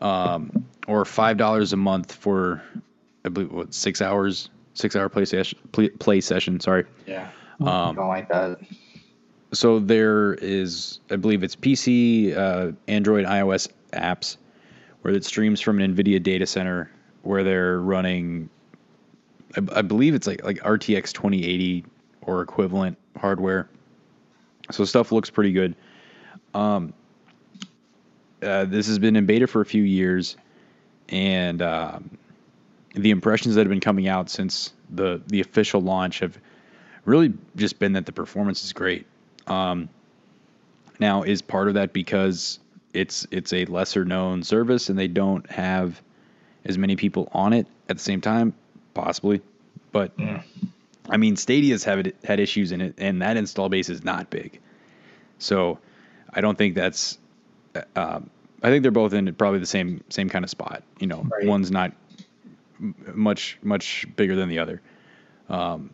[0.00, 2.62] um, or five dollars a month for
[3.24, 6.60] I believe what six hours six hour play session play, play session.
[6.60, 6.84] Sorry.
[7.06, 7.30] Yeah.
[7.60, 8.60] Um, Don't like that.
[9.52, 14.36] so there is, I believe it's PC, uh, Android, iOS apps
[15.02, 16.90] where it streams from an NVIDIA data center
[17.22, 18.48] where they're running,
[19.56, 21.84] I, I believe it's like like RTX 2080
[22.22, 23.68] or equivalent hardware.
[24.70, 25.74] So stuff looks pretty good.
[26.54, 26.92] Um,
[28.42, 30.36] uh, this has been in beta for a few years,
[31.08, 32.18] and um,
[32.94, 36.38] the impressions that have been coming out since the the official launch have
[37.04, 39.06] really just been that the performance is great.
[39.46, 39.88] Um,
[41.00, 42.60] now, is part of that because
[42.92, 46.00] it's it's a lesser known service and they don't have
[46.64, 48.54] as many people on it at the same time?
[48.94, 49.40] Possibly,
[49.92, 50.42] but Yeah.
[51.08, 54.60] I mean, Stadia's had had issues in it, and that install base is not big.
[55.38, 55.78] So,
[56.32, 57.18] I don't think that's.
[57.94, 58.20] Uh,
[58.62, 60.82] I think they're both in probably the same same kind of spot.
[60.98, 61.46] You know, Right.
[61.46, 61.92] one's not
[62.80, 64.82] m- much much bigger than the other.
[65.48, 65.90] Um,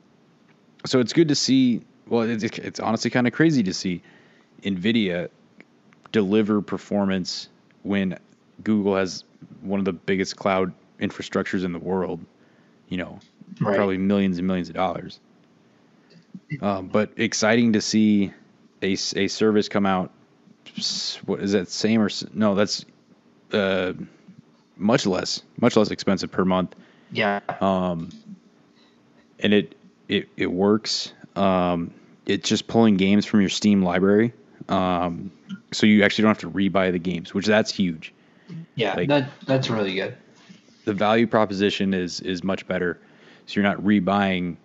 [0.86, 1.82] so it's good to see.
[2.08, 4.02] Well, it's, it's honestly kind of crazy to see
[4.62, 5.28] Nvidia
[6.12, 7.48] deliver performance
[7.82, 8.18] when
[8.62, 9.24] Google has
[9.62, 12.20] one of the biggest cloud infrastructures in the world.
[12.88, 13.20] You know,
[13.60, 13.76] Right.
[13.76, 15.20] probably millions and millions of dollars.
[16.60, 18.32] Um, but exciting to see
[18.82, 20.10] a, a service come out.
[21.24, 21.68] What is that?
[21.68, 22.54] Same or no?
[22.54, 22.84] That's
[23.52, 23.92] uh,
[24.76, 26.74] much less, much less expensive per month
[27.12, 27.40] Yeah.
[27.60, 28.10] um,
[29.38, 29.74] and it
[30.08, 31.12] it it works.
[31.36, 31.92] Um,
[32.26, 34.32] it's just pulling games from your Steam library,
[34.68, 35.30] um,
[35.72, 38.12] so you actually don't have to rebuy the games, which that's huge.
[38.74, 38.94] Yeah.
[38.94, 40.16] like- that that's really good.
[40.84, 42.98] The value proposition is is much better,
[43.46, 44.56] so you're not rebuying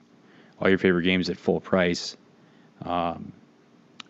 [0.60, 2.18] all your favorite games at full price.
[2.84, 3.34] Um,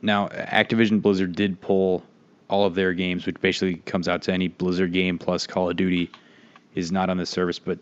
[0.02, 2.04] now, Activision Blizzard did pull
[2.50, 5.76] all of their games, which basically comes out to any Blizzard game plus Call of
[5.76, 6.10] Duty,
[6.76, 7.60] is not on the service.
[7.60, 7.80] But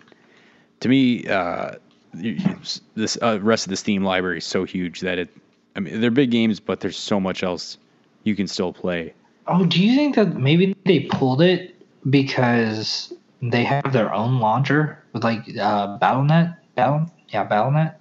[0.82, 1.76] to me, uh,
[2.14, 5.30] this uh, rest of the Steam library is so huge that it.
[5.76, 7.78] I mean, they're big games, but there's so much else
[8.24, 9.14] you can still play.
[9.46, 11.76] Oh, do you think that maybe they pulled it
[12.10, 16.56] because they have their own launcher with like uh, Battle.net.
[16.78, 18.00] Battle, yeah, Battle.net.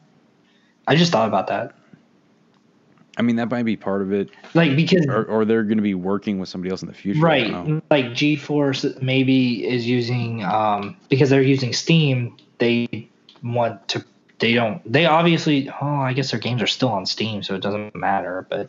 [0.87, 1.75] I just thought about that.
[3.19, 5.83] I mean, that might be part of it, Like because or, or they're going to
[5.83, 7.27] be working with somebody else in the future.
[7.27, 7.75] I don't know.
[7.75, 12.37] right, like GeForce maybe is using um because they're using Steam.
[12.59, 13.09] They
[13.43, 14.05] want to.
[14.39, 14.83] They don't.
[14.91, 15.71] They obviously.
[15.81, 18.47] Oh, I guess their games are still on Steam, so it doesn't matter.
[18.51, 18.69] But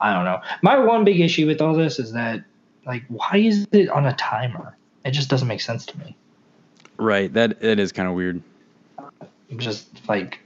[0.00, 0.40] I don't know.
[0.62, 2.42] My one big issue with all this is that,
[2.84, 4.76] like, why is it on a timer?
[5.04, 6.16] It just doesn't make sense to me.
[6.96, 7.32] Right.
[7.32, 8.42] That that is kind of weird.
[9.56, 10.40] Just like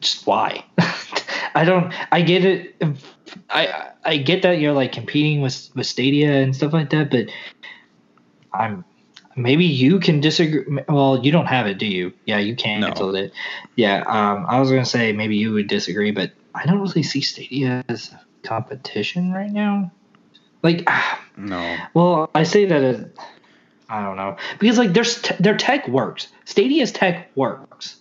[0.00, 0.64] just why
[1.54, 2.82] i don't i get it
[3.50, 7.26] i i get that you're like competing with with stadia and stuff like that but
[8.52, 8.84] i'm
[9.36, 13.32] maybe you can disagree well you don't have it do you yeah you canceled it
[13.76, 17.20] yeah um i was gonna say maybe you would disagree but i don't really see
[17.20, 19.90] stadia as competition right now
[20.62, 20.88] like
[21.36, 21.76] No.
[21.92, 23.04] well, I say that as,
[23.88, 26.28] I don't know because like there's t- their tech works.
[26.44, 27.96] Stadia's tech works.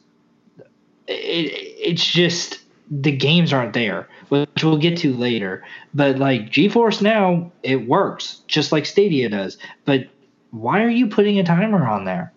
[1.08, 2.60] It, it's just
[2.90, 5.64] the games aren't there, which we'll get to later.
[5.94, 9.58] But like GeForce now, it works just like Stadia does.
[9.86, 10.08] But
[10.52, 12.32] why are you putting a timer on there?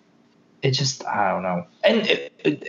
[0.63, 2.69] It just I don't know, and it, it-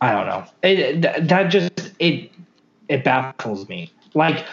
[0.00, 0.44] I don't know.
[0.62, 2.30] It, that, that just it
[2.88, 3.90] it baffles me.
[4.14, 4.44] Like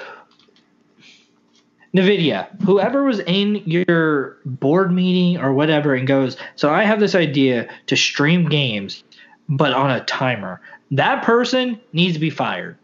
[1.94, 7.14] NVIDIA, whoever was in your board meeting or whatever and goes, So I have this
[7.14, 9.03] idea to stream games,
[9.49, 10.61] but on a timer.
[10.91, 12.78] That person needs to be fired.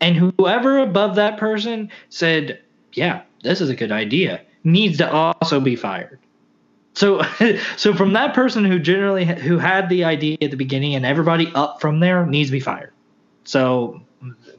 [0.00, 2.60] And whoever above that person said,
[2.92, 6.18] Yeah, this is a good idea, needs to also be fired.
[6.94, 7.22] So,
[7.76, 11.50] so from that person who generally who had the idea at the beginning, and everybody
[11.54, 12.92] up from there needs to be fired.
[13.44, 14.00] So,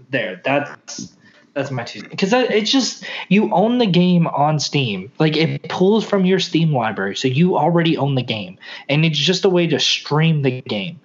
[0.10, 1.16] there, that's
[1.60, 2.04] that's my two.
[2.04, 5.12] Because it's just you own the game on Steam.
[5.20, 8.58] Like it pulls from your Steam library, so you already own the game,
[8.88, 11.02] and it's just a way to stream the game.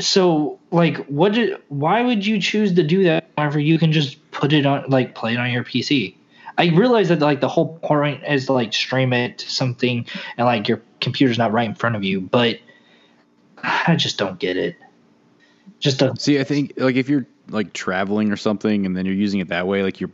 [0.00, 1.34] So, like, what?
[1.34, 3.28] Did, why would you choose to do that?
[3.36, 6.16] Whenever you can just put it on, like, play it on your PC.
[6.58, 10.04] I realize that like the whole point is to like stream it to something,
[10.36, 12.20] and like your computer's not right in front of you.
[12.20, 12.58] But
[13.62, 14.74] I just don't get it.
[15.78, 16.20] Just don't.
[16.20, 19.48] See, I think like if you're like traveling or something, and then you're using it
[19.48, 20.10] that way, like you're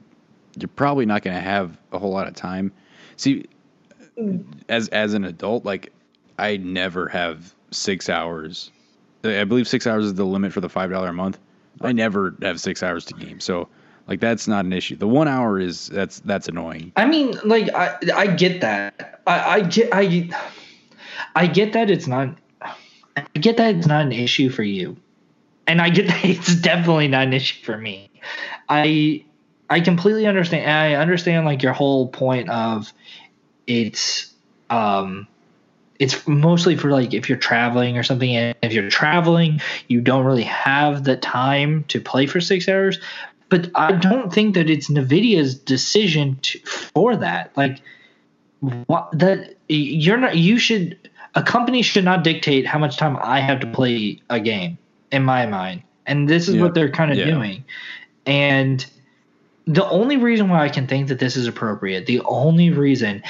[0.58, 2.72] you're probably not going to have a whole lot of time.
[3.16, 3.46] See,
[4.68, 5.92] as as an adult, like
[6.38, 8.70] I never have six hours.
[9.24, 11.38] I believe six hours is the limit for the five dollar a month.
[11.80, 13.68] I never have six hours to game, so
[14.06, 14.96] like that's not an issue.
[14.96, 16.92] The one hour is that's that's annoying.
[16.96, 19.20] I mean, like I I get that.
[19.26, 20.30] I I get I
[21.36, 22.36] I get that it's not.
[22.62, 24.96] I get that it's not an issue for you,
[25.68, 28.10] and I get that it's definitely not an issue for me.
[28.68, 29.24] I
[29.70, 30.68] I completely understand.
[30.68, 32.92] I understand like your whole point of
[33.66, 34.34] it's
[34.70, 35.28] um
[35.98, 40.24] it's mostly for like if you're traveling or something and if you're traveling you don't
[40.24, 42.98] really have the time to play for six hours
[43.48, 47.80] but i don't think that it's nvidia's decision to, for that like
[48.86, 53.40] what that you're not you should a company should not dictate how much time i
[53.40, 54.78] have to play a game
[55.12, 56.62] in my mind and this is Yeah.
[56.62, 57.26] what they're kind of Yeah.
[57.26, 57.64] doing
[58.26, 58.86] and
[59.68, 63.22] the only reason why I can think that this is appropriate, the only reason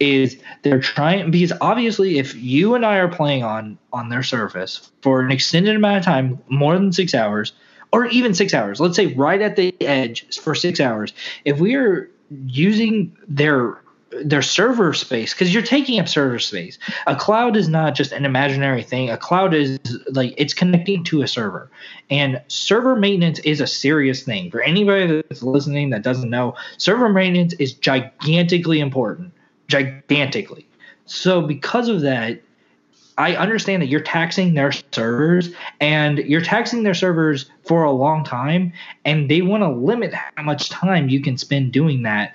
[0.00, 4.90] is they're trying because obviously if you and I are playing on on their surface
[5.02, 7.52] for an extended amount of time, more than 6 hours
[7.92, 11.12] or even 6 hours, let's say right at the edge for 6 hours,
[11.44, 12.10] if we are
[12.44, 13.78] using their
[14.22, 16.78] their server space because you're taking up server space.
[17.06, 19.10] A cloud is not just an imaginary thing.
[19.10, 19.78] A cloud is
[20.10, 21.70] like it's connecting to a server.
[22.10, 24.50] And server maintenance is a serious thing.
[24.50, 29.32] For anybody that's listening that doesn't know, server maintenance is gigantically important.
[29.68, 30.66] Gigantically.
[31.06, 32.40] So because of that,
[33.16, 35.50] I understand that you're taxing their servers
[35.80, 38.72] and you're taxing their servers for a long time
[39.04, 42.34] and they want to limit how much time you can spend doing that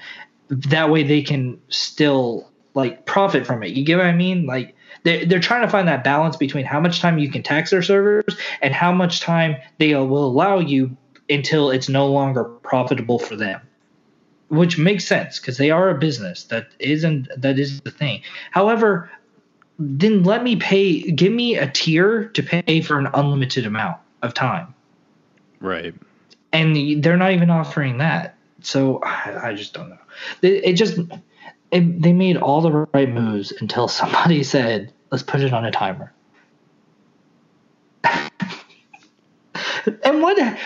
[0.50, 3.72] that way they can still like profit from it.
[3.72, 4.46] You get what I mean?
[4.46, 7.72] Like they're, they're trying to find that balance between how much time you can tax
[7.72, 10.96] their servers and how much time they will allow you
[11.30, 13.62] until it's no longer profitable for them.
[14.50, 16.46] Which makes sense because they are a business.
[16.46, 18.24] That isn't that is the thing.
[18.50, 19.12] However,
[19.78, 24.34] then let me pay give me a tier to pay for an unlimited amount of
[24.34, 24.74] time.
[25.60, 25.94] Right.
[26.52, 28.36] And they're not even offering that.
[28.62, 29.98] So I, I just don't know.
[30.42, 31.00] It, it just
[31.72, 35.72] it, they made all the right moves until somebody said, "Let's put it on a
[35.72, 36.14] timer."
[40.04, 40.58] and what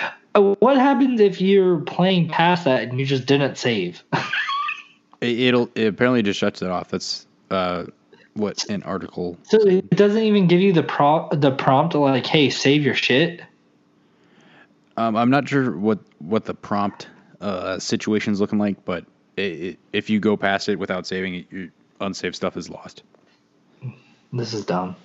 [0.59, 4.03] what happens if you're playing past that and you just didn't save?
[5.21, 6.89] It, it'll it apparently just shuts it off.
[6.89, 7.85] That's uh,
[8.33, 9.37] what an article.
[9.43, 13.41] So it doesn't even give you the pro the prompt like, "Hey, save your shit."
[14.97, 17.07] Um, I'm not sure what what the prompt
[17.43, 19.05] uh, situation's looking like, but
[19.35, 21.67] it, it, if you go past it without saving it, your
[21.99, 23.03] unsaved stuff is lost.
[24.31, 24.95] This is dumb.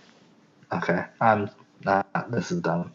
[0.73, 1.51] Okay, I'm
[1.85, 2.31] not.
[2.31, 2.93] This is dumb.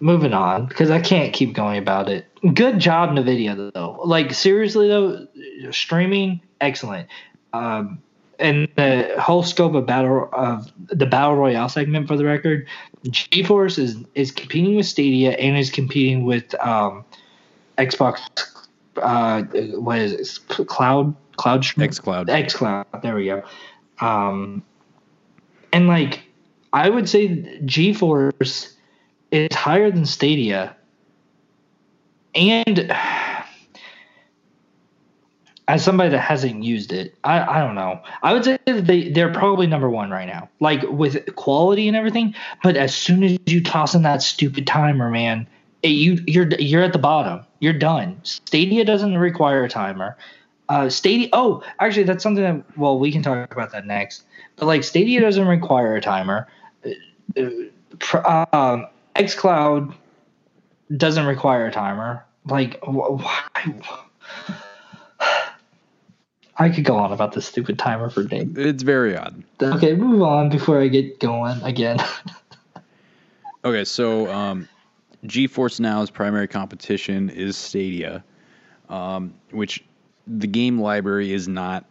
[0.00, 2.26] Moving on because I can't keep going about it.
[2.54, 4.00] Good job, Nvidia though.
[4.04, 5.26] Like seriously though,
[5.70, 7.08] streaming excellent.
[7.52, 8.02] Um,
[8.38, 12.66] and the whole scope of battle of the battle royale segment for the record,
[13.06, 17.04] GeForce is is competing with Stadia and is competing with um,
[17.78, 18.20] Xbox.
[18.96, 19.42] Uh,
[19.78, 20.66] what is it?
[20.66, 22.86] Cloud Cloud X Cloud X Cloud.
[23.02, 23.42] There we go.
[24.00, 24.62] Um,
[25.72, 26.22] and like
[26.72, 27.28] I would say,
[27.64, 28.74] GeForce
[29.30, 30.76] is higher than Stadia,
[32.34, 32.92] and
[35.68, 38.02] as somebody that hasn't used it, I, I don't know.
[38.22, 41.96] I would say that they they're probably number one right now, like with quality and
[41.96, 42.34] everything.
[42.62, 45.46] But as soon as you toss in that stupid timer, man,
[45.90, 47.44] you you're you're at the bottom.
[47.60, 48.20] You're done.
[48.22, 50.16] Stadia doesn't require a timer.
[50.68, 51.28] Uh, Stadia.
[51.32, 52.78] Oh, actually, that's something that.
[52.78, 54.24] Well, we can talk about that next.
[54.56, 56.48] But like, Stadia doesn't require a timer.
[57.36, 58.86] Uh, um,
[59.16, 59.94] XCloud
[60.96, 62.24] doesn't require a timer.
[62.46, 63.42] Like, why?
[66.56, 68.48] I could go on about this stupid timer for days.
[68.56, 69.42] It's very odd.
[69.60, 71.98] Okay, move on before I get going again.
[73.64, 74.68] okay, so um,
[75.26, 78.24] GeForce Now's primary competition is Stadia,
[78.88, 79.84] um, which
[80.26, 81.84] the game library is not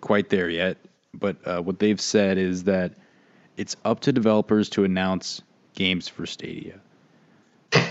[0.00, 0.76] quite there yet.
[1.14, 2.92] But uh, what they've said is that
[3.56, 5.42] it's up to developers to announce
[5.74, 6.78] games for Stadia,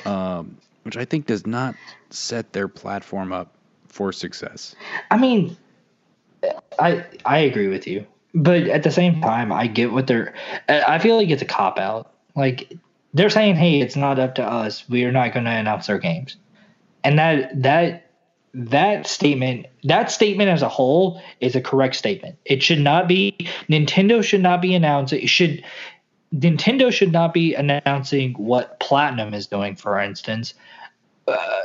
[0.06, 1.76] um, which I think does not
[2.12, 3.56] set their platform up
[3.88, 4.76] for success.
[5.10, 5.58] I mean,
[6.78, 8.06] I I agree with you,
[8.36, 10.36] but at the same time, I get what they're.
[10.70, 12.12] I feel like it's a cop out.
[12.36, 12.78] Like
[13.16, 14.88] they're saying, "Hey, it's not up to us.
[14.88, 16.36] We are not going to announce our games,"
[17.04, 18.12] and that that
[18.54, 22.38] that statement that statement as a whole is a correct statement.
[22.46, 23.36] It should not be
[23.70, 25.24] Nintendo should not be announcing.
[25.24, 25.64] It should
[26.34, 30.54] Nintendo should not be announcing what Platinum is doing, for instance,
[31.28, 31.62] uh,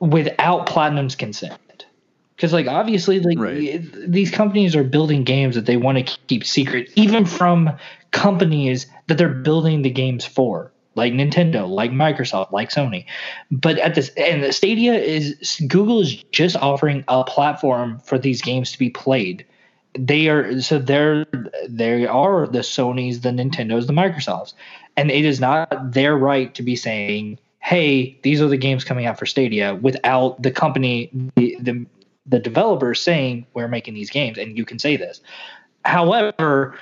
[0.00, 1.86] without Platinum's consent
[2.34, 3.82] because like obviously like right.
[4.06, 7.70] these companies are building games that they want to keep secret even from
[8.12, 13.04] companies that they're building the games for like nintendo like microsoft like sony
[13.50, 18.42] but at this and the stadia is google is just offering a platform for these
[18.42, 19.44] games to be played
[19.98, 21.26] they are so they're
[21.68, 24.54] they are the sonys the nintendos the microsofts
[24.96, 29.06] and it is not their right to be saying hey these are the games coming
[29.06, 31.86] out for stadia without the company the, the
[32.28, 35.20] the saying we're making these games and you can say this.
[35.84, 36.76] However,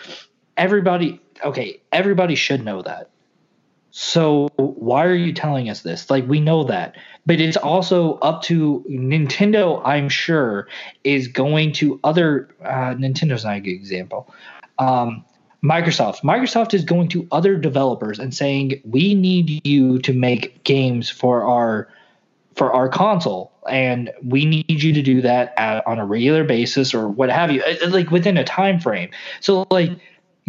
[0.56, 3.10] everybody okay, everybody should know that.
[3.98, 6.10] So why are you telling us this?
[6.10, 6.96] Like we know that.
[7.24, 10.68] But it's also up to Nintendo, I'm sure,
[11.02, 14.30] is going to other uh, Nintendo's not a good example.
[14.78, 15.24] Um,
[15.64, 16.20] Microsoft.
[16.20, 21.44] Microsoft is going to other developers and saying, "We need you to make games for
[21.44, 21.88] our
[22.54, 26.94] for our console and we need you to do that at, on a regular basis
[26.94, 29.10] or what have you uh, like within a time frame
[29.40, 29.90] so like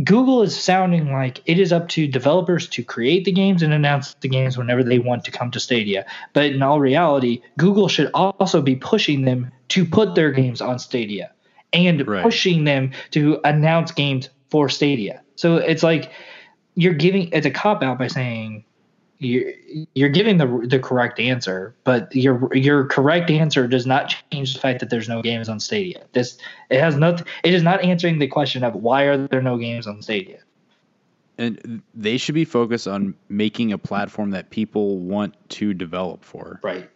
[0.04, 4.14] google is sounding like it is up to developers to create the games and announce
[4.16, 8.12] the games whenever they want to come to stadia but in all reality google should
[8.14, 11.32] also be pushing them to put their games on stadia
[11.74, 12.24] and right.
[12.24, 16.12] pushing them to announce games for stadia so it's like
[16.76, 18.64] you're giving it's a cop out by saying
[19.20, 19.54] you're
[19.94, 24.60] you're giving the the correct answer, but your your correct answer does not change the
[24.60, 26.06] fact that there's no games on Stadia.
[26.14, 26.38] This
[26.70, 27.26] it has nothing.
[27.44, 30.40] It is not answering the question of why are there no games on Stadia.
[31.40, 36.60] And they should be focused on making a platform that people want to develop for.
[36.64, 36.90] Right.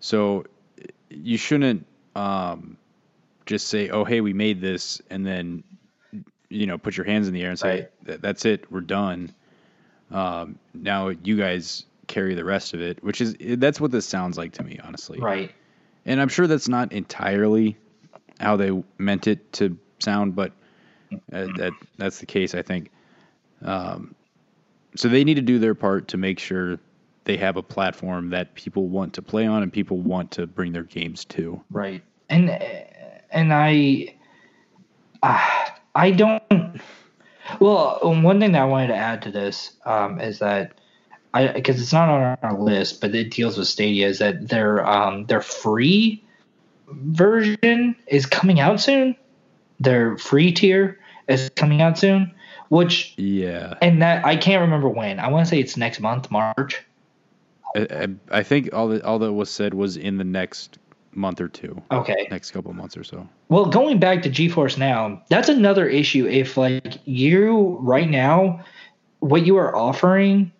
[0.00, 0.46] So
[1.10, 2.76] you shouldn't um,
[3.46, 5.64] just say, "Oh, hey, we made this," and then
[6.48, 8.20] you know put your hands in the air and say, right.
[8.20, 9.34] "That's it, we're done."
[10.10, 14.38] Um, now you guys carry the rest of it, which is that's what this sounds
[14.38, 15.18] like to me, honestly.
[15.18, 15.52] Right.
[16.04, 17.76] And I'm sure that's not entirely
[18.38, 20.52] how they meant it to sound, but
[21.32, 22.90] uh, that that's the case, I think.
[23.62, 24.14] Um,
[24.94, 26.78] so they need to do their part to make sure
[27.24, 30.72] they have a platform that people want to play on and people want to bring
[30.72, 31.60] their games to.
[31.70, 32.02] Right.
[32.28, 32.50] And
[33.30, 34.14] and I
[35.22, 36.42] uh, I don't
[37.60, 40.78] well, um, one thing that I wanted to add to this um, is that
[41.34, 44.86] I because it's not on our list, but it deals with Stadia is that they're
[44.86, 46.24] um, they're free
[46.88, 49.16] version is coming out soon.
[49.80, 50.98] Their free tier
[51.28, 52.32] is coming out soon,
[52.68, 55.20] which Yeah, and that I can't remember when.
[55.20, 56.82] I want to say it's next month, March.
[57.74, 60.78] I, I, I think all that all that was said was in the next
[61.16, 62.28] month or two, Okay.
[62.30, 63.28] next couple months or so.
[63.48, 66.26] Well, going back to GeForce Now, that's another issue.
[66.26, 68.64] If like you right now,
[69.20, 70.52] what you are offering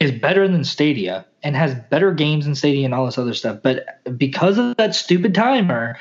[0.00, 3.58] is better than Stadia and has better games than Stadia and all this other stuff,
[3.62, 5.98] but because of that stupid timer,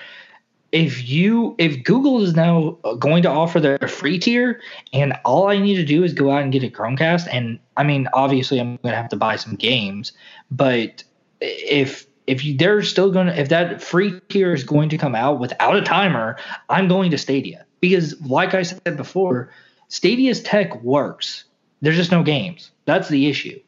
[0.72, 4.61] if you if Google is now going to offer their free tier
[4.93, 7.84] and all I need to do is go out and get a Chromecast and I
[7.84, 10.11] mean obviously I'm going to have to buy some games,
[10.51, 11.03] but
[11.41, 15.15] if if you, they're still going to if that free tier is going to come
[15.15, 16.38] out without a timer,
[16.69, 19.49] I'm going to Stadia because like I said before,
[19.88, 21.45] Stadia's tech works.
[21.81, 22.72] There's just no games.
[22.85, 23.60] That's the issue.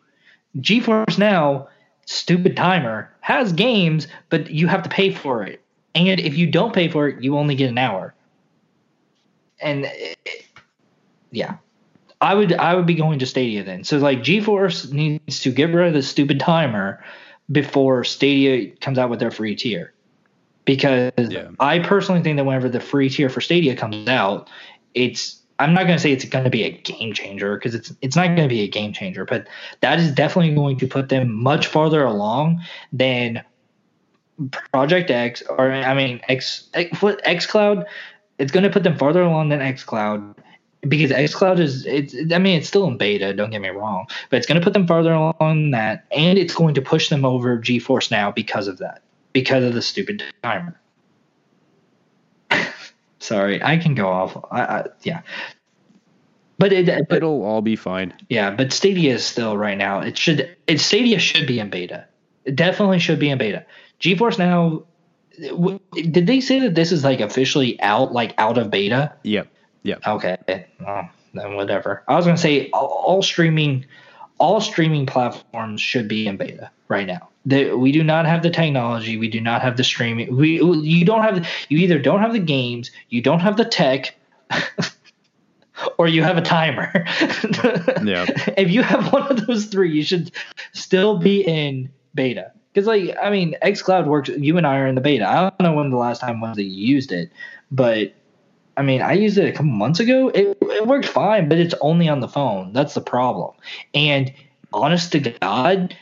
[0.60, 1.70] GeForce Now,
[2.06, 5.64] stupid timer, has games, but you have to pay for it.
[5.96, 8.14] And if you don't pay for it, you only get an hour.
[9.60, 10.46] And it,
[11.32, 11.56] yeah,
[12.20, 13.84] I would I would be going to Stadia then.
[13.84, 17.04] So like GeForce needs to get rid of the stupid timer
[17.52, 19.94] before Stadia comes out with their free tier.
[20.66, 21.50] Because Yeah.
[21.60, 24.50] I personally think that whenever the free tier for Stadia comes out,
[24.94, 27.94] it's I'm not going to say it's going to be a game changer because it's
[28.02, 29.48] it's not going to be a game changer, but
[29.82, 32.62] that is definitely going to put them much farther along
[32.92, 33.44] than
[34.72, 37.86] Project X or I mean X X, X Cloud.
[38.38, 40.36] It's going to put them farther along than X Cloud
[40.88, 43.34] because X Cloud is it's I mean it's still in beta.
[43.34, 46.38] Don't get me wrong, but it's going to put them farther along than that, and
[46.38, 49.02] it's going to push them over GeForce now because of that,
[49.34, 50.80] because of the stupid timer.
[53.20, 54.38] Sorry, I can go off.
[54.52, 55.22] I, I yeah.
[56.58, 58.14] But it, but It'll all be fine.
[58.30, 60.00] yeah, but Stadia is still right now.
[60.02, 62.06] It should it Stadia should be in beta.
[62.46, 63.66] It definitely should be in beta.
[64.00, 64.84] GeForce Now
[65.50, 69.12] w- did they say that this is like officially out like out of beta?
[69.24, 69.51] Yep,
[69.84, 70.02] yep.
[70.06, 70.68] Okay.
[70.80, 72.04] Well, then whatever.
[72.08, 73.86] I was going to say all, all streaming
[74.42, 77.30] all streaming platforms should be in beta right now.
[77.46, 80.36] They, we do not have the technology, we do not have the streaming.
[80.36, 84.16] We you don't have you either don't have the games, you don't have the tech
[85.98, 86.92] or you have a timer.
[88.04, 88.26] Yeah.
[88.58, 90.32] If you have one of those three, you should
[90.74, 92.52] still be in beta.
[92.74, 94.30] Because like I mean, XCloud works.
[94.30, 95.28] You and I are in the beta.
[95.28, 97.32] I don't know when the last time was that you used it,
[97.70, 98.16] but
[98.78, 100.30] I mean, I used it a couple months ago.
[100.30, 102.74] It it worked fine, but it's only on the phone.
[102.74, 103.54] That's the problem.
[103.94, 104.34] And
[104.74, 105.96] honest to God,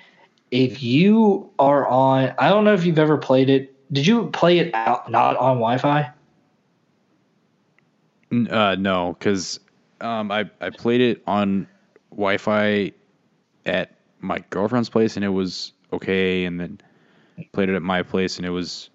[0.52, 3.76] if you are on, I don't know if you've ever played it.
[3.92, 6.12] Did you play it out not on Wi-Fi?
[8.32, 9.60] Uh, no, because
[10.02, 11.68] um, I I played it on
[12.12, 12.92] Wi-Fi
[13.66, 16.80] at my girlfriend's place and it was okay, and then
[17.52, 18.90] played it at my place and it was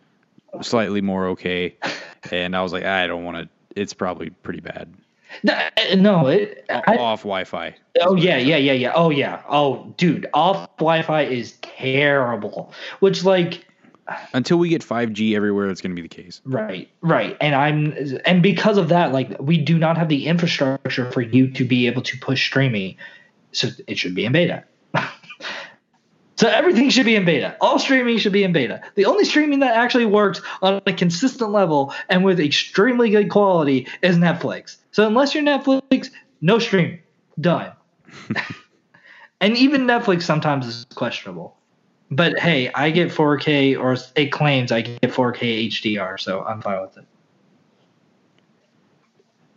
[0.62, 1.76] slightly more okay,
[2.30, 3.48] and I was like, I don't want to.
[3.74, 4.94] It's probably pretty bad
[5.42, 7.74] No, uh, no it, I, off Wi-Fi.
[8.00, 8.92] Oh yeah, yeah, yeah, yeah.
[8.94, 9.42] Oh yeah.
[9.48, 12.72] Oh dude, off Wi-Fi is terrible.
[13.00, 13.64] Which like
[14.32, 16.40] Until we get 5G everywhere, it's going to be the case.
[16.44, 17.36] right, right.
[17.40, 17.94] And I'm
[18.24, 21.86] and because of that, like we do not have the infrastructure for you to be
[21.86, 22.96] able to push streaming.
[23.52, 24.64] So it should be in beta.
[26.36, 27.56] So everything should be in beta.
[27.60, 28.82] All streaming should be in beta.
[28.96, 33.86] The only streaming that actually works on a consistent level and with extremely good quality
[34.02, 34.78] is Netflix.
[34.90, 37.00] So unless you're Netflix, no streaming.
[37.40, 37.72] Done.
[39.40, 41.56] and even Netflix sometimes is questionable.
[42.10, 46.80] But hey, I get 4K, or it claims I get 4K HDR, so I'm fine
[46.80, 47.04] with it.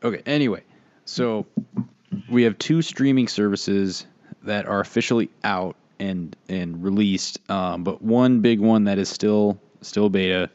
[0.03, 0.21] Okay.
[0.25, 0.63] Anyway,
[1.05, 1.45] so
[2.29, 4.05] we have two streaming services
[4.43, 9.59] that are officially out and and released, um, but one big one that is still
[9.81, 10.49] still beta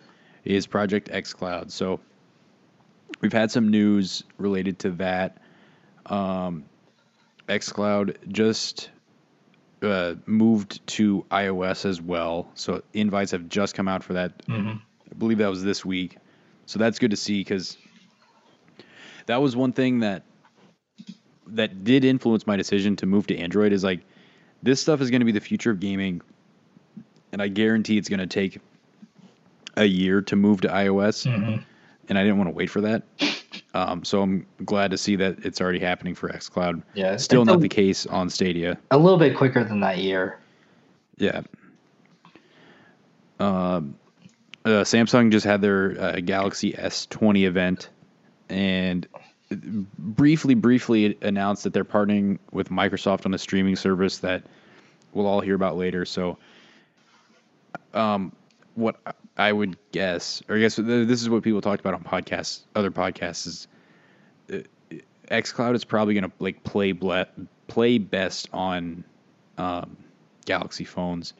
[0.45, 1.71] is Project X Cloud.
[1.71, 2.01] So
[3.21, 5.39] we've had some news related to that.
[6.07, 6.65] Um,
[7.49, 8.91] xCloud just
[9.83, 14.45] uh, moved to iOS as well, so invites have just come out for that.
[14.47, 14.81] Mhm.
[15.11, 16.17] I believe that was this week,
[16.67, 17.77] so that's good to see because
[19.27, 20.25] that was one thing that
[21.49, 23.73] that did influence my decision to move to Android.
[23.73, 24.01] Is like
[24.63, 26.21] this stuff is going to be the future of gaming,
[27.33, 28.59] and I guarantee it's going to take
[29.77, 31.63] a year to move to iOS, Mhm.
[32.09, 33.03] and I didn't want to wait for that.
[33.75, 36.83] Um, so I'm glad to see that it's already happening for xCloud.
[36.95, 38.79] Yeah, Still not a, the case on Stadia.
[38.91, 40.39] a little bit quicker than that year.
[41.17, 41.41] Yeah.
[43.41, 43.97] Um,
[44.65, 47.89] uh, Samsung just had their uh, Galaxy S20 event,
[48.49, 49.07] and
[49.57, 54.45] briefly, briefly announced that they're partnering with Microsoft on a streaming service that
[55.13, 56.05] we'll all hear about later.
[56.05, 56.39] So,
[57.95, 58.33] um,
[58.75, 58.97] what
[59.37, 62.91] I would guess, or I guess this is what people talked about on podcasts, other
[62.91, 63.69] podcasts, is
[64.53, 64.97] uh,
[65.31, 67.27] XCloud is probably going to like play ble-
[67.69, 69.05] play best on
[69.59, 69.97] um,
[70.45, 71.35] Galaxy phones,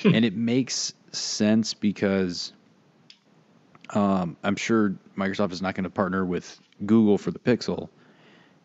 [0.00, 0.14] hmm.
[0.14, 2.52] and it makes sense because
[3.90, 7.88] um, I'm sure Microsoft is not going to partner with Google for the Pixel,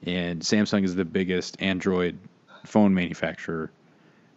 [0.05, 2.17] and Samsung is the biggest Android
[2.65, 3.71] phone manufacturer.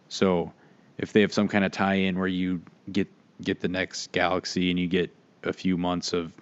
[0.09, 0.51] So
[0.97, 2.61] if they have some kind of tie-in where you
[2.91, 3.07] get
[3.41, 5.11] get the next Galaxy and you get
[5.43, 6.33] a few months of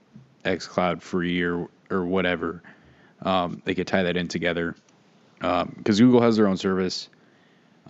[0.44, 2.62] XCloud free or or whatever,
[3.22, 4.76] um, they could tie that in together.
[5.40, 7.10] Because um, Google has their own service.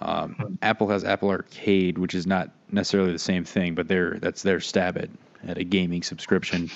[0.02, 4.44] Um, Apple has Apple Arcade, which is not necessarily the same thing, but they're that's
[4.44, 5.10] their stab at
[5.48, 6.70] at a gaming subscription.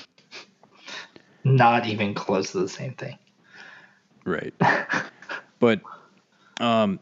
[1.43, 3.17] Not even close to the same thing.
[4.25, 4.53] Right.
[5.59, 5.81] but
[6.59, 6.99] um,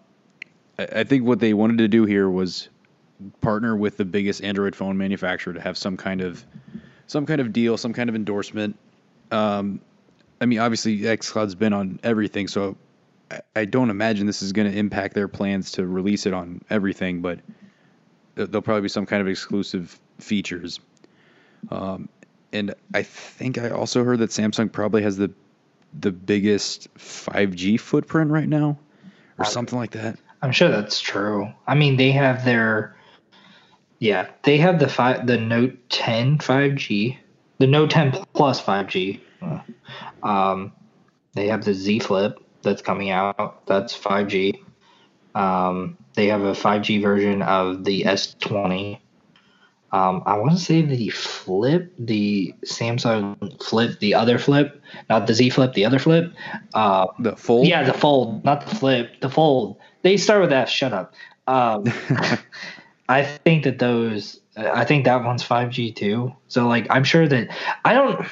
[0.77, 2.69] I, think what they wanted to do here was
[3.41, 6.45] partner with the biggest Android phone manufacturer to have some kind of
[7.07, 8.77] some kind of deal, some kind of endorsement.
[9.31, 9.81] Um,
[10.39, 12.77] I mean, obviously, XCloud's been on everything, so
[13.29, 16.61] I, I don't imagine this is going to impact their plans to release it on
[16.69, 17.39] everything, but
[18.35, 20.79] there'll probably be some kind of exclusive features.
[21.69, 22.07] Um,
[22.51, 25.31] and I think I also heard that Samsung probably has the
[25.99, 28.77] the biggest 5G footprint right now,
[29.37, 30.19] or something like that.
[30.41, 31.51] I'm sure that's true.
[31.67, 32.95] I mean, they have their
[33.99, 37.17] yeah, they have the five the Note 10 5G,
[37.57, 39.19] the Note 10 Plus 5G.
[40.23, 40.73] Um,
[41.33, 43.65] they have the Z Flip that's coming out.
[43.65, 44.63] That's 5G.
[45.35, 48.99] Um, they have a 5G version of the S20.
[49.91, 55.33] Um, I want to say the Flip, the Samsung Flip, the other Flip, not the
[55.33, 56.33] Z Flip, the other Flip.
[56.73, 57.67] Uh, the Fold.
[57.67, 59.77] Yeah, the Fold, not the Flip, the Fold.
[60.03, 60.69] They start with F.
[60.69, 61.13] Shut up.
[61.47, 61.85] Um,
[63.09, 66.35] I think that those, I think that one's 5G too.
[66.47, 67.49] So like, I'm sure that
[67.83, 68.25] I don't.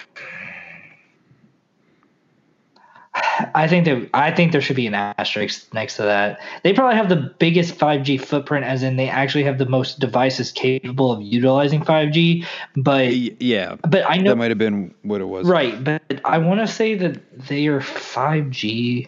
[3.53, 6.39] I think that I think there should be an asterisk next to that.
[6.63, 10.51] They probably have the biggest 5G footprint, as in they actually have the most devices
[10.51, 12.45] capable of utilizing 5G.
[12.75, 15.81] But yeah, but I know that might have been what it was, right?
[15.83, 19.07] But I want to say that they are 5G.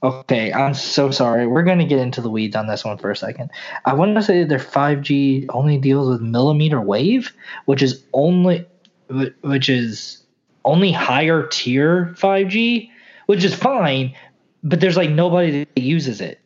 [0.00, 1.48] Okay, I'm so sorry.
[1.48, 3.50] We're going to get into the weeds on this one for a second.
[3.84, 7.32] I want to say that their 5G only deals with millimeter wave,
[7.64, 8.64] which is only
[9.40, 10.22] which is
[10.64, 12.90] only higher tier 5G
[13.28, 14.14] which is fine,
[14.64, 16.40] but there's like nobody that uses it.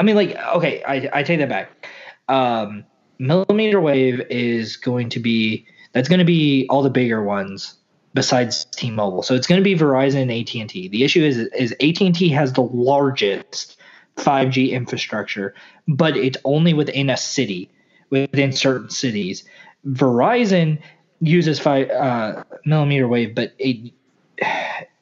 [0.00, 1.86] I mean, like, okay, I, I take that back.
[2.28, 2.84] Um,
[3.20, 7.76] millimeter wave is going to be that's going to be all the bigger ones
[8.14, 9.22] besides T-Mobile.
[9.22, 10.88] So it's going to be Verizon and AT&T.
[10.88, 13.78] The issue is is AT&T has the largest
[14.16, 15.54] 5G infrastructure,
[15.86, 17.70] but it's only within a city,
[18.10, 19.44] within certain cities.
[19.86, 20.82] Verizon
[21.20, 23.92] uses five uh, millimeter wave, but it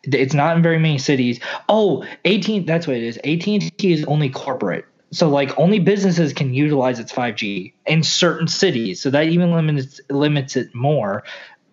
[0.02, 1.40] it's not in very many cities.
[1.68, 3.16] Oh, AT&T that's what it is.
[3.18, 4.86] AT&T is only corporate.
[5.12, 9.00] So like only businesses can utilize its 5G in certain cities.
[9.00, 11.24] So that even limits limits it more.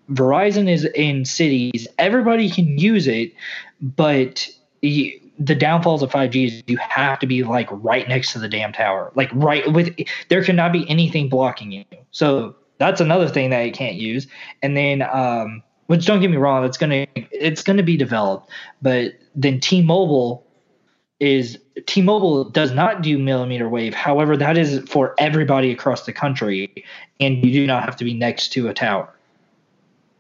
[0.10, 1.88] Verizon is in cities.
[1.98, 3.34] Everybody can use it,
[3.82, 4.50] but
[4.82, 8.50] you, the downfalls of 5G is you have to be like right next to the
[8.50, 9.12] damn tower.
[9.16, 9.96] Like right with
[10.30, 11.86] there cannot be anything blocking you.
[12.12, 14.28] So that's another thing that you can't use.
[14.64, 18.50] And then um which don't get me wrong, it's gonna it's gonna be developed,
[18.82, 20.46] but then T-Mobile
[21.20, 23.94] is T-Mobile does not do millimeter wave.
[23.94, 26.86] However, that is for everybody across the country,
[27.20, 29.14] and you do not have to be next to a tower.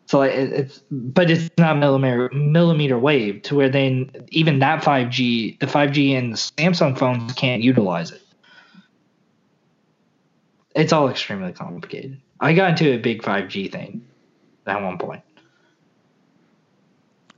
[0.07, 5.65] So it's but it's not millimeter millimeter wave to where then even that 5G, the
[5.65, 8.22] 5G and the Samsung phones can't utilize it.
[10.76, 12.22] It's all extremely complicated.
[12.39, 14.07] I got into a big 5G thing
[14.65, 15.23] at one point.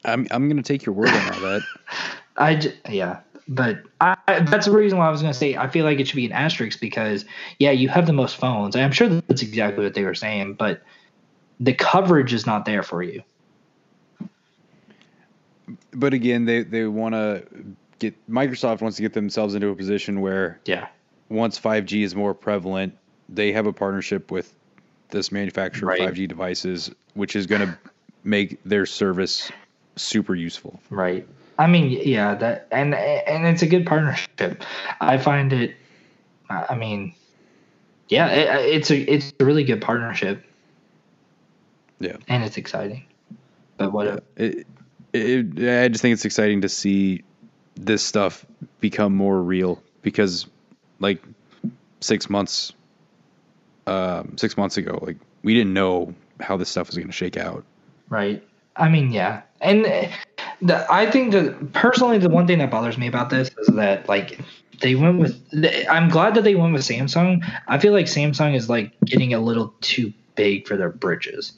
[0.05, 1.61] I'm I'm gonna take your word on all that.
[2.38, 5.85] I j- yeah, but I, that's the reason why I was gonna say I feel
[5.85, 7.26] like it should be an asterisk because
[7.57, 8.76] yeah, you have the most phones.
[8.76, 10.81] I'm sure that's exactly what they were saying, but
[11.59, 13.23] the coverage is not there for you.
[15.91, 17.43] But again, they they want to
[17.99, 20.88] get Microsoft wants to get themselves into a position where yeah,
[21.30, 22.97] once 5G is more prevalent,
[23.27, 24.53] they have a partnership with
[25.09, 26.01] this manufacturer right.
[26.01, 27.77] of 5G devices, which is going to
[28.23, 29.51] make their service
[30.01, 30.80] super useful.
[30.89, 31.27] Right.
[31.57, 34.63] I mean, yeah, that and and it's a good partnership.
[35.01, 35.76] I find it.
[36.49, 37.13] I mean,
[38.07, 40.43] yeah, it, it's a it's a really good partnership.
[41.99, 43.05] Yeah, and it's exciting.
[43.77, 44.23] But what?
[44.38, 44.67] Yeah, it,
[45.11, 47.23] it, I just think it's exciting to see
[47.76, 48.45] this stuff
[48.80, 50.45] become more real because,
[50.99, 51.21] like,
[51.99, 52.73] six months
[53.89, 57.38] um, six months ago, like we didn't know how this stuff was going to shake
[57.38, 57.65] out.
[58.07, 58.47] Right.
[58.80, 60.11] I mean, yeah, and eh,
[60.61, 64.07] the, I think that personally, the one thing that bothers me about this is that
[64.07, 64.39] like
[64.81, 65.41] they went with.
[65.89, 67.43] I'm glad that they went with Samsung.
[67.68, 71.53] I feel like Samsung is like getting a little too big for their britches.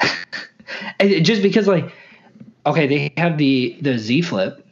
[1.00, 1.92] just because, like,
[2.66, 4.66] okay, they have the the Z Flip,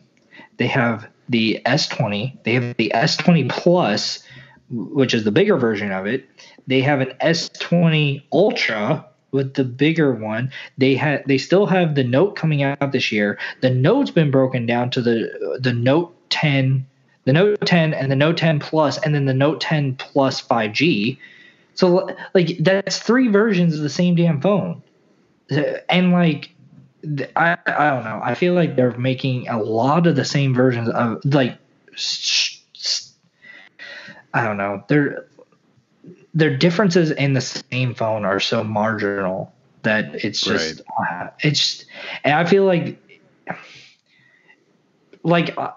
[0.57, 4.23] they have the S20, they have the S20 Plus,
[4.71, 6.29] which is the bigger version of it.
[6.67, 10.51] They have an S20 Ultra, with the bigger one.
[10.77, 13.39] They had they still have the Note coming out this year.
[13.61, 16.87] The Note's been broken down to the the Note 10,
[17.25, 21.19] the Note 10 and the Note 10 Plus and then the Note 10 Plus 5G.
[21.75, 24.83] So like that's three versions of the same damn phone.
[25.89, 26.51] And like
[27.37, 28.21] I I don't know.
[28.23, 31.59] I feel like they're making a lot of the same versions of like
[34.35, 34.85] I don't know.
[34.89, 35.28] They're
[36.35, 39.53] their differences in the same phone are so marginal
[39.83, 41.25] that it's just right.
[41.25, 41.85] uh, it's
[42.25, 43.01] and I feel like
[45.23, 45.71] like uh,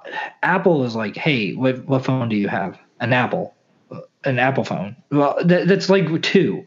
[0.43, 2.79] Apple is like, hey, what what phone do you have?
[2.99, 3.53] An Apple,
[4.23, 4.95] an Apple phone.
[5.11, 6.65] Well, that, that's like two.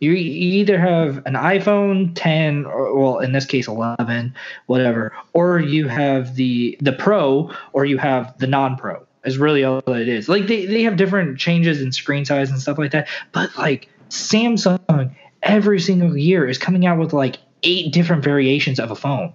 [0.00, 4.34] You, you either have an iPhone 10 or well, in this case 11,
[4.66, 9.80] whatever, or you have the the Pro, or you have the non-Pro is really all
[9.86, 10.28] that it is.
[10.28, 13.08] Like they, they have different changes in screen size and stuff like that.
[13.32, 18.90] But like Samsung every single year is coming out with like eight different variations of
[18.90, 19.32] a phone.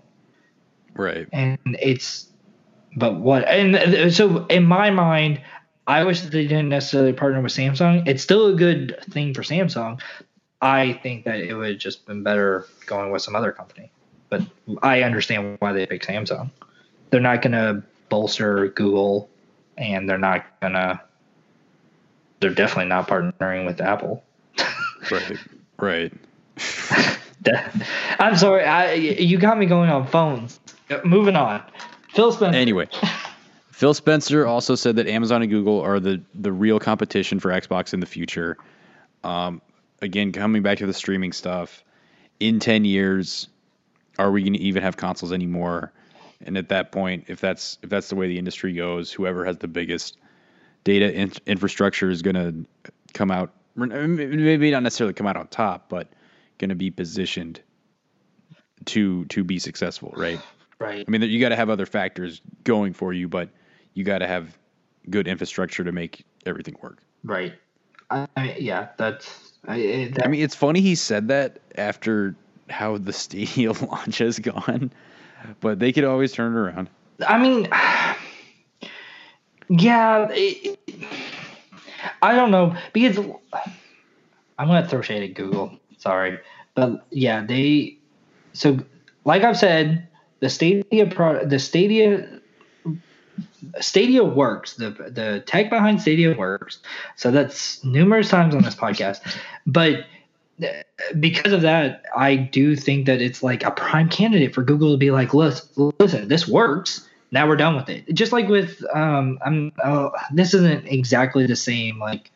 [0.95, 1.28] Right.
[1.32, 2.28] And it's
[2.95, 5.41] but what and uh, so in my mind
[5.88, 8.07] I wish that they didn't necessarily partner with Samsung.
[8.07, 9.99] It's still a good thing for Samsung.
[10.61, 13.91] I think that it would have just been better going with some other company.
[14.30, 14.44] But
[14.84, 16.52] I understand why they picked Samsung.
[17.10, 19.30] They're not going to bolster Google
[19.80, 21.02] and they're not gonna.
[22.40, 24.24] They're definitely not partnering with Apple.
[25.12, 25.38] right.
[25.78, 26.14] Right.
[28.20, 28.66] I'm sorry.
[28.66, 30.60] I you got me going on phones.
[31.04, 31.64] Moving on.
[32.14, 32.58] Phil Spencer.
[32.58, 32.88] Anyway.
[33.72, 37.94] Phil Spencer also said that Amazon and Google are the, the real competition for Xbox
[37.94, 38.58] in the future.
[39.24, 39.62] Um,
[40.02, 41.82] again, coming back to the streaming stuff,
[42.42, 43.48] in 10 years,
[44.18, 45.94] are we going to even have consoles anymore?
[46.41, 49.57] And at that point, if that's if that's the way the industry goes, whoever has
[49.57, 50.18] the biggest
[50.84, 53.52] data in- infrastructure is going to come out.
[53.76, 56.10] Maybe not necessarily come out on top, but
[56.57, 57.61] going to be positioned
[58.86, 60.40] to to be successful, right?
[60.80, 61.03] Right.
[61.06, 63.49] I mean, you got to have other factors going for you, but
[63.94, 64.57] you got to have
[65.10, 66.99] good infrastructure to make everything work.
[67.24, 67.53] Right.
[68.10, 69.53] I, yeah, that's.
[69.68, 72.36] I, that, I mean, it's funny he said that after
[72.70, 74.91] how the Stadia launch has gone
[75.60, 76.90] but they could always turn it around.
[77.28, 77.68] I mean,
[79.70, 80.80] yeah, it,
[82.22, 83.18] I don't know because
[84.57, 85.78] I'm gonna throw shade at Google.
[85.98, 86.40] Sorry,
[86.76, 87.98] but yeah, they.
[88.53, 88.80] So,
[89.26, 90.07] like I've said,
[90.40, 92.40] the Stadia the Stadia
[93.80, 94.76] Stadia works.
[94.76, 96.80] The the tech behind Stadia works.
[97.16, 99.20] So that's numerous times on this podcast.
[99.66, 100.06] But
[101.19, 104.98] because of that, I do think that it's like a prime candidate for Google to
[104.98, 107.07] be like, listen, listen this works.
[107.31, 108.11] Now we're done with it.
[108.14, 112.31] Just like with, um, I'm, uh, this isn't exactly the same like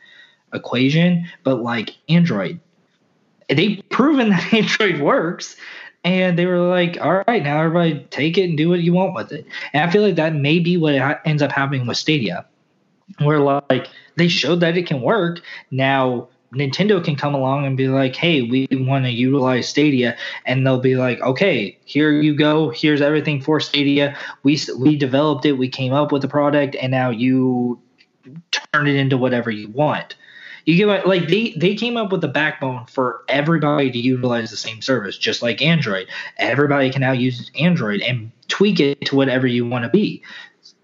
[0.53, 2.59] equation, but like Android,
[3.49, 5.55] they've proven that Android works,
[6.03, 9.15] and they were like, all right, now everybody take it and do what you want
[9.15, 9.45] with it.
[9.71, 12.45] And I feel like that may be what ends up happening with Stadia,
[13.19, 15.41] where like they showed that it can work.
[15.71, 20.15] Now Nintendo can come along and be like, "Hey, we want to utilize Stadia,"
[20.45, 22.69] and they'll be like, "Okay, here you go.
[22.69, 24.15] Here's everything for Stadia.
[24.43, 25.53] We we developed it.
[25.53, 27.79] We came up with the product, and now you
[28.51, 30.15] turn it into whatever you want."
[30.65, 34.57] You get like they they came up with the backbone for everybody to utilize the
[34.57, 36.07] same service, just like Android.
[36.37, 40.23] Everybody can now use Android and tweak it to whatever you want to be.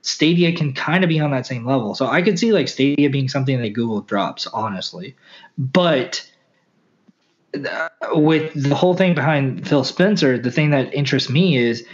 [0.09, 1.95] Stadia can kind of be on that same level.
[1.95, 5.15] So I could see like Stadia being something that Google drops, honestly.
[5.57, 6.29] But
[8.11, 11.85] with the whole thing behind Phil Spencer, the thing that interests me is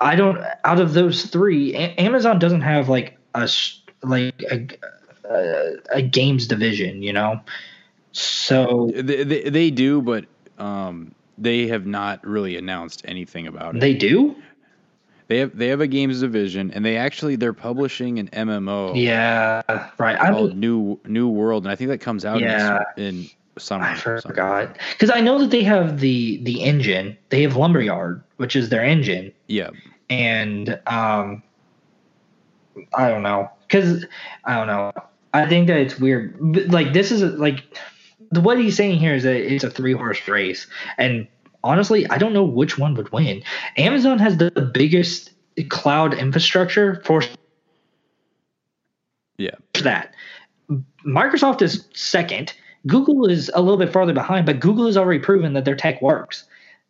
[0.00, 3.48] I don't out of those three, a- Amazon doesn't have like a
[4.02, 4.68] like a,
[5.28, 7.40] a, a games division, you know.
[8.12, 10.24] So they, they, they do, but
[10.58, 13.80] um, they have not really announced anything about it.
[13.80, 14.36] They do.
[15.28, 18.92] They have they have a games division, and they actually they're publishing an MMO.
[18.94, 19.62] Yeah,
[19.98, 20.18] right.
[20.18, 23.84] Called I'm, New New World, and I think that comes out yeah, in, in summer.
[23.84, 27.16] I forgot because I know that they have the the engine.
[27.30, 29.32] They have Lumberyard, which is their engine.
[29.48, 29.70] Yeah,
[30.08, 31.42] and um,
[32.94, 34.06] I don't know because
[34.44, 34.92] I don't know.
[35.34, 36.36] I think that it's weird.
[36.70, 37.64] Like this is like
[38.30, 41.26] what he's saying here is that it's a three horse race, and
[41.64, 43.42] honestly, I don't know which one would win.
[43.76, 45.32] Amazon has the biggest
[45.68, 47.22] cloud infrastructure for
[49.38, 50.14] yeah that.
[51.06, 52.52] Microsoft is second.
[52.86, 56.02] Google is a little bit farther behind, but Google has already proven that their tech
[56.02, 56.44] works.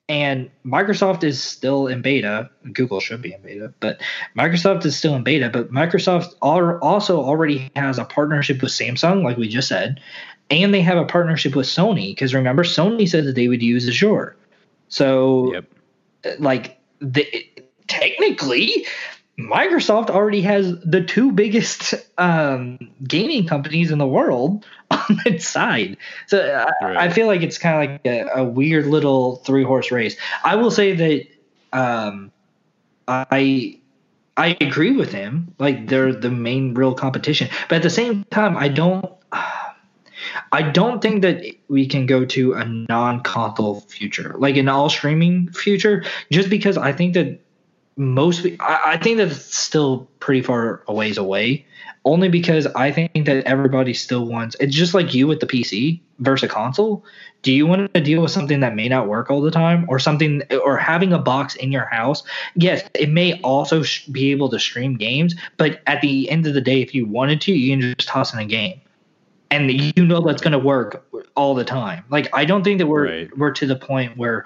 [0.09, 2.49] And Microsoft is still in beta.
[2.73, 4.01] Google should be in beta, but
[4.39, 5.51] Microsoft is still in beta.
[5.51, 10.01] But Microsoft also already has a partnership with Samsung, like we just said,
[10.49, 12.13] and they have a partnership with Sony.
[12.13, 14.37] Because remember, Sony said that they would use Azure.
[14.89, 15.65] So, yep.
[16.39, 17.27] like, the,
[17.87, 18.87] technically,
[19.39, 25.99] Microsoft already has the two biggest um, gaming companies in the world on its side.
[26.27, 26.39] So
[26.81, 26.97] right.
[26.97, 30.17] I, I, feel like it's kind of like a, a, weird little three horse race.
[30.43, 31.27] I will say that
[31.79, 32.33] um,
[33.07, 33.79] I
[34.37, 35.55] I agree with him.
[35.59, 39.13] Like they're the main real competition, but at the same time, I don't.
[40.57, 45.51] I don't think that we can go to a non-console future, like an all streaming
[45.53, 46.03] future,
[46.33, 47.39] just because I think that
[47.99, 51.67] most I, I think that it's still pretty far a ways away
[52.05, 55.99] only because i think that everybody still wants it's just like you with the pc
[56.19, 57.05] versus console.
[57.43, 59.99] Do you want to deal with something that may not work all the time or
[59.99, 62.23] something or having a box in your house?
[62.55, 66.61] Yes it may also be able to stream games but at the end of the
[66.61, 68.81] day if you wanted to you can just toss in a game
[69.57, 72.87] and you know that's going to work all the time like i don't think that
[72.87, 73.39] we're right.
[73.39, 74.45] we're to the point where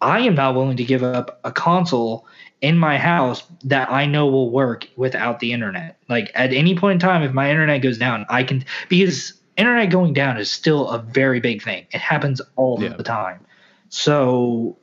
[0.00, 2.26] i am not willing to give up a console
[2.60, 5.98] in my house that I know will work without the internet.
[6.08, 9.90] Like at any point in time, if my internet goes down, I can because internet
[9.90, 11.86] going down is still a very big thing.
[11.92, 12.90] It happens all yeah.
[12.90, 13.44] the time.
[13.90, 14.76] So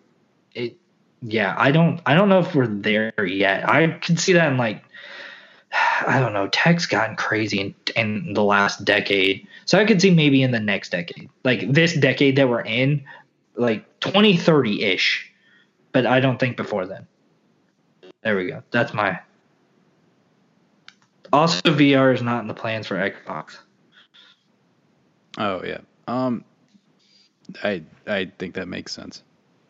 [0.53, 0.77] it
[1.21, 3.67] yeah, I don't I don't know if we're there yet.
[3.67, 4.83] I can see that in like
[6.07, 9.47] I don't know, tech's gotten crazy in, in the last decade.
[9.65, 11.29] So I could see maybe in the next decade.
[11.43, 13.03] Like this decade that we're in,
[13.55, 15.31] like 2030 ish.
[15.91, 17.07] But I don't think before then.
[18.21, 18.63] There we go.
[18.71, 19.19] That's my.
[21.31, 23.57] Also, VR is not in the plans for Xbox.
[25.37, 25.79] Oh yeah.
[26.07, 26.43] Um,
[27.63, 29.23] I I think that makes sense.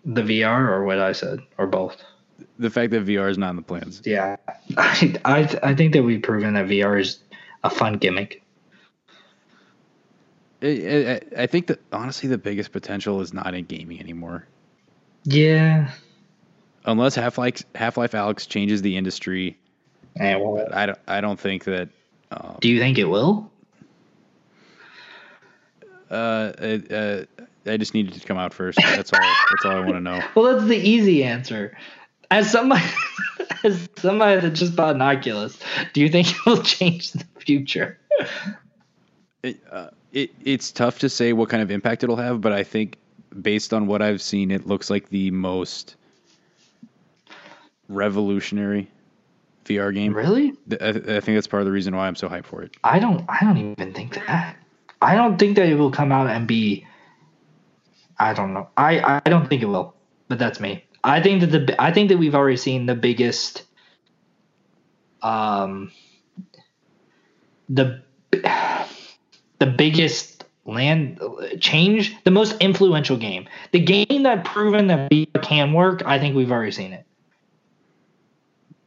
[0.06, 2.02] The VR or what I said or both.
[2.58, 4.02] The fact that VR is not in the plans.
[4.06, 4.38] Yeah,
[4.78, 7.20] I I I think that we've proven that VR is
[7.64, 8.42] a fun gimmick.
[10.62, 14.48] I, I think that honestly, the biggest potential is not in gaming anymore.
[15.26, 15.92] Yeah,
[16.86, 19.58] unless Half Life Half Life Alyx changes the industry.
[20.18, 21.00] Well, I don't.
[21.08, 21.90] I don't think that.
[22.32, 23.52] Um, do you think it will?
[26.10, 27.26] Uh, uh,
[27.66, 28.78] I just needed to come out first.
[28.82, 29.20] That's all.
[29.22, 30.22] that's all I want to know.
[30.36, 31.78] Well, that's the easy answer.
[32.32, 32.84] As somebody,
[33.64, 35.58] as somebody that just bought an Oculus,
[35.94, 38.00] do you think it will change the future?
[39.44, 42.64] It, uh, it it's tough to say what kind of impact it'll have, but I
[42.64, 42.98] think
[43.42, 45.96] based on what I've seen, it looks like the most
[47.90, 48.90] revolutionary
[49.66, 50.14] VR game.
[50.14, 50.54] Really?
[50.80, 52.76] I, I, think that's part of the reason why I'm so hyped for it.
[52.84, 53.26] I don't.
[53.28, 54.56] I don't even think that.
[55.02, 56.86] I don't think that it will come out and be.
[58.18, 58.70] I don't know.
[58.78, 59.94] I I don't think it will,
[60.28, 60.86] but that's me.
[61.06, 63.64] I think that the I think that we've already seen the biggest.
[65.22, 65.92] Um.
[67.70, 68.02] The.
[69.58, 71.22] The biggest land
[71.62, 76.04] change, the most influential game, the game that proven that VR can work.
[76.06, 77.06] I think we've already seen it.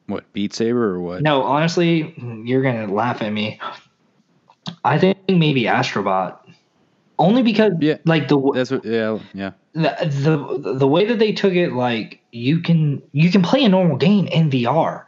[0.07, 1.23] What Beat Saber or what?
[1.23, 2.15] No, honestly,
[2.45, 3.59] you're gonna laugh at me.
[4.85, 6.38] I think maybe Astrobot,
[7.19, 11.33] only because yeah, like the that's what yeah yeah the, the the way that they
[11.33, 15.05] took it like you can you can play a normal game in VR,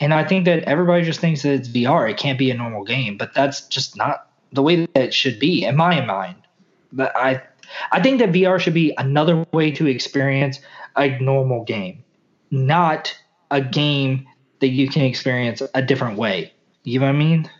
[0.00, 2.10] and I think that everybody just thinks that it's VR.
[2.10, 5.38] It can't be a normal game, but that's just not the way that it should
[5.38, 6.36] be in my mind.
[6.92, 7.42] But I
[7.90, 10.60] I think that VR should be another way to experience
[10.96, 12.04] a normal game,
[12.50, 13.14] not
[13.50, 14.26] a game
[14.60, 16.52] that you can experience a different way.
[16.84, 17.50] You know what I mean?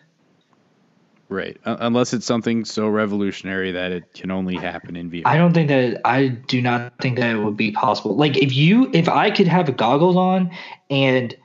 [1.29, 1.57] Right.
[1.65, 5.23] Uh, unless it's something so revolutionary that it can only happen in VR.
[5.27, 8.17] I don't think that I do not think that it would be possible.
[8.17, 10.51] Like if you if I could have goggles on
[10.89, 11.37] and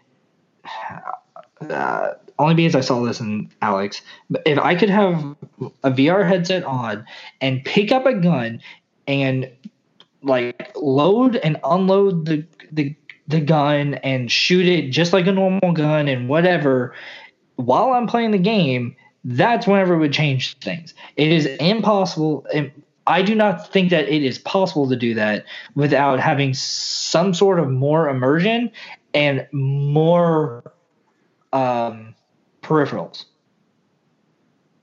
[1.69, 5.35] uh, only because I saw this in Alyx, but if I could have
[5.83, 7.05] a VR headset on
[7.39, 8.61] and pick up a gun
[9.07, 9.51] and
[10.21, 12.95] like load and unload the the
[13.27, 16.93] the gun and shoot it just like a normal gun and whatever
[17.55, 20.93] while I'm playing the game, that's whenever it would change things.
[21.15, 22.45] It is impossible.
[23.07, 25.45] I do not think that it is possible to do that
[25.75, 28.71] without having some sort of more immersion
[29.13, 30.73] and more
[31.53, 32.15] um,
[32.61, 33.25] peripherals.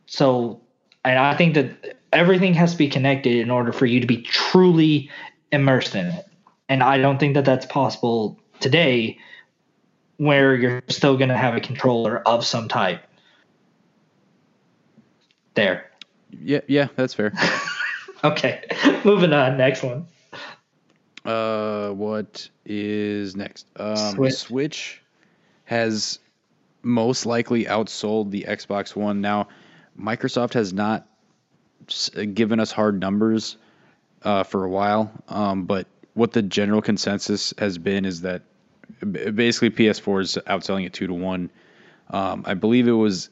[0.07, 0.61] So,
[1.05, 4.23] and I think that everything has to be connected in order for you to be
[4.23, 5.11] truly
[5.53, 6.27] immersed in it.
[6.69, 9.19] And I don't think that that's possible today
[10.17, 13.03] where you're still going to have a controller of some type.
[15.59, 15.91] There.
[16.31, 17.33] Yeah, yeah, that's fair.
[18.25, 18.65] okay.
[19.05, 19.57] Moving on.
[19.57, 20.07] Next one.
[21.25, 23.67] Uh, what is next?
[23.77, 24.35] Um, Switch.
[24.35, 25.03] Switch
[25.65, 26.21] has
[26.83, 29.21] most likely outsold the Xbox One.
[29.21, 29.49] Now,
[29.99, 31.09] Microsoft has not
[32.35, 33.57] given us hard numbers
[34.23, 38.43] uh, for a while, um, but what the general consensus has been is that
[39.01, 41.51] basically PS4 is outselling it two to one.
[42.11, 43.31] Um, I believe it was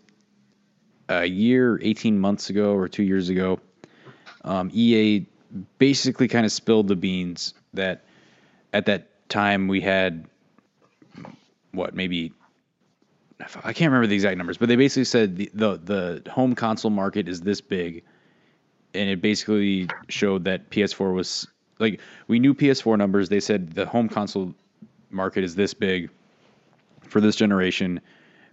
[1.09, 3.61] a year, 18 months ago, or two years ago.
[4.45, 5.27] Um, EA
[5.79, 8.05] basically kind of spilled the beans that
[8.73, 10.27] at that time we had
[11.73, 12.33] what maybe
[13.65, 16.91] I can't remember the exact numbers, but they basically said the, the the home console
[16.91, 18.03] market is this big,
[18.95, 21.47] and it basically showed that PS4 was
[21.79, 23.29] like we knew PS4 numbers.
[23.29, 24.55] They said the home console
[25.11, 26.11] market is this big
[27.03, 28.01] for this generation.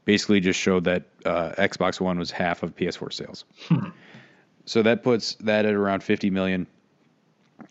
[0.06, 3.46] Basically, just showed that uh, Xbox One was half of PS4 sales.
[4.66, 6.68] So that puts that at around 50 million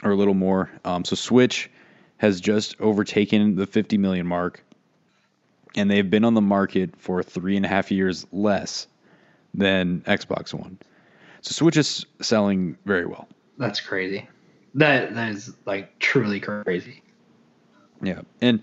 [0.03, 0.71] or a little more.
[0.85, 1.71] Um, so Switch
[2.19, 4.65] has just overtaken the 50 million mark,
[5.75, 8.87] and they've been on the market for three and a half years less
[9.55, 10.79] than Xbox One.
[11.41, 13.29] So Switch is selling very well.
[13.59, 14.29] That's crazy.
[14.75, 17.03] That that is like truly crazy.
[18.01, 18.63] Yeah, and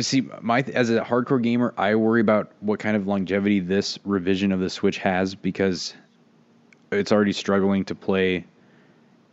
[0.00, 4.52] see, my as a hardcore gamer, I worry about what kind of longevity this revision
[4.52, 5.94] of the Switch has because
[6.90, 8.44] it's already struggling to play.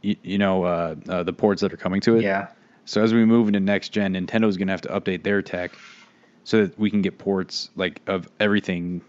[0.02, 2.24] You, you know uh, uh, the ports that are coming to it.
[2.24, 2.48] Yeah.
[2.86, 5.72] So as we move into next gen, Nintendo's gonna have to update their tech
[6.44, 9.02] so that we can get ports like of everything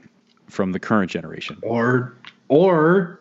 [0.49, 1.59] from the current generation.
[1.63, 2.15] Or
[2.49, 3.21] or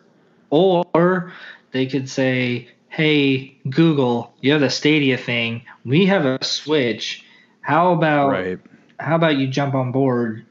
[0.50, 1.32] or
[1.72, 5.62] they could say, "Hey Google, you have the Stadia thing.
[5.84, 7.24] We have a Switch.
[7.60, 8.58] How about Right.
[8.98, 10.44] how about you jump on board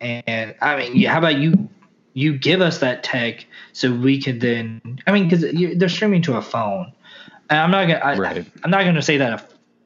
[0.00, 1.68] and I mean, how about you
[2.14, 5.44] you give us that tech so we could then I mean cuz
[5.76, 6.92] they're streaming to a phone.
[7.50, 8.44] And I'm not to Right.
[8.64, 9.44] I'm not to say that a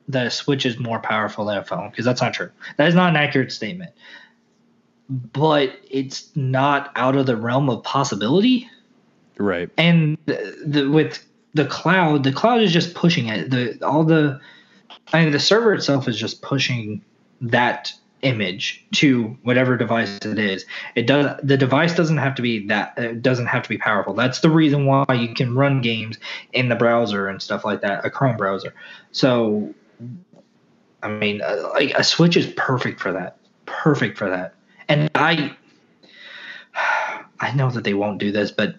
[0.09, 2.51] that a Switch is more powerful than a phone because that's not true.
[2.77, 3.91] That is not an accurate statement.
[5.09, 8.69] But it's not out of the realm of possibility
[9.39, 9.69] Right.
[9.77, 11.25] and the, the with
[11.55, 14.41] the cloud the cloud is just pushing it the all the
[15.13, 17.03] i mean the server itself is just pushing
[17.41, 17.93] that
[18.23, 20.65] image to whatever device it is.
[20.95, 24.15] It does the device doesn't have to be that it doesn't have to be powerful.
[24.15, 26.19] That's the reason why you can run games
[26.53, 28.75] in the browser and stuff like that a chrome browser.
[29.13, 29.75] So
[31.03, 34.55] i mean uh, like a switch is perfect for that perfect for that.
[34.89, 35.57] And i
[37.39, 38.77] I know that they won't do this, but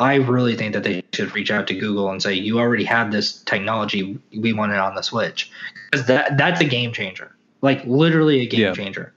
[0.00, 3.12] I really think that they should reach out to Google and say, "You already have
[3.12, 4.18] this technology.
[4.36, 5.50] We want it on the Switch,"
[5.90, 7.30] because that that's a game changer.
[7.60, 8.72] Like literally a game Yeah.
[8.72, 9.12] changer.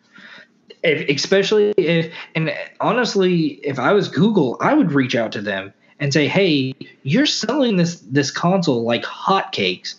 [0.84, 5.74] If, especially if, and honestly, if I was Google, I would reach out to them
[6.02, 6.74] and say, "Hey,
[7.04, 9.96] you're selling this this console like hotcakes.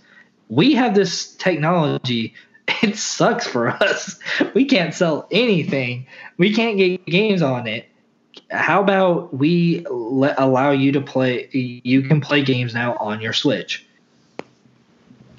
[0.51, 2.35] We have this technology.
[2.83, 4.19] It sucks for us.
[4.53, 6.07] We can't sell anything.
[6.37, 7.89] We can't get games on it."
[8.55, 13.33] How about we let, allow you to play you can play games now on your
[13.33, 13.87] switch.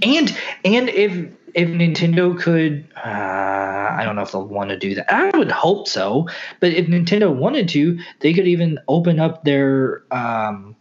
[0.04, 4.96] And and if if nintendo could uh, i don't know if they'll want to do
[4.96, 5.12] that.
[5.12, 6.28] I would hope so.
[6.60, 10.76] But if nintendo wanted to they could even open up their um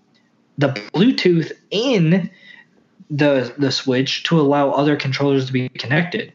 [0.59, 2.31] the bluetooth in
[3.11, 6.32] the the switch to allow other controllers to be connected.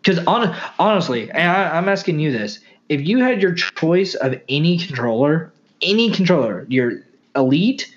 [0.00, 4.78] Because on, honestly, I, I'm asking you this: if you had your choice of any
[4.78, 5.52] controller,
[5.82, 7.02] any controller, your
[7.34, 7.92] Elite,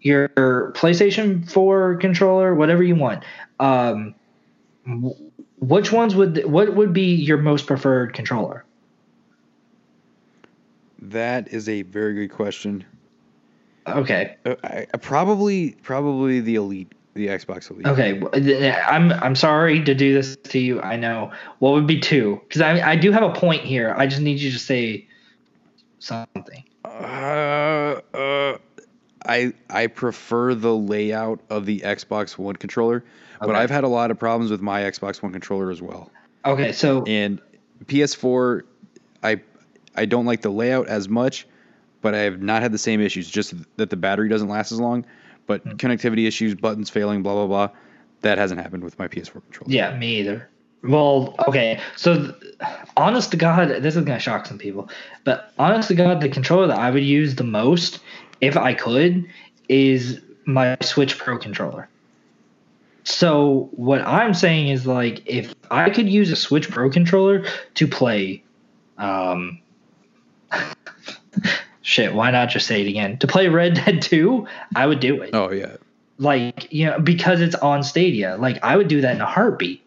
[0.00, 0.28] your
[0.74, 3.24] PlayStation 4 controller, whatever you want,
[3.60, 4.14] um,
[5.60, 8.64] which ones would what would be your most preferred controller?
[11.00, 12.84] That is a very good question.
[13.86, 17.86] Okay, Uh, I, probably probably the elite, the Xbox Elite.
[17.86, 18.72] okay.
[18.72, 20.80] I'm I'm sorry to do this to you.
[20.80, 21.32] I know.
[21.58, 22.40] What would be two?
[22.48, 23.94] Because I I do have a point here.
[23.96, 25.06] I just need you to say
[25.98, 26.64] something.
[26.84, 28.58] Uh, uh,
[29.26, 33.04] I I prefer the layout of the Xbox One controller,
[33.40, 36.10] but I've had a lot of problems with my Xbox One controller as well.
[36.44, 37.40] Okay, so And
[37.84, 38.62] PS4,
[39.22, 39.40] I
[39.94, 41.46] I don't like the layout as much,
[42.00, 43.30] but I have not had the same issues.
[43.30, 45.04] Just that the battery doesn't last as long,
[45.46, 47.76] but connectivity issues, buttons failing, blah blah blah.
[48.22, 49.72] That hasn't happened with my PS4 controller.
[49.72, 50.48] Yeah, me either.
[50.84, 51.80] Well, okay.
[51.96, 52.34] So, th-
[52.96, 54.88] honest to God, this is gonna shock some people,
[55.24, 58.00] but honest to God, the controller that I would use the most
[58.40, 59.26] if I could,
[59.68, 61.88] is my Switch Pro controller.
[63.04, 67.44] So what I'm saying is like if I could use a Switch Pro controller
[67.74, 68.44] to play
[68.98, 69.60] um
[71.82, 73.18] shit, why not just say it again?
[73.18, 75.30] To play Red Dead 2, I would do it.
[75.34, 75.76] Oh yeah.
[76.18, 78.36] Like, you know, because it's on Stadia.
[78.38, 79.80] Like I would do that in a heartbeat.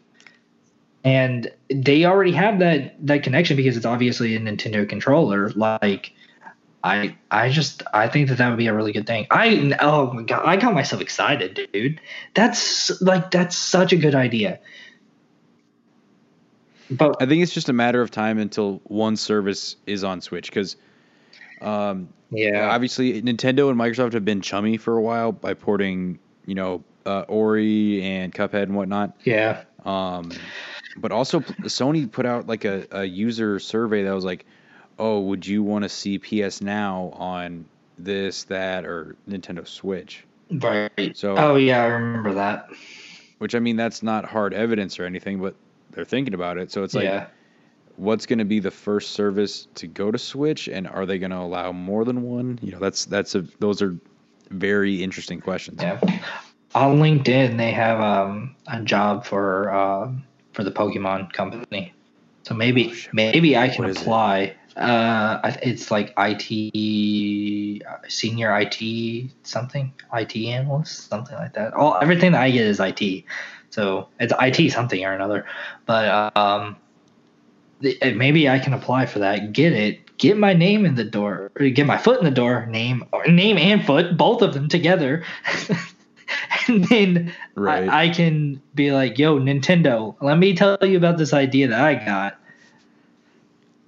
[1.04, 5.52] And they already have that that connection because it's obviously a Nintendo controller.
[5.52, 6.14] Like
[6.84, 9.28] I I just I think that that would be a really good thing.
[9.30, 12.02] I oh my god, I got myself excited, dude.
[12.34, 14.60] That's like that's such a good idea.
[16.90, 20.50] But I think it's just a matter of time until one service is on Switch
[20.50, 20.76] because,
[21.61, 26.56] um, yeah, obviously Nintendo and Microsoft have been chummy for a while by porting, you
[26.56, 29.15] know, uh, Ori and Cuphead and whatnot.
[29.23, 30.32] yeah, Um,
[30.98, 34.45] but also Sony put out like a, a user survey that was like,
[34.98, 37.65] "Oh, would you want to see PS Now on
[37.99, 41.15] this, that, or Nintendo Switch?" right.
[41.15, 42.69] So- oh yeah, I remember that.
[43.38, 45.56] Which I mean, that's not hard evidence or anything, but
[45.91, 46.72] they're thinking about it.
[46.72, 47.27] So it's like, yeah,
[47.98, 51.32] what's going to be the first service to go to Switch, and are they going
[51.32, 52.60] to allow more than one?
[52.62, 53.96] You know, that's that's a those are
[54.50, 55.82] very interesting questions.
[55.82, 56.00] yeah.
[56.74, 60.24] On LinkedIn, they have um, a job for um,
[60.54, 61.94] for the Pokemon company.
[62.44, 64.02] So maybe maybe I can is it?
[64.02, 64.56] apply.
[64.76, 71.74] Uh, it's like IT uh, senior IT something, IT analyst, something like that.
[71.74, 73.24] All everything that I get is IT.
[73.70, 75.46] So it's IT something or another.
[75.86, 76.85] But um, uh,
[77.82, 79.54] maybe I can apply for that.
[79.54, 80.18] Get it.
[80.18, 81.52] Get my name in the door.
[81.60, 82.66] Or get my foot in the door.
[82.68, 85.24] Name or name and foot, both of them together.
[86.68, 87.88] and then Right.
[87.90, 91.82] I, I can be like, "Yo, Nintendo, let me tell you about this idea that
[91.82, 92.40] I got."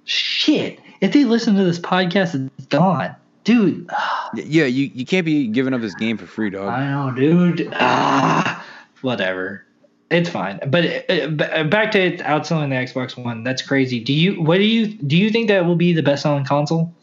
[0.04, 0.80] Shit!
[1.00, 3.88] If they listen to this podcast, it's gone, dude.
[4.34, 6.68] Yeah, you, you can't be giving up this game for free, dog.
[6.68, 7.68] I know, dude.
[7.72, 8.64] Ah,
[9.02, 9.64] whatever.
[10.10, 10.58] It's fine.
[10.68, 13.44] But uh, uh, back to it outselling the Xbox One.
[13.44, 14.00] That's crazy.
[14.00, 14.40] Do you?
[14.40, 14.86] What do you?
[14.86, 16.94] Do you think that will be the best selling console?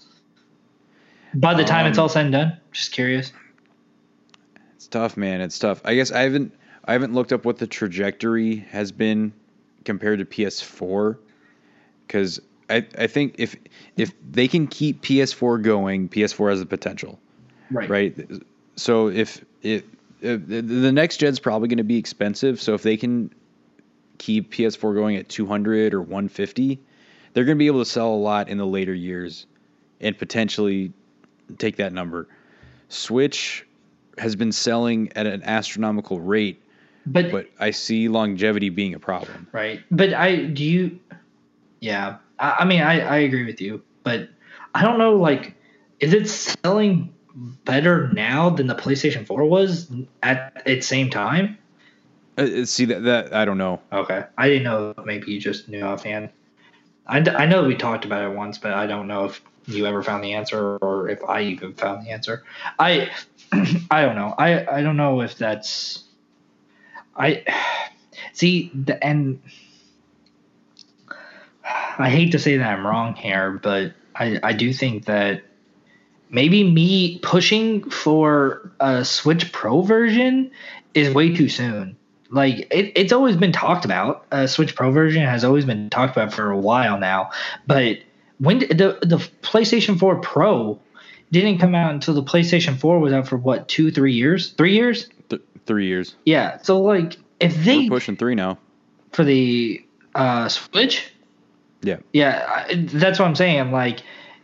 [1.36, 3.32] By the time it's Um, all said and done, just curious.
[4.76, 5.42] It's tough, man.
[5.42, 5.82] It's tough.
[5.86, 6.54] I guess I haven't
[6.86, 9.34] I haven't looked up what the trajectory has been
[9.84, 11.18] compared to PS4
[12.08, 13.56] because I, I think if
[13.98, 17.20] if they can keep PS4 going, PS4 has the potential,
[17.70, 17.90] Right.
[17.90, 18.32] right?
[18.78, 19.86] So if it
[20.22, 23.32] if, the the next gen's probably going to be expensive, so if they can
[24.18, 26.80] keep PS4 going at 200 or 150,
[27.34, 29.46] they're going to be able to sell a lot in the later years
[30.00, 30.94] and potentially
[31.58, 32.28] take that number.
[32.90, 33.66] Switch
[34.18, 36.62] has been selling at an astronomical rate,
[37.06, 39.48] But, but I see longevity being a problem.
[39.52, 39.82] right.
[39.92, 41.00] But I do you.
[41.82, 42.18] Yeah.
[42.40, 44.30] I, I mean, I I agree with you, but
[44.74, 45.16] I don't know.
[45.18, 45.56] Like,
[46.00, 49.92] is it selling better now than the PlayStation 4 was
[50.24, 51.58] at its same time?
[52.38, 53.82] Uh, uh, see that that I don't know.
[53.92, 54.24] Okay.
[54.38, 56.30] I didn't know maybe you just knew offhand.
[57.08, 60.02] I, I know we talked about it once, but I don't know if you ever
[60.02, 62.44] found the answer or if I even found the answer.
[62.80, 63.12] I
[63.92, 64.34] I don't know.
[64.38, 66.04] I, I don't know if that's
[67.16, 67.44] I
[68.34, 69.42] see the and
[71.98, 75.44] I hate to say that I'm wrong here, but I, I do think that
[76.30, 80.52] maybe me pushing for a Switch Pro version
[80.94, 81.96] is way too soon.
[82.32, 84.26] Like it, it's always been talked about.
[84.32, 87.30] A Switch Pro version has always been talked about for a while now.
[87.68, 88.00] But
[88.40, 90.80] when did- the the PlayStation 4 Pro
[91.32, 94.74] didn't come out until the PlayStation 4 was out for what two three years three
[94.74, 96.16] years Th- three years.
[96.26, 96.58] yeah.
[96.62, 98.58] So like if they We're pushing three now.
[99.12, 99.84] for the
[100.16, 101.12] uh, Switch.
[101.82, 101.98] Yeah.
[102.14, 103.72] Yeah, I, that's what I'm saying.
[103.72, 104.00] Like,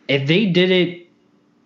[0.08, 1.01] if they did it,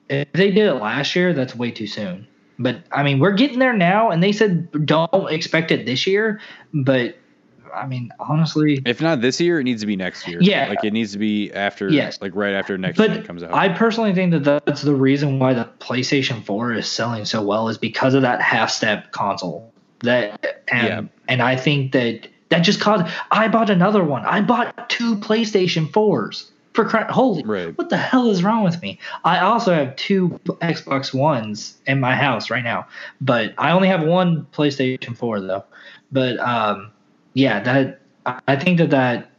[0.10, 2.28] if they did it last year, that's way too soon.
[2.58, 6.40] But I mean, we're getting there now, and they said don't expect it this year.
[6.74, 7.18] But
[7.74, 10.40] I mean, honestly, If not this year, it needs to be next year.
[10.42, 10.70] Yeah.
[10.70, 11.90] like it needs to be after.
[11.90, 12.22] Yes.
[12.22, 13.54] like right after next but comes out.
[13.54, 17.68] I personally think that that's the reason why the PlayStation 4 is selling so well
[17.68, 19.74] is because of that half step console.
[20.00, 21.02] That and Yeah.
[21.28, 23.12] and I think that that just caused.
[23.32, 24.24] I bought another one.
[24.26, 27.44] I bought two PlayStation 4s for cry- holy.
[27.44, 27.78] Right.
[27.78, 29.00] What the hell is wrong with me?
[29.24, 32.88] I also have two Xbox Ones in my house right now,
[33.22, 35.64] but I only have one PlayStation 4 though.
[36.12, 36.92] But um,
[37.34, 38.02] yeah, that
[38.48, 39.32] I think that that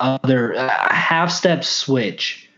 [0.00, 2.48] other uh, half step switch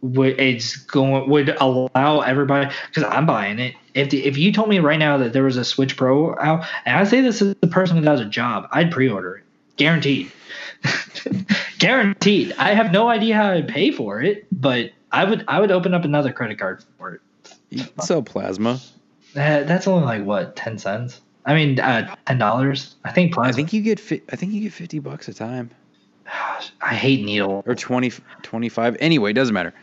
[0.00, 3.74] would it's going would allow everybody because I'm buying it.
[3.94, 6.66] If the, if you told me right now that there was a Switch Pro out,
[6.84, 9.44] and I say this is the person that has a job, I'd pre-order it,
[9.76, 10.30] guaranteed,
[11.84, 12.52] guaranteed.
[12.58, 15.94] I have no idea how I'd pay for it, but I would I would open
[15.94, 17.20] up another credit card for
[17.70, 17.90] it.
[18.02, 18.80] Sell plasma.
[19.34, 21.20] That, that's only like what ten cents.
[21.44, 22.94] I mean, uh, ten dollars.
[23.04, 23.50] I think plasma.
[23.50, 25.70] I think you get fi- I think you get fifty bucks a time
[26.80, 27.62] I hate needle.
[27.66, 28.12] or 20,
[28.42, 28.96] 25.
[29.00, 29.74] Anyway, it doesn't matter.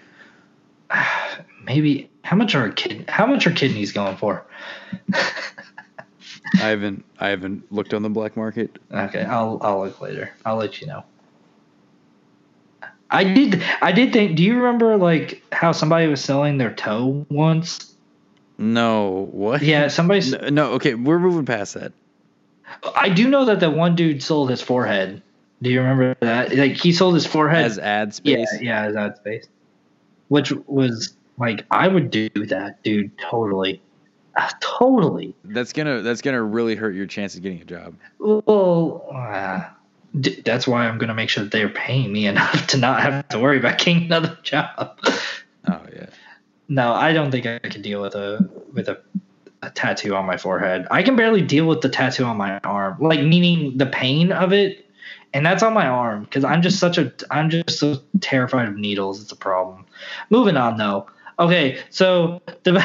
[1.64, 3.06] Maybe how much are kid?
[3.07, 4.45] How much are kidneys going for?
[6.56, 8.78] I haven't I haven't looked on the black market.
[8.91, 10.32] Okay, I'll I'll look later.
[10.45, 11.03] I'll let you know.
[13.11, 14.38] I did I did think.
[14.38, 17.93] Do you remember like how somebody was selling their toe once?
[18.57, 19.61] No, what?
[19.61, 20.31] Yeah, somebody's.
[20.31, 21.93] No, no, okay, we're moving past that.
[22.95, 25.21] I do know that that one dude sold his forehead.
[25.61, 26.55] Do you remember that?
[26.55, 28.61] Like he sold his forehead As ad Yeah, space.
[28.61, 29.47] yeah, as ad space.
[30.29, 33.17] Which was like I would do that, dude.
[33.17, 33.81] Totally,
[34.38, 35.35] uh, totally.
[35.43, 37.95] That's gonna that's gonna really hurt your chance of getting a job.
[38.19, 39.65] Well, uh,
[40.19, 43.27] d- that's why I'm gonna make sure that they're paying me enough to not have
[43.29, 44.97] to worry about getting another job.
[45.67, 46.07] Oh yeah.
[46.67, 49.01] No, I don't think I could deal with a with a,
[49.61, 50.88] a tattoo on my forehead.
[50.89, 54.53] I can barely deal with the tattoo on my arm, like meaning the pain of
[54.53, 54.89] it,
[55.33, 58.77] and that's on my arm because I'm just such a I'm just so terrified of
[58.77, 59.21] needles.
[59.21, 59.85] It's a problem.
[60.29, 61.07] Moving on though.
[61.39, 62.83] Okay, so the,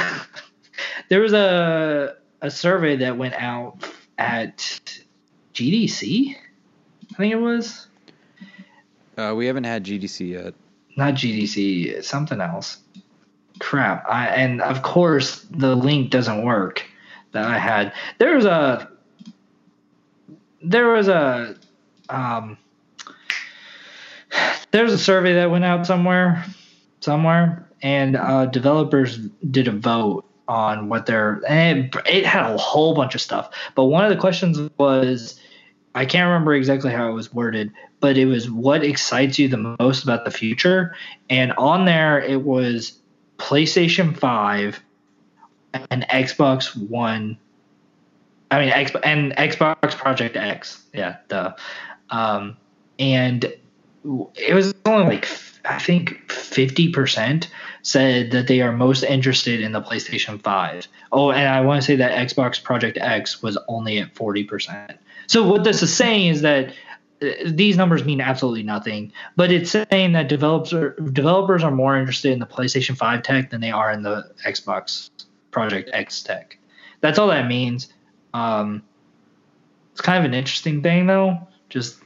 [1.09, 3.79] there was a a survey that went out
[4.19, 4.59] at
[5.55, 6.37] GDC.
[7.13, 7.87] I think it was
[9.17, 10.55] Uh, we haven't had GDC yet.
[10.97, 12.79] not GDC, something else.
[13.59, 14.05] Crap.
[14.09, 16.85] I and of course the link doesn't work
[17.33, 17.93] that I had.
[18.19, 18.91] There was a
[20.63, 21.57] there was a
[22.11, 22.59] um
[24.73, 26.45] there's a survey that went out somewhere
[27.01, 29.17] somewhere and uh developers
[29.51, 33.51] did a vote on what their and it, it had a whole bunch of stuff.
[33.75, 35.41] But one of the questions was
[35.97, 39.77] I can't remember exactly how it was worded, but it was what excites you the
[39.81, 40.95] most about the future.
[41.31, 42.99] And on there, it was
[43.39, 44.79] PlayStation 5
[45.91, 47.39] and Xbox One.
[48.51, 50.85] I mean, X, and Xbox Project X.
[50.93, 51.55] Yeah, duh.
[52.11, 52.59] Um,
[52.99, 53.45] and
[54.35, 55.27] it was only like,
[55.65, 57.49] I think 50%
[57.81, 60.89] said that they are most interested in the PlayStation 5.
[61.11, 64.99] Oh, and I want to say that Xbox Project X was only at 40%.
[65.27, 66.73] So what this is saying is that
[67.23, 71.97] uh, these numbers mean absolutely nothing, but it's saying that developers are, developers are more
[71.97, 75.11] interested in the PlayStation 5 tech than they are in the Xbox
[75.51, 76.59] Project X tech.
[77.01, 77.89] That's all that means.
[78.35, 78.83] Um,
[79.93, 81.39] it's kind of an interesting thing though.
[81.71, 81.99] Just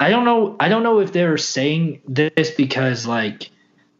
[0.00, 3.50] I don't know I don't know if they're saying this because like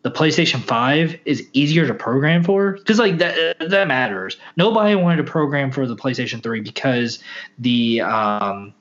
[0.07, 4.37] the PlayStation 5 is easier to program for because like that that matters.
[4.57, 7.19] Nobody wanted to program for the PlayStation 3 because
[7.59, 8.73] the um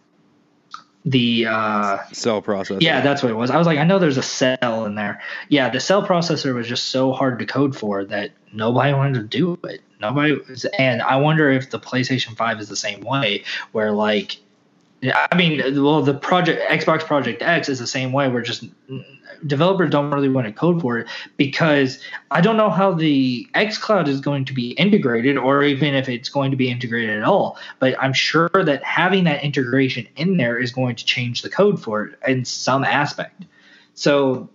[1.04, 2.80] the uh Cell processor.
[2.80, 3.50] yeah, that's what it was.
[3.50, 5.20] I was like, I know there's a cell in there.
[5.50, 9.24] Yeah, the cell processor was just so hard to code for that nobody wanted to
[9.24, 9.82] do it.
[10.00, 14.38] Nobody was, and I wonder if the PlayStation 5 is the same way, where like,
[15.04, 18.30] I mean, well, the project Xbox Project X is the same way.
[18.30, 18.66] Where just
[19.46, 21.08] developers don't really want to code for it
[21.38, 22.00] because
[22.32, 26.30] I don't know how the xCloud is going to be integrated, or even if it's
[26.30, 27.58] going to be integrated at all.
[27.80, 31.82] But I'm sure that having that integration in there is going to change the code
[31.82, 33.46] for it in some aspect.
[33.94, 34.50] So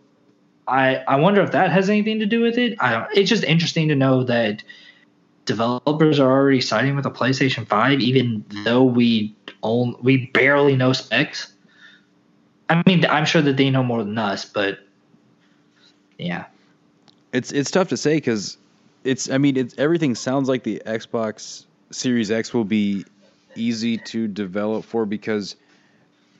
[0.67, 2.77] I I wonder if that has anything to do with it.
[2.81, 3.09] I don't.
[3.15, 4.63] It's just interesting to know that
[5.45, 10.93] developers are already siding with the PlayStation 5, even though we own we barely know
[10.93, 11.53] specs.
[12.71, 14.79] I mean, I'm sure that they know more than us, but
[16.19, 16.45] yeah,
[17.33, 18.57] It's it's tough to say because
[19.05, 23.05] it's I mean it's everything sounds like the Xbox Series X will be
[23.57, 25.57] easy to develop for because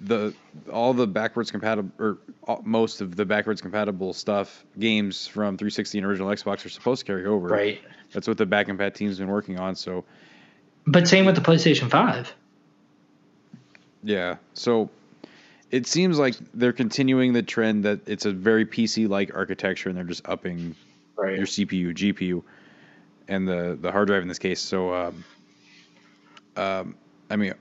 [0.01, 0.33] the
[0.73, 2.19] all the backwards compatible or
[2.63, 7.07] most of the backwards compatible stuff games from 360 and original Xbox are supposed to
[7.07, 7.49] carry over.
[7.49, 7.81] right.
[8.13, 9.75] That's what the back compat team's been working on.
[9.75, 10.05] So
[10.87, 12.33] But same with the PlayStation 5.
[14.03, 14.89] yeah, so
[15.71, 19.97] it seems like they're continuing the trend that it's a very PC like architecture and
[19.97, 20.75] they're just upping
[21.17, 21.37] Right.
[21.37, 22.43] your CPU, GPU,
[23.29, 24.59] and the the hard drive in this case.
[24.61, 25.25] So, um,
[26.57, 26.95] um,
[27.29, 27.55] I mean,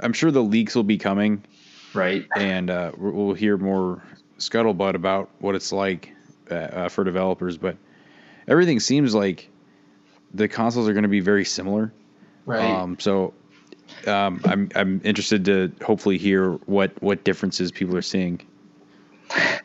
[0.00, 1.44] I'm sure the leaks will be coming,
[1.92, 2.26] Right.
[2.34, 4.02] and uh, we'll hear more
[4.38, 6.14] scuttlebutt about what it's like
[6.50, 7.58] uh, uh, for developers.
[7.58, 7.76] But
[8.46, 9.50] everything seems like
[10.32, 11.92] the consoles are going to be very similar.
[12.46, 12.64] Right.
[12.64, 13.34] Um, so.
[14.06, 18.40] Um, I'm I'm interested to hopefully hear what, what differences people are seeing,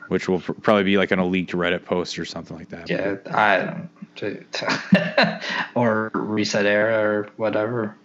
[0.08, 2.90] which will pr- probably be like on a leaked Reddit post or something like that.
[2.90, 3.90] yeah, I don't.
[5.76, 7.96] or ResetEra or whatever.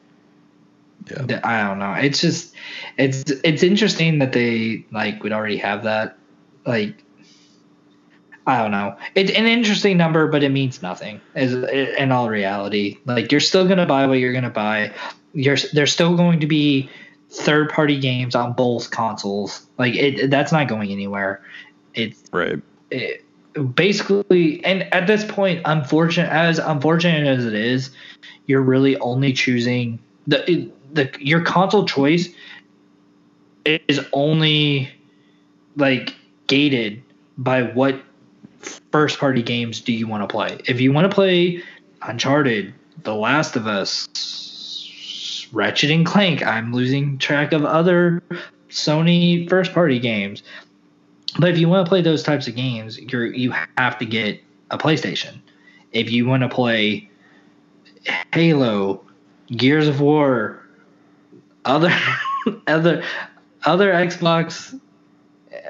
[1.11, 1.41] Yeah.
[1.45, 1.93] I don't know.
[1.93, 2.55] It's just
[2.97, 6.19] it's it's interesting that they like would already have that.
[6.67, 7.03] Like
[8.47, 8.97] I don't know.
[9.15, 11.21] It's an interesting number, but it means nothing.
[11.35, 14.93] Is in all reality, like you're still gonna buy what you're gonna buy.
[15.33, 16.91] You're there's still going to be
[17.31, 19.67] third party games on both consoles.
[19.79, 21.43] Like it, that's not going anywhere.
[21.95, 22.61] It's Right.
[22.91, 23.25] it,
[23.75, 27.91] basically, and at this point, unfortunate as unfortunate as it is,
[28.47, 32.29] you're really only choosing the the your console choice
[33.65, 34.91] is only
[35.77, 36.15] like
[36.47, 37.03] gated
[37.37, 38.03] by what
[38.91, 40.59] first party games do you want to play.
[40.67, 41.63] If you want to play
[42.03, 42.75] Uncharted,
[43.05, 44.09] The Last of Us,
[45.53, 48.23] Ratchet and Clank, I'm losing track of other
[48.71, 50.43] Sony first party games.
[51.39, 54.43] But if you want to play those types of games, you're you have to get
[54.71, 55.41] a PlayStation.
[55.93, 57.09] If you want to play
[58.33, 59.05] Halo,
[59.49, 60.63] Gears of War,
[61.65, 61.95] other
[62.67, 63.05] other
[63.65, 64.79] other Xbox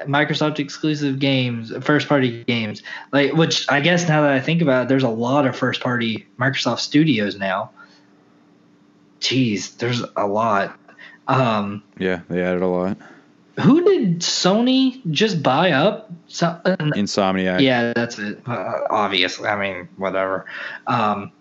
[0.05, 4.83] Microsoft exclusive games, first party games, like which I guess now that I think about
[4.83, 7.71] it, there's a lot of first party Microsoft Studios now.
[9.19, 10.77] Jeez, there's a lot.
[11.27, 12.97] Um, Yeah, they added a lot.
[13.59, 16.09] who did Sony just buy up?
[16.27, 17.61] So, Insomniac.
[17.61, 18.41] yeah, that's it.
[18.45, 20.45] Uh, obviously, I mean, whatever.
[20.87, 21.31] Um,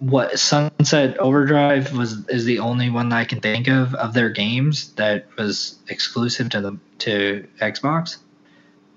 [0.00, 4.30] what Sunset Overdrive was is the only one that I can think of of their
[4.30, 8.16] games that was exclusive to the to Xbox.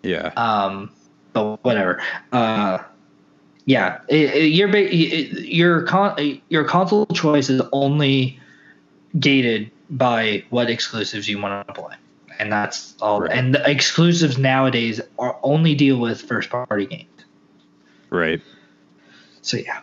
[0.01, 0.31] Yeah.
[0.35, 0.91] Um,
[1.33, 2.01] but whatever.
[2.31, 2.79] Uh,
[3.65, 8.39] yeah, it, it, your your con your console choice is only
[9.19, 11.95] gated by what exclusives you want to play,
[12.39, 13.21] and that's all.
[13.21, 13.31] Right.
[13.31, 17.25] And the exclusives nowadays are only deal with first party games.
[18.09, 18.41] Right.
[19.41, 19.81] So yeah.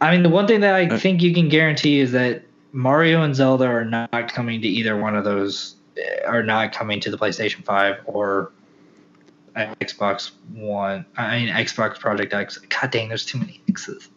[0.00, 3.22] I mean, the one thing that I Uh, think you can guarantee is that Mario
[3.22, 5.76] and Zelda are not coming to either one of those.
[5.96, 8.50] uh, Are not coming to the PlayStation Five or
[9.56, 11.04] Xbox One.
[11.16, 12.58] I mean, Xbox Project X.
[12.58, 14.08] God dang, there's too many X's.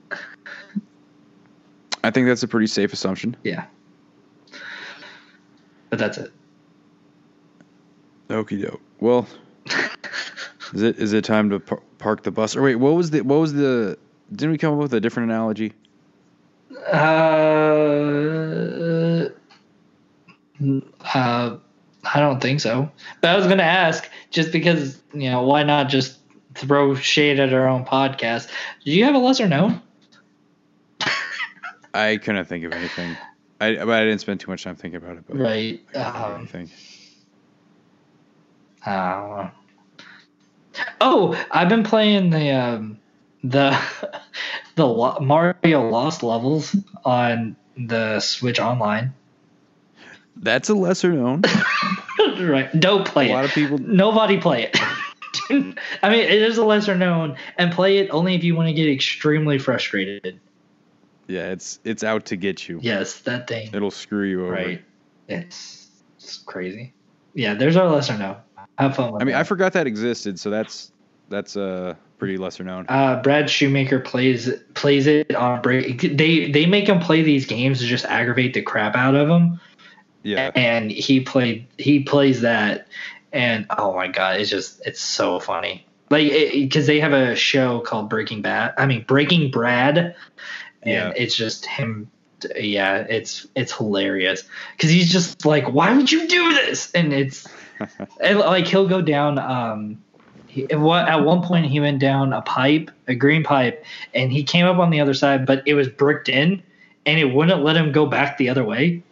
[2.04, 3.36] I think that's a pretty safe assumption.
[3.44, 3.66] Yeah.
[5.90, 6.32] But that's it.
[8.30, 8.82] Okie doke.
[9.00, 9.28] Well,
[10.74, 12.56] is it is it time to par- park the bus?
[12.56, 13.98] Or wait, what was the what was the?
[14.32, 15.74] Didn't we come up with a different analogy?
[16.92, 16.96] Uh,
[21.14, 21.58] uh,
[22.14, 22.92] I don't think so.
[23.22, 26.20] But I was going to ask, just because, you know, why not just
[26.54, 28.48] throw shade at our own podcast?
[28.84, 29.82] Do you have a lesser known?
[31.94, 33.16] I couldn't think of anything.
[33.60, 35.24] I but I didn't spend too much time thinking about it.
[35.28, 35.82] But Right.
[35.96, 36.70] I think Um, anything.
[38.86, 39.52] I don't know.
[41.02, 43.00] Oh, I've been playing the um,
[43.44, 43.78] the
[44.76, 44.86] the
[45.22, 46.76] Mario Lost levels
[47.06, 49.14] on the Switch Online.
[50.38, 51.44] That's a lesser known.
[52.40, 52.70] right.
[52.80, 53.34] Don't play a it.
[53.34, 53.78] lot of people.
[53.78, 54.78] Nobody play it.
[56.02, 58.74] I mean, it is a lesser known, and play it only if you want to
[58.74, 60.40] get extremely frustrated.
[61.28, 62.80] Yeah, it's it's out to get you.
[62.82, 63.70] Yes, that thing.
[63.74, 64.52] It'll screw you over.
[64.54, 64.84] Right.
[65.28, 66.94] It's, it's crazy.
[67.34, 68.38] Yeah, there's our lesser known.
[68.78, 69.40] Have fun with I mean, that.
[69.40, 70.92] I forgot that existed, so that's
[71.30, 72.86] that's uh pretty lesser known.
[72.90, 76.02] uh, Brad Shoemaker plays plays it on break.
[76.02, 79.60] They they make him play these games to just aggravate the crap out of him.
[80.26, 80.52] Yeah.
[80.56, 82.88] and he played he plays that
[83.32, 87.82] and oh my god it's just it's so funny like because they have a show
[87.82, 90.16] called breaking bad i mean breaking brad and
[90.84, 91.14] Yeah.
[91.16, 92.10] it's just him
[92.56, 94.44] yeah it's it's hilarious
[94.76, 97.48] because he's just like why would you do this and it's
[98.20, 100.02] and, like he'll go down um
[100.48, 104.66] he, at one point he went down a pipe a green pipe and he came
[104.66, 106.64] up on the other side but it was bricked in
[107.06, 109.04] and it wouldn't let him go back the other way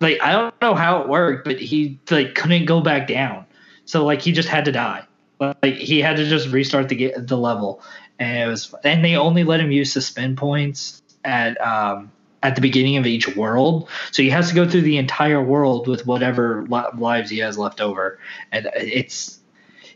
[0.00, 3.46] like I don't know how it worked, but he like couldn't go back down.
[3.84, 5.04] So like he just had to die.
[5.38, 7.82] Like he had to just restart the the level,
[8.18, 12.10] and it was and they only let him use suspend points at um
[12.42, 13.88] at the beginning of each world.
[14.12, 17.80] So he has to go through the entire world with whatever lives he has left
[17.80, 18.18] over,
[18.52, 19.38] and it's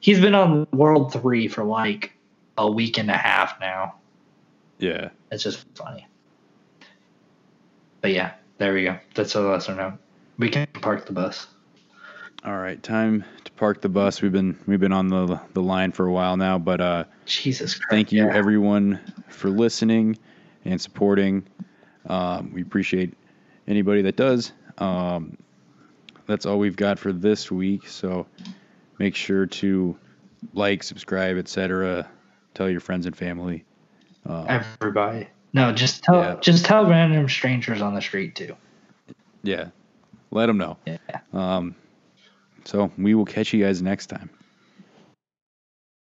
[0.00, 2.12] he's been on world three for like
[2.56, 3.94] a week and a half now.
[4.78, 5.10] Yeah.
[5.30, 6.06] It's just funny.
[8.00, 8.98] But yeah, there we go.
[9.14, 9.94] That's a lesser note.
[10.38, 11.46] We can park the bus.
[12.44, 14.20] All right, time to park the bus.
[14.20, 17.74] We've been we've been on the the line for a while now, but uh Jesus
[17.74, 17.90] Christ.
[17.90, 18.34] thank you Yeah.
[18.34, 20.18] everyone for listening
[20.64, 21.46] and supporting.
[22.06, 23.14] Um, we appreciate
[23.66, 24.52] anybody that does.
[24.76, 25.38] Um,
[26.26, 27.88] that's all we've got for this week.
[27.88, 28.26] So
[28.98, 29.96] make sure to
[30.52, 32.06] like, subscribe, etc.
[32.52, 33.64] Tell your friends and family.
[34.28, 35.28] Uh, Everybody.
[35.54, 36.34] No, just tell Yeah.
[36.40, 38.56] just tell random strangers on the street too.
[39.42, 39.68] yeah,
[40.30, 40.76] let them know.
[40.84, 40.96] Yeah.
[41.32, 41.74] Um,
[42.64, 44.28] so we will catch you guys next time.